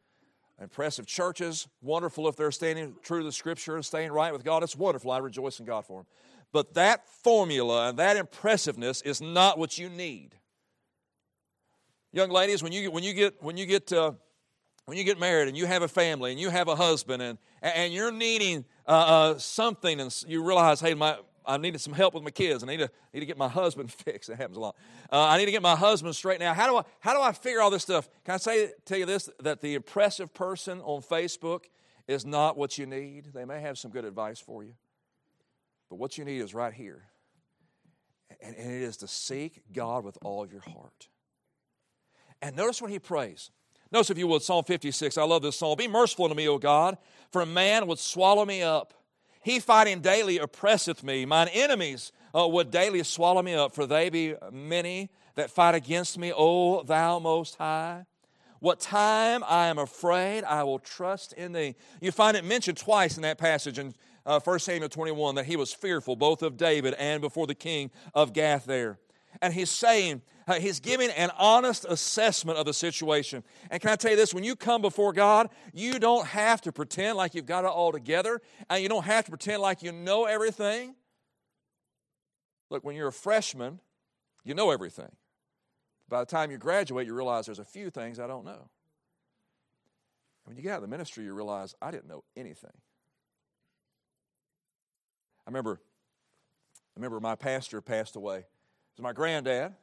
impressive 0.62 1.06
churches, 1.06 1.68
wonderful 1.82 2.28
if 2.28 2.36
they're 2.36 2.52
standing 2.52 2.96
true 3.02 3.20
to 3.20 3.24
the 3.24 3.32
scripture 3.32 3.76
and 3.76 3.86
staying 3.86 4.12
right 4.12 4.34
with 4.34 4.44
God. 4.44 4.62
It's 4.62 4.76
wonderful. 4.76 5.10
I 5.12 5.20
rejoice 5.20 5.60
in 5.60 5.66
God 5.66 5.86
for 5.86 6.00
them. 6.00 6.08
But 6.52 6.74
that 6.74 7.08
formula 7.08 7.88
and 7.88 7.98
that 7.98 8.18
impressiveness 8.18 9.02
is 9.04 9.22
not 9.22 9.58
what 9.58 9.78
you 9.78 9.90
need. 9.90 10.36
Young 12.12 12.30
ladies, 12.30 12.62
when 12.62 12.74
you, 12.74 12.92
when 12.92 13.06
you 13.06 13.14
get, 13.14 13.42
when 13.42 13.56
you 13.56 13.66
get, 13.66 13.94
uh, 13.94 14.12
when 14.86 14.98
you 14.98 15.06
get 15.06 15.18
married 15.18 15.48
and 15.48 15.56
you 15.56 15.66
have 15.66 15.82
a 15.82 15.88
family 15.88 16.32
and 16.32 16.40
you 16.42 16.50
have 16.50 16.68
a 16.68 16.76
husband 16.76 17.22
and, 17.22 17.38
and 17.62 17.94
you're 17.94 18.12
needing 18.12 18.66
uh, 18.88 18.92
uh, 18.92 19.38
something 19.38 20.00
and 20.00 20.24
you 20.28 20.44
realize, 20.44 20.82
hey, 20.82 20.94
my, 20.94 21.18
I 21.46 21.58
needed 21.58 21.80
some 21.80 21.94
help 21.94 22.14
with 22.14 22.24
my 22.24 22.32
kids. 22.32 22.64
I 22.64 22.68
need 22.68 22.78
to, 22.78 22.90
need 23.14 23.20
to 23.22 23.26
get 23.26 23.38
my 23.38 23.48
husband 23.48 23.92
fixed. 23.94 24.30
That 24.30 24.38
happens 24.38 24.58
a 24.58 24.60
lot. 24.60 24.76
Uh, 25.12 25.22
I 25.22 25.38
need 25.38 25.46
to 25.46 25.52
get 25.52 25.62
my 25.62 25.76
husband 25.76 26.16
straight 26.16 26.40
now. 26.40 26.54
How 26.54 26.68
do 26.68 26.78
I 26.78 26.84
how 27.00 27.14
do 27.14 27.22
I 27.22 27.32
figure 27.32 27.62
all 27.62 27.70
this 27.70 27.84
stuff? 27.84 28.10
Can 28.26 28.36
I 28.36 28.38
say 28.38 28.72
tell 28.86 28.98
you 28.98 29.06
this 29.06 29.30
that 29.42 29.62
the 29.62 29.76
impressive 29.76 30.34
person 30.34 30.80
on 30.82 31.02
Facebook 31.02 31.66
is 32.08 32.26
not 32.26 32.58
what 32.58 32.78
you 32.78 32.86
need. 32.86 33.30
They 33.34 33.46
may 33.46 33.62
have 33.62 33.78
some 33.78 33.92
good 33.92 34.06
advice 34.06 34.40
for 34.40 34.64
you, 34.64 34.74
but 35.90 35.98
what 35.98 36.18
you 36.18 36.26
need 36.26 36.40
is 36.40 36.54
right 36.54 36.74
here, 36.74 37.04
and, 38.42 38.56
and 38.56 38.72
it 38.72 38.82
is 38.82 38.98
to 38.98 39.08
seek 39.08 39.62
God 39.72 40.04
with 40.04 40.18
all 40.24 40.44
of 40.44 40.52
your 40.52 40.62
heart. 40.62 41.10
And 42.42 42.56
notice 42.56 42.82
when 42.82 42.92
he 42.92 43.00
prays. 43.00 43.52
Notice, 43.92 44.10
if 44.10 44.18
you 44.18 44.28
would, 44.28 44.42
Psalm 44.42 44.64
56. 44.64 45.18
I 45.18 45.24
love 45.24 45.42
this 45.42 45.58
psalm. 45.58 45.78
Be 45.78 45.88
merciful 45.88 46.30
to 46.30 46.36
me, 46.36 46.48
O 46.48 46.58
God, 46.58 46.98
for 47.32 47.42
a 47.42 47.46
man 47.46 47.88
would 47.88 48.00
swallow 48.00 48.46
me 48.46 48.62
up. 48.62 48.94
He 49.44 49.60
fighting 49.60 50.02
daily 50.02 50.38
oppresseth 50.38 51.04
me. 51.04 51.26
Mine 51.26 51.50
enemies 51.50 52.12
uh, 52.34 52.48
would 52.48 52.72
daily 52.72 53.04
swallow 53.04 53.42
me 53.42 53.54
up, 53.54 53.74
for 53.74 53.86
they 53.86 54.10
be 54.10 54.36
many 54.52 55.10
that 55.36 55.52
fight 55.52 55.76
against 55.76 56.18
me, 56.18 56.32
O 56.36 56.84
thou 56.84 57.20
most 57.20 57.56
high. 57.56 58.06
What 58.60 58.80
time 58.80 59.44
I 59.48 59.68
am 59.68 59.80
afraid, 59.80 60.44
I 60.44 60.64
will 60.64 60.78
trust 60.78 61.34
in 61.34 61.52
thee. 61.52 61.76
You 62.00 62.12
find 62.12 62.38
it 62.38 62.46
mentioned 62.46 62.78
twice 62.78 63.16
in 63.16 63.24
that 63.24 63.40
passage 63.40 63.80
in 63.80 63.96
uh, 64.26 64.40
1 64.40 64.60
Samuel 64.60 64.88
21 64.88 65.36
that 65.36 65.46
he 65.46 65.56
was 65.56 65.74
fearful 65.74 66.16
both 66.16 66.44
of 66.44 66.58
David 66.58 66.94
and 66.94 67.22
before 67.22 67.48
the 67.48 67.56
king 67.56 67.90
of 68.14 68.34
Gath 68.34 68.66
there. 68.66 69.00
And 69.42 69.54
he's 69.54 69.70
saying, 69.70 70.22
uh, 70.48 70.56
he's 70.56 70.80
giving 70.80 71.10
an 71.12 71.30
honest 71.38 71.86
assessment 71.88 72.58
of 72.58 72.66
the 72.66 72.74
situation. 72.74 73.44
And 73.70 73.82
can 73.82 73.92
I 73.92 73.96
tell 73.96 74.12
you 74.12 74.18
this? 74.18 74.34
When 74.34 74.44
you 74.44 74.56
come 74.56 74.82
before 74.82 75.14
God, 75.14 75.50
you 75.74 76.00
don't 76.00 76.28
have 76.28 76.62
to 76.62 76.72
pretend 76.72 77.18
like 77.18 77.36
you've 77.36 77.46
got 77.46 77.64
it 77.64 77.70
all 77.70 77.92
together, 77.92 78.42
and 78.70 78.84
you 78.84 78.90
don't 78.90 79.06
have 79.06 79.26
to 79.26 79.32
pretend 79.32 79.62
like 79.62 79.84
you 79.84 79.92
know 79.92 80.26
everything. 80.26 80.96
Look, 82.70 82.84
when 82.84 82.96
you're 82.96 83.10
a 83.10 83.14
freshman, 83.14 83.80
you 84.44 84.54
know 84.54 84.72
everything. 84.72 85.12
By 86.10 86.20
the 86.20 86.26
time 86.26 86.52
you 86.52 86.58
graduate, 86.58 87.08
you 87.08 87.14
realize 87.14 87.46
there's 87.46 87.60
a 87.60 87.66
few 87.66 87.90
things 87.90 88.20
I 88.20 88.28
don't 88.28 88.44
know. 88.44 88.70
When 90.44 90.58
you 90.58 90.64
get 90.64 90.74
out 90.74 90.78
of 90.78 90.82
the 90.82 90.88
ministry, 90.88 91.24
you 91.24 91.34
realize 91.34 91.76
I 91.82 91.92
didn't 91.92 92.08
know 92.08 92.24
anything. 92.36 92.72
I 95.46 95.50
remember, 95.50 95.80
I 96.76 97.00
remember 97.00 97.20
my 97.20 97.36
pastor 97.36 97.82
passed 97.82 98.16
away. 98.16 98.46
Was 98.98 99.04
my 99.04 99.14
granddad 99.14 99.74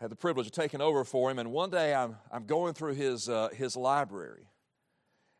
I 0.00 0.04
had 0.04 0.10
the 0.10 0.16
privilege 0.16 0.46
of 0.46 0.52
taking 0.52 0.80
over 0.80 1.04
for 1.04 1.30
him. 1.30 1.38
And 1.38 1.52
one 1.52 1.70
day 1.70 1.94
I'm, 1.94 2.16
I'm 2.30 2.46
going 2.46 2.74
through 2.74 2.94
his, 2.94 3.28
uh, 3.28 3.48
his 3.52 3.76
library. 3.76 4.48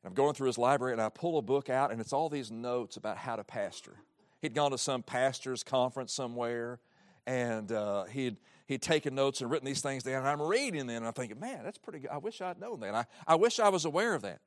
I'm 0.05 0.14
going 0.14 0.35
through 0.35 0.48
his 0.48 0.59
library 0.59 0.92
and 0.92 1.03
I 1.03 1.09
pull 1.09 1.38
a 1.38 1.42
book 1.42 1.70
out, 1.70 1.90
and 1.90 2.00
it's 2.00 2.12
all 2.12 2.29
these 2.29 2.50
notes 2.50 2.96
about 2.96 3.16
how 3.16 3.37
to 3.37 3.44
pastor. 3.44 3.96
He'd 4.40 4.55
gone 4.55 4.70
to 4.70 4.79
some 4.79 5.03
pastor's 5.03 5.62
conference 5.62 6.12
somewhere, 6.12 6.79
and 7.27 7.72
uh, 7.72 8.05
he'd, 8.05 8.37
he'd 8.66 8.83
taken 8.83 9.14
notes 9.14 9.40
and 9.40 9.50
written 9.50 9.66
these 9.66 9.81
things 9.81 10.03
down. 10.03 10.18
And 10.18 10.29
I'm 10.29 10.42
reading 10.42 10.87
them, 10.87 10.98
and 10.98 11.07
I'm 11.07 11.14
thinking, 11.14 11.40
man, 11.40 11.61
that's 11.64 11.79
pretty 11.79 12.00
good. 12.00 12.11
I 12.11 12.18
wish 12.18 12.40
I'd 12.42 12.61
known 12.61 12.81
that. 12.81 12.94
I, 12.94 13.07
I 13.27 13.35
wish 13.37 13.59
I 13.59 13.70
was 13.70 13.87
aware 13.87 14.14
of 14.14 14.22
that. 14.22 14.40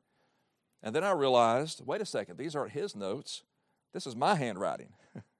And 0.83 0.95
then 0.95 1.03
I 1.03 1.11
realized, 1.11 1.81
wait 1.85 2.01
a 2.01 2.05
second, 2.05 2.37
these 2.37 2.55
aren't 2.55 2.71
his 2.71 2.95
notes. 2.95 3.43
This 3.93 4.05
is 4.05 4.15
my 4.15 4.35
handwriting. 4.35 4.89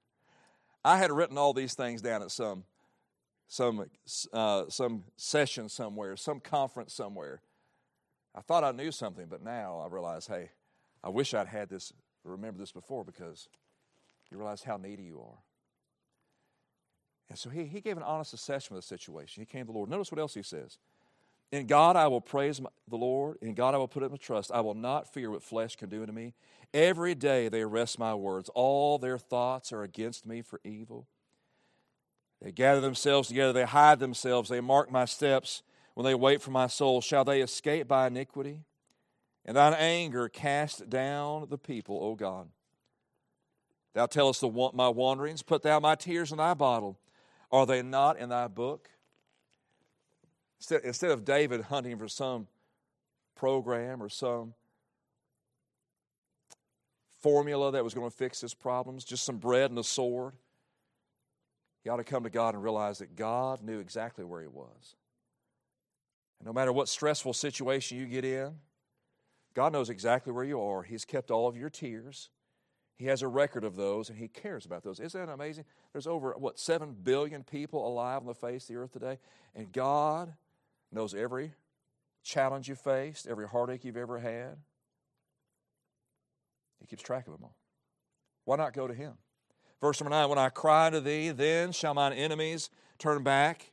I 0.88 0.96
had 0.96 1.12
written 1.12 1.36
all 1.36 1.52
these 1.52 1.74
things 1.74 2.00
down 2.00 2.22
at 2.22 2.30
some 2.30 2.64
some, 3.46 3.86
uh, 4.32 4.64
some 4.68 5.04
session 5.16 5.68
somewhere, 5.68 6.16
some 6.16 6.40
conference 6.40 6.94
somewhere. 6.94 7.42
I 8.34 8.40
thought 8.40 8.64
I 8.64 8.72
knew 8.72 8.90
something, 8.90 9.26
but 9.28 9.42
now 9.42 9.82
I 9.84 9.88
realize, 9.92 10.26
hey, 10.26 10.50
I 11.02 11.10
wish 11.10 11.34
I'd 11.34 11.46
had 11.46 11.68
this, 11.68 11.92
remember 12.24 12.58
this 12.58 12.72
before 12.72 13.04
because 13.04 13.48
you 14.30 14.38
realize 14.38 14.62
how 14.62 14.76
needy 14.76 15.04
you 15.04 15.20
are. 15.20 15.38
And 17.28 17.38
so 17.38 17.50
he, 17.50 17.64
he 17.64 17.80
gave 17.80 17.98
an 17.98 18.02
honest 18.02 18.32
assessment 18.32 18.78
of 18.78 18.84
the 18.84 18.88
situation. 18.88 19.42
He 19.42 19.46
came 19.46 19.66
to 19.66 19.72
the 19.72 19.76
Lord. 19.76 19.90
Notice 19.90 20.10
what 20.10 20.20
else 20.20 20.34
he 20.34 20.42
says. 20.42 20.78
In 21.50 21.66
God 21.66 21.96
I 21.96 22.08
will 22.08 22.20
praise 22.20 22.60
the 22.88 22.96
Lord. 22.96 23.38
In 23.40 23.54
God 23.54 23.74
I 23.74 23.78
will 23.78 23.88
put 23.88 24.02
up 24.02 24.10
my 24.10 24.16
trust. 24.18 24.50
I 24.52 24.60
will 24.60 24.74
not 24.74 25.12
fear 25.12 25.30
what 25.30 25.42
flesh 25.42 25.76
can 25.76 25.88
do 25.88 26.04
to 26.04 26.12
me. 26.12 26.34
Every 26.74 27.14
day 27.14 27.48
they 27.48 27.62
arrest 27.62 27.98
my 27.98 28.14
words. 28.14 28.50
All 28.54 28.98
their 28.98 29.18
thoughts 29.18 29.72
are 29.72 29.82
against 29.82 30.26
me 30.26 30.42
for 30.42 30.60
evil. 30.62 31.06
They 32.42 32.52
gather 32.52 32.80
themselves 32.80 33.28
together, 33.28 33.52
they 33.52 33.64
hide 33.64 33.98
themselves, 33.98 34.48
they 34.48 34.60
mark 34.60 34.92
my 34.92 35.06
steps 35.06 35.62
when 35.94 36.04
they 36.04 36.14
wait 36.14 36.40
for 36.40 36.52
my 36.52 36.68
soul. 36.68 37.00
Shall 37.00 37.24
they 37.24 37.40
escape 37.40 37.88
by 37.88 38.06
iniquity 38.06 38.60
In 39.44 39.54
thine 39.54 39.74
anger 39.74 40.28
cast 40.28 40.88
down 40.88 41.46
the 41.48 41.58
people, 41.58 41.98
O 42.00 42.14
God. 42.14 42.48
Thou 43.94 44.06
tellest 44.06 44.42
the, 44.42 44.70
my 44.74 44.88
wanderings, 44.88 45.42
put 45.42 45.62
thou 45.62 45.80
my 45.80 45.96
tears 45.96 46.30
in 46.30 46.38
thy 46.38 46.54
bottle. 46.54 47.00
Are 47.50 47.66
they 47.66 47.82
not 47.82 48.18
in 48.18 48.28
thy 48.28 48.46
book? 48.46 48.90
Instead, 50.60 51.10
of 51.10 51.24
David 51.24 51.62
hunting 51.62 51.98
for 51.98 52.08
some 52.08 52.48
program 53.36 54.02
or 54.02 54.08
some 54.08 54.54
formula 57.20 57.72
that 57.72 57.84
was 57.84 57.94
going 57.94 58.10
to 58.10 58.16
fix 58.16 58.40
his 58.40 58.54
problems, 58.54 59.04
just 59.04 59.24
some 59.24 59.38
bread 59.38 59.70
and 59.70 59.78
a 59.78 59.84
sword, 59.84 60.34
he 61.82 61.90
ought 61.90 61.96
to 61.96 62.04
come 62.04 62.24
to 62.24 62.30
God 62.30 62.54
and 62.54 62.62
realize 62.62 62.98
that 62.98 63.14
God 63.14 63.62
knew 63.62 63.78
exactly 63.78 64.24
where 64.24 64.40
he 64.40 64.48
was. 64.48 64.96
And 66.40 66.46
no 66.46 66.52
matter 66.52 66.72
what 66.72 66.88
stressful 66.88 67.32
situation 67.32 67.98
you 67.98 68.06
get 68.06 68.24
in, 68.24 68.54
God 69.54 69.72
knows 69.72 69.90
exactly 69.90 70.32
where 70.32 70.44
you 70.44 70.60
are. 70.60 70.82
He's 70.82 71.04
kept 71.04 71.30
all 71.30 71.48
of 71.48 71.56
your 71.56 71.70
tears. 71.70 72.30
He 72.96 73.06
has 73.06 73.22
a 73.22 73.28
record 73.28 73.64
of 73.64 73.76
those 73.76 74.08
and 74.08 74.18
he 74.18 74.28
cares 74.28 74.66
about 74.66 74.82
those. 74.82 74.98
Isn't 75.00 75.26
that 75.26 75.32
amazing? 75.32 75.64
There's 75.92 76.06
over, 76.06 76.34
what, 76.36 76.58
7 76.58 76.96
billion 77.02 77.44
people 77.44 77.86
alive 77.86 78.20
on 78.20 78.26
the 78.26 78.34
face 78.34 78.64
of 78.64 78.68
the 78.68 78.80
earth 78.80 78.92
today. 78.92 79.18
And 79.54 79.72
God 79.72 80.32
knows 80.92 81.14
every 81.14 81.52
challenge 82.22 82.68
you've 82.68 82.80
faced, 82.80 83.26
every 83.26 83.46
heartache 83.46 83.84
you've 83.84 83.96
ever 83.96 84.18
had. 84.18 84.56
He 86.80 86.86
keeps 86.86 87.02
track 87.02 87.26
of 87.26 87.32
them 87.32 87.44
all. 87.44 87.56
Why 88.44 88.56
not 88.56 88.72
go 88.72 88.86
to 88.86 88.94
Him? 88.94 89.14
Verse 89.80 90.00
number 90.00 90.10
9 90.10 90.28
When 90.28 90.38
I 90.38 90.48
cry 90.48 90.90
to 90.90 91.00
thee, 91.00 91.30
then 91.30 91.72
shall 91.72 91.94
mine 91.94 92.12
enemies 92.12 92.70
turn 92.98 93.22
back. 93.22 93.72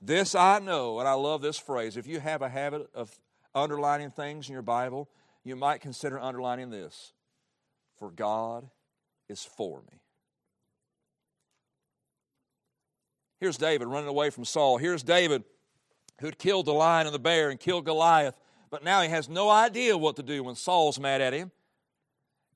This 0.00 0.34
I 0.34 0.58
know, 0.58 0.98
and 0.98 1.08
I 1.08 1.14
love 1.14 1.42
this 1.42 1.58
phrase. 1.58 1.96
If 1.96 2.06
you 2.06 2.20
have 2.20 2.42
a 2.42 2.48
habit 2.48 2.88
of 2.94 3.18
underlining 3.54 4.10
things 4.10 4.48
in 4.48 4.52
your 4.52 4.62
Bible, 4.62 5.08
you 5.42 5.56
might 5.56 5.80
consider 5.80 6.18
underlining 6.20 6.70
this 6.70 7.12
For 7.98 8.10
God 8.10 8.68
is 9.28 9.44
for 9.44 9.80
me. 9.90 10.00
Here's 13.38 13.56
David 13.56 13.88
running 13.88 14.08
away 14.08 14.30
from 14.30 14.44
Saul. 14.44 14.78
Here's 14.78 15.02
David 15.02 15.44
who'd 16.20 16.38
killed 16.38 16.66
the 16.66 16.72
lion 16.72 17.06
and 17.06 17.14
the 17.14 17.20
bear 17.20 17.50
and 17.50 17.60
killed 17.60 17.84
Goliath, 17.84 18.34
but 18.70 18.84
now 18.84 19.02
he 19.02 19.08
has 19.08 19.28
no 19.28 19.48
idea 19.48 19.96
what 19.96 20.16
to 20.16 20.22
do 20.22 20.42
when 20.42 20.54
Saul's 20.54 20.98
mad 20.98 21.20
at 21.20 21.32
him. 21.32 21.50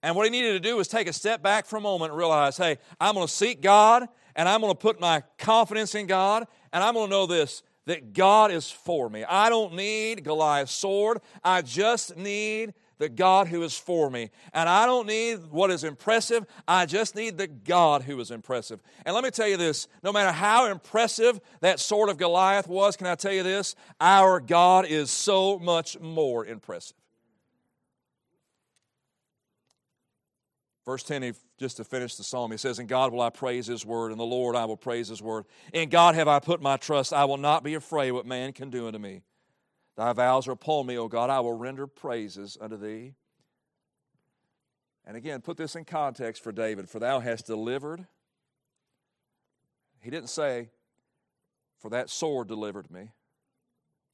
And 0.03 0.17
what 0.17 0.25
he 0.25 0.31
needed 0.31 0.53
to 0.53 0.61
do 0.61 0.77
was 0.77 0.89
take 0.89 1.09
a 1.09 1.13
step 1.13 1.43
back 1.43 1.67
for 1.67 1.77
a 1.77 1.81
moment 1.81 2.13
and 2.13 2.19
realize 2.19 2.57
hey, 2.57 2.79
I'm 3.01 3.15
going 3.15 3.27
to 3.27 3.33
seek 3.33 3.61
God 3.61 4.09
and 4.35 4.49
I'm 4.49 4.61
going 4.61 4.73
to 4.73 4.79
put 4.79 4.99
my 4.99 5.23
confidence 5.39 5.95
in 5.95 6.07
God 6.07 6.47
and 6.73 6.83
I'm 6.83 6.95
going 6.95 7.07
to 7.07 7.11
know 7.11 7.27
this 7.27 7.63
that 7.87 8.13
God 8.13 8.53
is 8.53 8.71
for 8.71 9.11
me. 9.11 9.25
I 9.25 9.49
don't 9.49 9.75
need 9.75 10.23
Goliath's 10.23 10.73
sword, 10.73 11.21
I 11.43 11.63
just 11.63 12.17
need 12.17 12.75
the 13.01 13.09
God 13.09 13.49
who 13.49 13.63
is 13.63 13.77
for 13.77 14.11
me. 14.11 14.31
And 14.53 14.69
I 14.69 14.85
don't 14.85 15.07
need 15.07 15.41
what 15.51 15.71
is 15.71 15.83
impressive, 15.85 16.45
I 16.69 16.87
just 16.87 17.17
need 17.17 17.39
the 17.39 17.49
God 17.49 18.03
who 18.03 18.21
is 18.21 18.31
impressive. 18.31 18.81
And 19.05 19.15
let 19.15 19.25
me 19.25 19.31
tell 19.31 19.49
you 19.49 19.57
this 19.57 19.89
no 20.05 20.13
matter 20.13 20.31
how 20.31 20.67
impressive 20.67 21.41
that 21.63 21.81
sword 21.81 22.11
of 22.11 22.19
Goliath 22.19 22.69
was, 22.69 22.97
can 22.97 23.09
I 23.09 23.15
tell 23.15 23.33
you 23.33 23.43
this? 23.43 23.75
Our 24.01 24.39
God 24.39 24.85
is 24.87 25.11
so 25.11 25.59
much 25.59 25.99
more 25.99 26.45
impressive. 26.45 26.97
Verse 30.85 31.03
10, 31.03 31.35
just 31.59 31.79
to 31.79 31.85
finish 31.85 32.17
the 32.17 32.25
psalm, 32.25 32.51
he 32.51 32.59
says, 32.59 32.79
In 32.79 32.87
God 32.87 33.13
will 33.13 33.23
I 33.23 33.31
praise 33.31 33.67
his 33.67 33.87
word, 33.87 34.11
and 34.11 34.21
the 34.21 34.25
Lord 34.25 34.57
I 34.57 34.67
will 34.67 34.77
praise 34.77 35.09
his 35.09 35.23
word. 35.23 35.45
In 35.73 35.89
God 35.89 36.15
have 36.17 36.29
I 36.29 36.39
put 36.39 36.61
my 36.61 36.77
trust. 36.77 37.13
I 37.13 37.25
will 37.25 37.37
not 37.37 37.65
be 37.65 37.75
afraid 37.75 38.11
what 38.11 38.27
man 38.27 38.53
can 38.53 38.71
do 38.71 38.87
unto 38.87 38.99
me. 38.99 39.23
Thy 40.01 40.15
vows 40.15 40.49
are 40.49 40.53
upon 40.53 40.87
me, 40.87 40.97
O 40.97 41.09
God. 41.09 41.29
I 41.29 41.41
will 41.41 41.53
render 41.53 41.87
praises 41.87 42.57
unto 42.59 42.79
thee. 42.79 43.13
And 45.05 45.15
again, 45.15 45.43
put 45.43 45.59
this 45.59 45.77
in 45.77 45.85
context 45.85 46.43
for 46.43 46.53
David. 46.53 46.89
For 46.89 46.99
thou 46.99 47.21
hast 47.21 47.45
delivered. 47.45 48.07
He 50.01 50.09
didn't 50.09 50.31
say, 50.31 50.71
For 51.81 51.91
that 51.91 52.09
sword 52.09 52.49
delivered 52.49 52.91
me. 52.91 53.11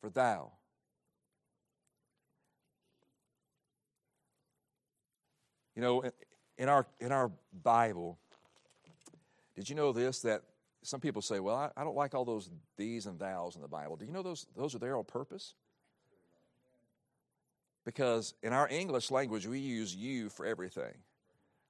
For 0.01 0.11
thou. 0.11 0.55
You 5.77 5.83
know, 5.83 6.03
in 6.59 6.69
our, 6.69 6.85
in 6.99 7.13
our 7.13 7.31
Bible, 7.63 8.19
did 9.55 9.71
you 9.71 9.77
know 9.77 9.93
this? 9.93 10.19
That 10.23 10.43
some 10.83 10.99
people 10.99 11.23
say, 11.23 11.39
Well, 11.39 11.55
I, 11.55 11.71
I 11.77 11.85
don't 11.85 11.95
like 11.95 12.13
all 12.13 12.25
those 12.25 12.51
these 12.77 13.07
and 13.07 13.21
thous 13.21 13.55
in 13.55 13.63
the 13.63 13.69
Bible. 13.69 13.95
Do 13.95 14.05
you 14.05 14.11
know 14.11 14.25
those, 14.25 14.49
those 14.57 14.75
are 14.75 14.81
there 14.81 14.97
on 14.97 15.05
purpose? 15.05 15.55
Because 17.87 18.35
in 18.43 18.53
our 18.53 18.69
English 18.69 19.13
language, 19.13 19.47
we 19.47 19.61
use 19.61 19.95
you 19.95 20.29
for 20.29 20.45
everything. 20.45 20.93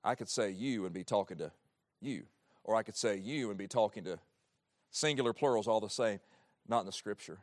I 0.02 0.14
could 0.14 0.30
say 0.30 0.50
you 0.50 0.86
and 0.86 0.94
be 0.94 1.04
talking 1.04 1.36
to 1.36 1.52
you, 2.00 2.24
or 2.64 2.74
I 2.74 2.82
could 2.82 2.96
say 2.96 3.18
you 3.18 3.50
and 3.50 3.58
be 3.58 3.68
talking 3.68 4.02
to 4.04 4.18
singular 4.90 5.34
plurals 5.34 5.68
all 5.68 5.78
the 5.78 5.90
same. 5.90 6.18
Not 6.66 6.80
in 6.80 6.86
the 6.86 6.92
scripture. 6.92 7.38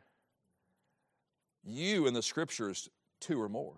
You 1.62 2.08
in 2.08 2.14
the 2.14 2.22
scripture 2.22 2.70
is 2.70 2.90
two 3.20 3.40
or 3.40 3.48
more. 3.48 3.76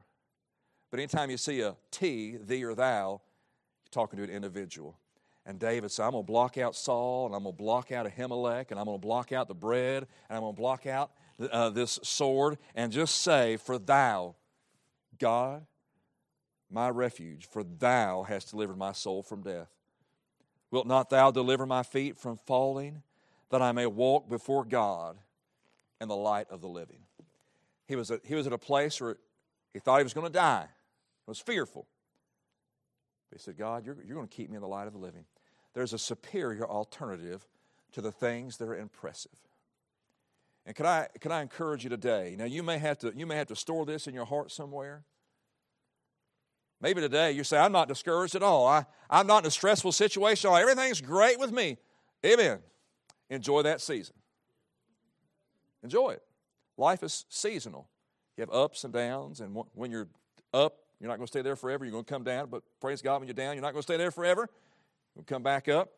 But 0.90 0.99
anytime 0.99 1.30
you 1.30 1.36
see 1.36 1.61
a 1.61 1.76
T, 1.90 2.38
thee 2.38 2.64
or 2.64 2.74
thou, 2.74 3.20
you're 3.84 3.90
talking 3.90 4.16
to 4.16 4.24
an 4.24 4.30
individual. 4.30 4.97
And 5.44 5.59
David 5.59 5.90
said, 5.90 6.07
I'm 6.07 6.12
going 6.12 6.24
to 6.24 6.26
block 6.26 6.57
out 6.57 6.74
Saul, 6.74 7.26
and 7.26 7.34
I'm 7.34 7.42
going 7.42 7.55
to 7.55 7.62
block 7.62 7.92
out 7.92 8.07
Ahimelech, 8.07 8.70
and 8.70 8.80
I'm 8.80 8.86
going 8.86 8.99
to 8.99 9.07
block 9.07 9.30
out 9.30 9.47
the 9.47 9.55
bread, 9.55 10.07
and 10.28 10.36
I'm 10.36 10.40
going 10.40 10.55
to 10.55 10.61
block 10.61 10.86
out 10.86 11.12
uh, 11.53 11.68
this 11.68 12.01
sword, 12.03 12.57
and 12.74 12.90
just 12.90 13.20
say, 13.20 13.59
For 13.59 13.78
thou 13.78 14.36
God, 15.18 15.66
my 16.70 16.88
refuge, 16.90 17.46
for 17.46 17.62
thou 17.62 18.22
hast 18.24 18.50
delivered 18.50 18.78
my 18.78 18.92
soul 18.92 19.22
from 19.22 19.42
death. 19.42 19.70
Wilt 20.70 20.86
not 20.86 21.10
thou 21.10 21.30
deliver 21.30 21.66
my 21.66 21.82
feet 21.82 22.18
from 22.18 22.36
falling, 22.36 23.02
that 23.50 23.62
I 23.62 23.72
may 23.72 23.86
walk 23.86 24.28
before 24.28 24.64
God 24.64 25.16
in 26.00 26.08
the 26.08 26.16
light 26.16 26.48
of 26.50 26.60
the 26.60 26.68
living? 26.68 26.98
He 27.86 27.94
was 27.94 28.10
at, 28.10 28.20
he 28.24 28.34
was 28.34 28.46
at 28.46 28.52
a 28.52 28.58
place 28.58 29.00
where 29.00 29.16
he 29.72 29.78
thought 29.78 29.98
he 29.98 30.04
was 30.04 30.14
going 30.14 30.26
to 30.26 30.32
die. 30.32 30.66
He 30.66 31.30
was 31.30 31.38
fearful. 31.38 31.86
But 33.30 33.38
he 33.38 33.42
said, 33.42 33.56
God, 33.56 33.86
you're, 33.86 33.96
you're 34.04 34.16
going 34.16 34.28
to 34.28 34.34
keep 34.34 34.50
me 34.50 34.56
in 34.56 34.62
the 34.62 34.68
light 34.68 34.86
of 34.86 34.92
the 34.92 34.98
living. 34.98 35.24
There's 35.74 35.92
a 35.92 35.98
superior 35.98 36.66
alternative 36.66 37.46
to 37.92 38.00
the 38.00 38.12
things 38.12 38.56
that 38.56 38.68
are 38.68 38.76
impressive. 38.76 39.38
And 40.66 40.74
can 40.74 40.84
I, 40.84 41.06
can 41.20 41.30
I 41.30 41.42
encourage 41.42 41.84
you 41.84 41.90
today? 41.90 42.34
Now, 42.36 42.44
you 42.44 42.64
may, 42.64 42.78
have 42.78 42.98
to, 42.98 43.12
you 43.16 43.24
may 43.24 43.36
have 43.36 43.46
to 43.48 43.56
store 43.56 43.86
this 43.86 44.08
in 44.08 44.14
your 44.14 44.24
heart 44.24 44.50
somewhere. 44.50 45.04
Maybe 46.80 47.00
today 47.00 47.32
you 47.32 47.44
say, 47.44 47.56
I'm 47.56 47.72
not 47.72 47.88
discouraged 47.88 48.34
at 48.34 48.42
all. 48.42 48.66
I, 48.66 48.84
I'm 49.08 49.28
not 49.28 49.44
in 49.44 49.46
a 49.46 49.50
stressful 49.50 49.92
situation. 49.92 50.50
Everything's 50.52 51.00
great 51.00 51.38
with 51.38 51.52
me. 51.52 51.78
Amen. 52.24 52.58
Enjoy 53.30 53.62
that 53.62 53.80
season. 53.80 54.14
Enjoy 55.84 56.10
it. 56.10 56.22
Life 56.76 57.04
is 57.04 57.24
seasonal. 57.28 57.88
You 58.36 58.42
have 58.42 58.50
ups 58.50 58.84
and 58.84 58.92
downs, 58.92 59.40
and 59.40 59.56
when 59.72 59.90
you're 59.90 60.08
up, 60.52 60.76
you're 61.00 61.08
not 61.08 61.16
going 61.16 61.26
to 61.26 61.30
stay 61.30 61.42
there 61.42 61.56
forever. 61.56 61.84
You're 61.84 61.92
going 61.92 62.04
to 62.04 62.12
come 62.12 62.24
down, 62.24 62.48
but 62.50 62.62
praise 62.80 63.00
God, 63.00 63.20
when 63.20 63.28
you're 63.28 63.34
down, 63.34 63.54
you're 63.54 63.62
not 63.62 63.72
going 63.72 63.82
to 63.82 63.86
stay 63.86 63.96
there 63.96 64.10
forever. 64.10 64.48
You'll 65.14 65.24
come 65.24 65.42
back 65.42 65.68
up. 65.68 65.90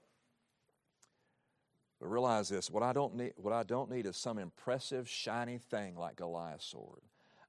But 2.01 2.09
realize 2.09 2.49
this 2.49 2.70
what 2.70 2.82
I, 2.82 2.92
don't 2.92 3.14
need, 3.16 3.32
what 3.36 3.53
I 3.53 3.62
don't 3.62 3.90
need 3.90 4.07
is 4.07 4.16
some 4.16 4.38
impressive, 4.38 5.09
shiny 5.09 5.59
thing 5.59 5.96
like 5.96 6.16
Goliath's 6.16 6.66
sword. 6.66 7.01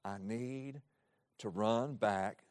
I 0.03 0.17
need 0.19 0.81
to 1.39 1.49
run 1.49 1.95
back 1.95 2.43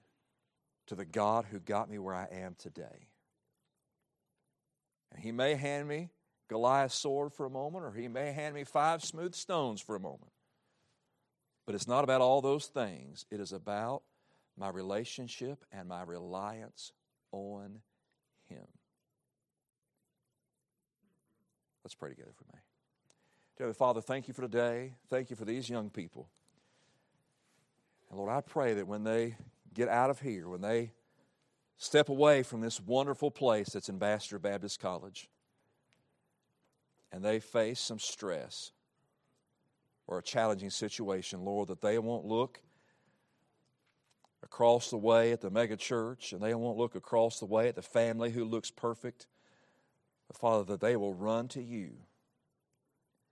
to 0.86 0.94
the 0.94 1.05
God 1.05 1.46
who 1.51 1.59
got 1.59 1.90
me 1.90 1.99
where 1.99 2.14
I 2.14 2.28
am 2.30 2.55
today. 2.59 3.09
And 5.12 5.22
He 5.22 5.32
may 5.32 5.55
hand 5.55 5.88
me 5.88 6.11
Goliath's 6.49 6.94
sword 6.94 7.32
for 7.32 7.46
a 7.46 7.51
moment, 7.51 7.84
or 7.84 7.92
He 7.92 8.09
may 8.09 8.32
hand 8.32 8.55
me 8.55 8.64
five 8.64 9.05
smooth 9.05 9.34
stones 9.34 9.80
for 9.80 9.96
a 9.96 10.01
moment. 10.01 10.32
But 11.66 11.74
it's 11.74 11.88
not 11.88 12.05
about 12.05 12.20
all 12.20 12.40
those 12.40 12.66
things, 12.66 13.26
it 13.30 13.40
is 13.40 13.53
about 13.53 14.03
my 14.57 14.70
relationship 14.70 15.64
and 15.70 15.88
my 15.88 16.03
reliance 16.03 16.92
on 17.32 17.80
Him. 18.49 18.66
Let's 21.89 21.95
pray 21.95 22.11
together 22.11 22.32
for 22.36 22.45
me. 22.55 22.61
Dear 23.57 23.72
Father, 23.72 24.03
thank 24.03 24.28
you 24.28 24.34
for 24.34 24.43
today. 24.43 24.93
Thank 25.09 25.30
you 25.30 25.36
for 25.36 25.47
these 25.47 25.70
young 25.70 25.89
people. 25.89 26.28
And 28.11 28.18
Lord, 28.18 28.30
I 28.30 28.43
pray 28.43 28.74
that 28.74 28.86
when 28.86 29.05
they 29.05 29.36
get 29.72 29.89
out 29.89 30.11
of 30.11 30.20
here, 30.20 30.51
when 30.51 30.61
they 30.61 30.93
step 31.78 32.11
away 32.11 32.43
from 32.43 32.61
this 32.61 32.78
wonderful 32.78 33.30
place 33.30 33.70
that's 33.70 33.89
Ambassador 33.89 34.39
Baptist 34.39 34.80
College, 34.80 35.30
and 37.11 37.24
they 37.24 37.41
face 37.41 37.80
some 37.80 37.99
stress 37.99 38.70
or 40.07 40.18
a 40.18 40.22
challenging 40.22 40.68
situation, 40.68 41.43
Lord, 41.43 41.68
that 41.68 41.80
they 41.80 41.99
won't 41.99 42.26
look 42.26 42.61
across 44.43 44.91
the 44.91 44.99
way 44.99 45.32
at 45.32 45.41
the 45.41 45.49
mega 45.49 45.78
church 45.78 46.34
and 46.34 46.43
they 46.43 46.53
won't 46.53 46.76
look 46.76 46.95
across 46.95 47.39
the 47.39 47.47
way 47.47 47.66
at 47.66 47.76
the 47.76 47.80
family 47.80 48.30
who 48.30 48.45
looks 48.45 48.70
perfect 48.70 49.26
Father, 50.34 50.64
that 50.64 50.80
they 50.80 50.96
will 50.96 51.14
run 51.14 51.48
to 51.48 51.62
you 51.62 51.92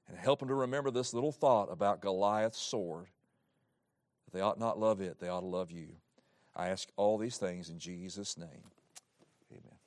and 0.08 0.18
help 0.18 0.40
them 0.40 0.48
to 0.48 0.54
remember 0.54 0.90
this 0.90 1.12
little 1.12 1.32
thought 1.32 1.70
about 1.70 2.00
Goliath's 2.00 2.58
sword. 2.60 3.06
That 4.24 4.36
they 4.36 4.40
ought 4.40 4.58
not 4.58 4.78
love 4.78 5.00
it, 5.00 5.18
they 5.20 5.28
ought 5.28 5.40
to 5.40 5.46
love 5.46 5.70
you. 5.70 5.88
I 6.54 6.68
ask 6.68 6.88
all 6.96 7.18
these 7.18 7.36
things 7.36 7.68
in 7.68 7.78
Jesus' 7.78 8.38
name. 8.38 8.70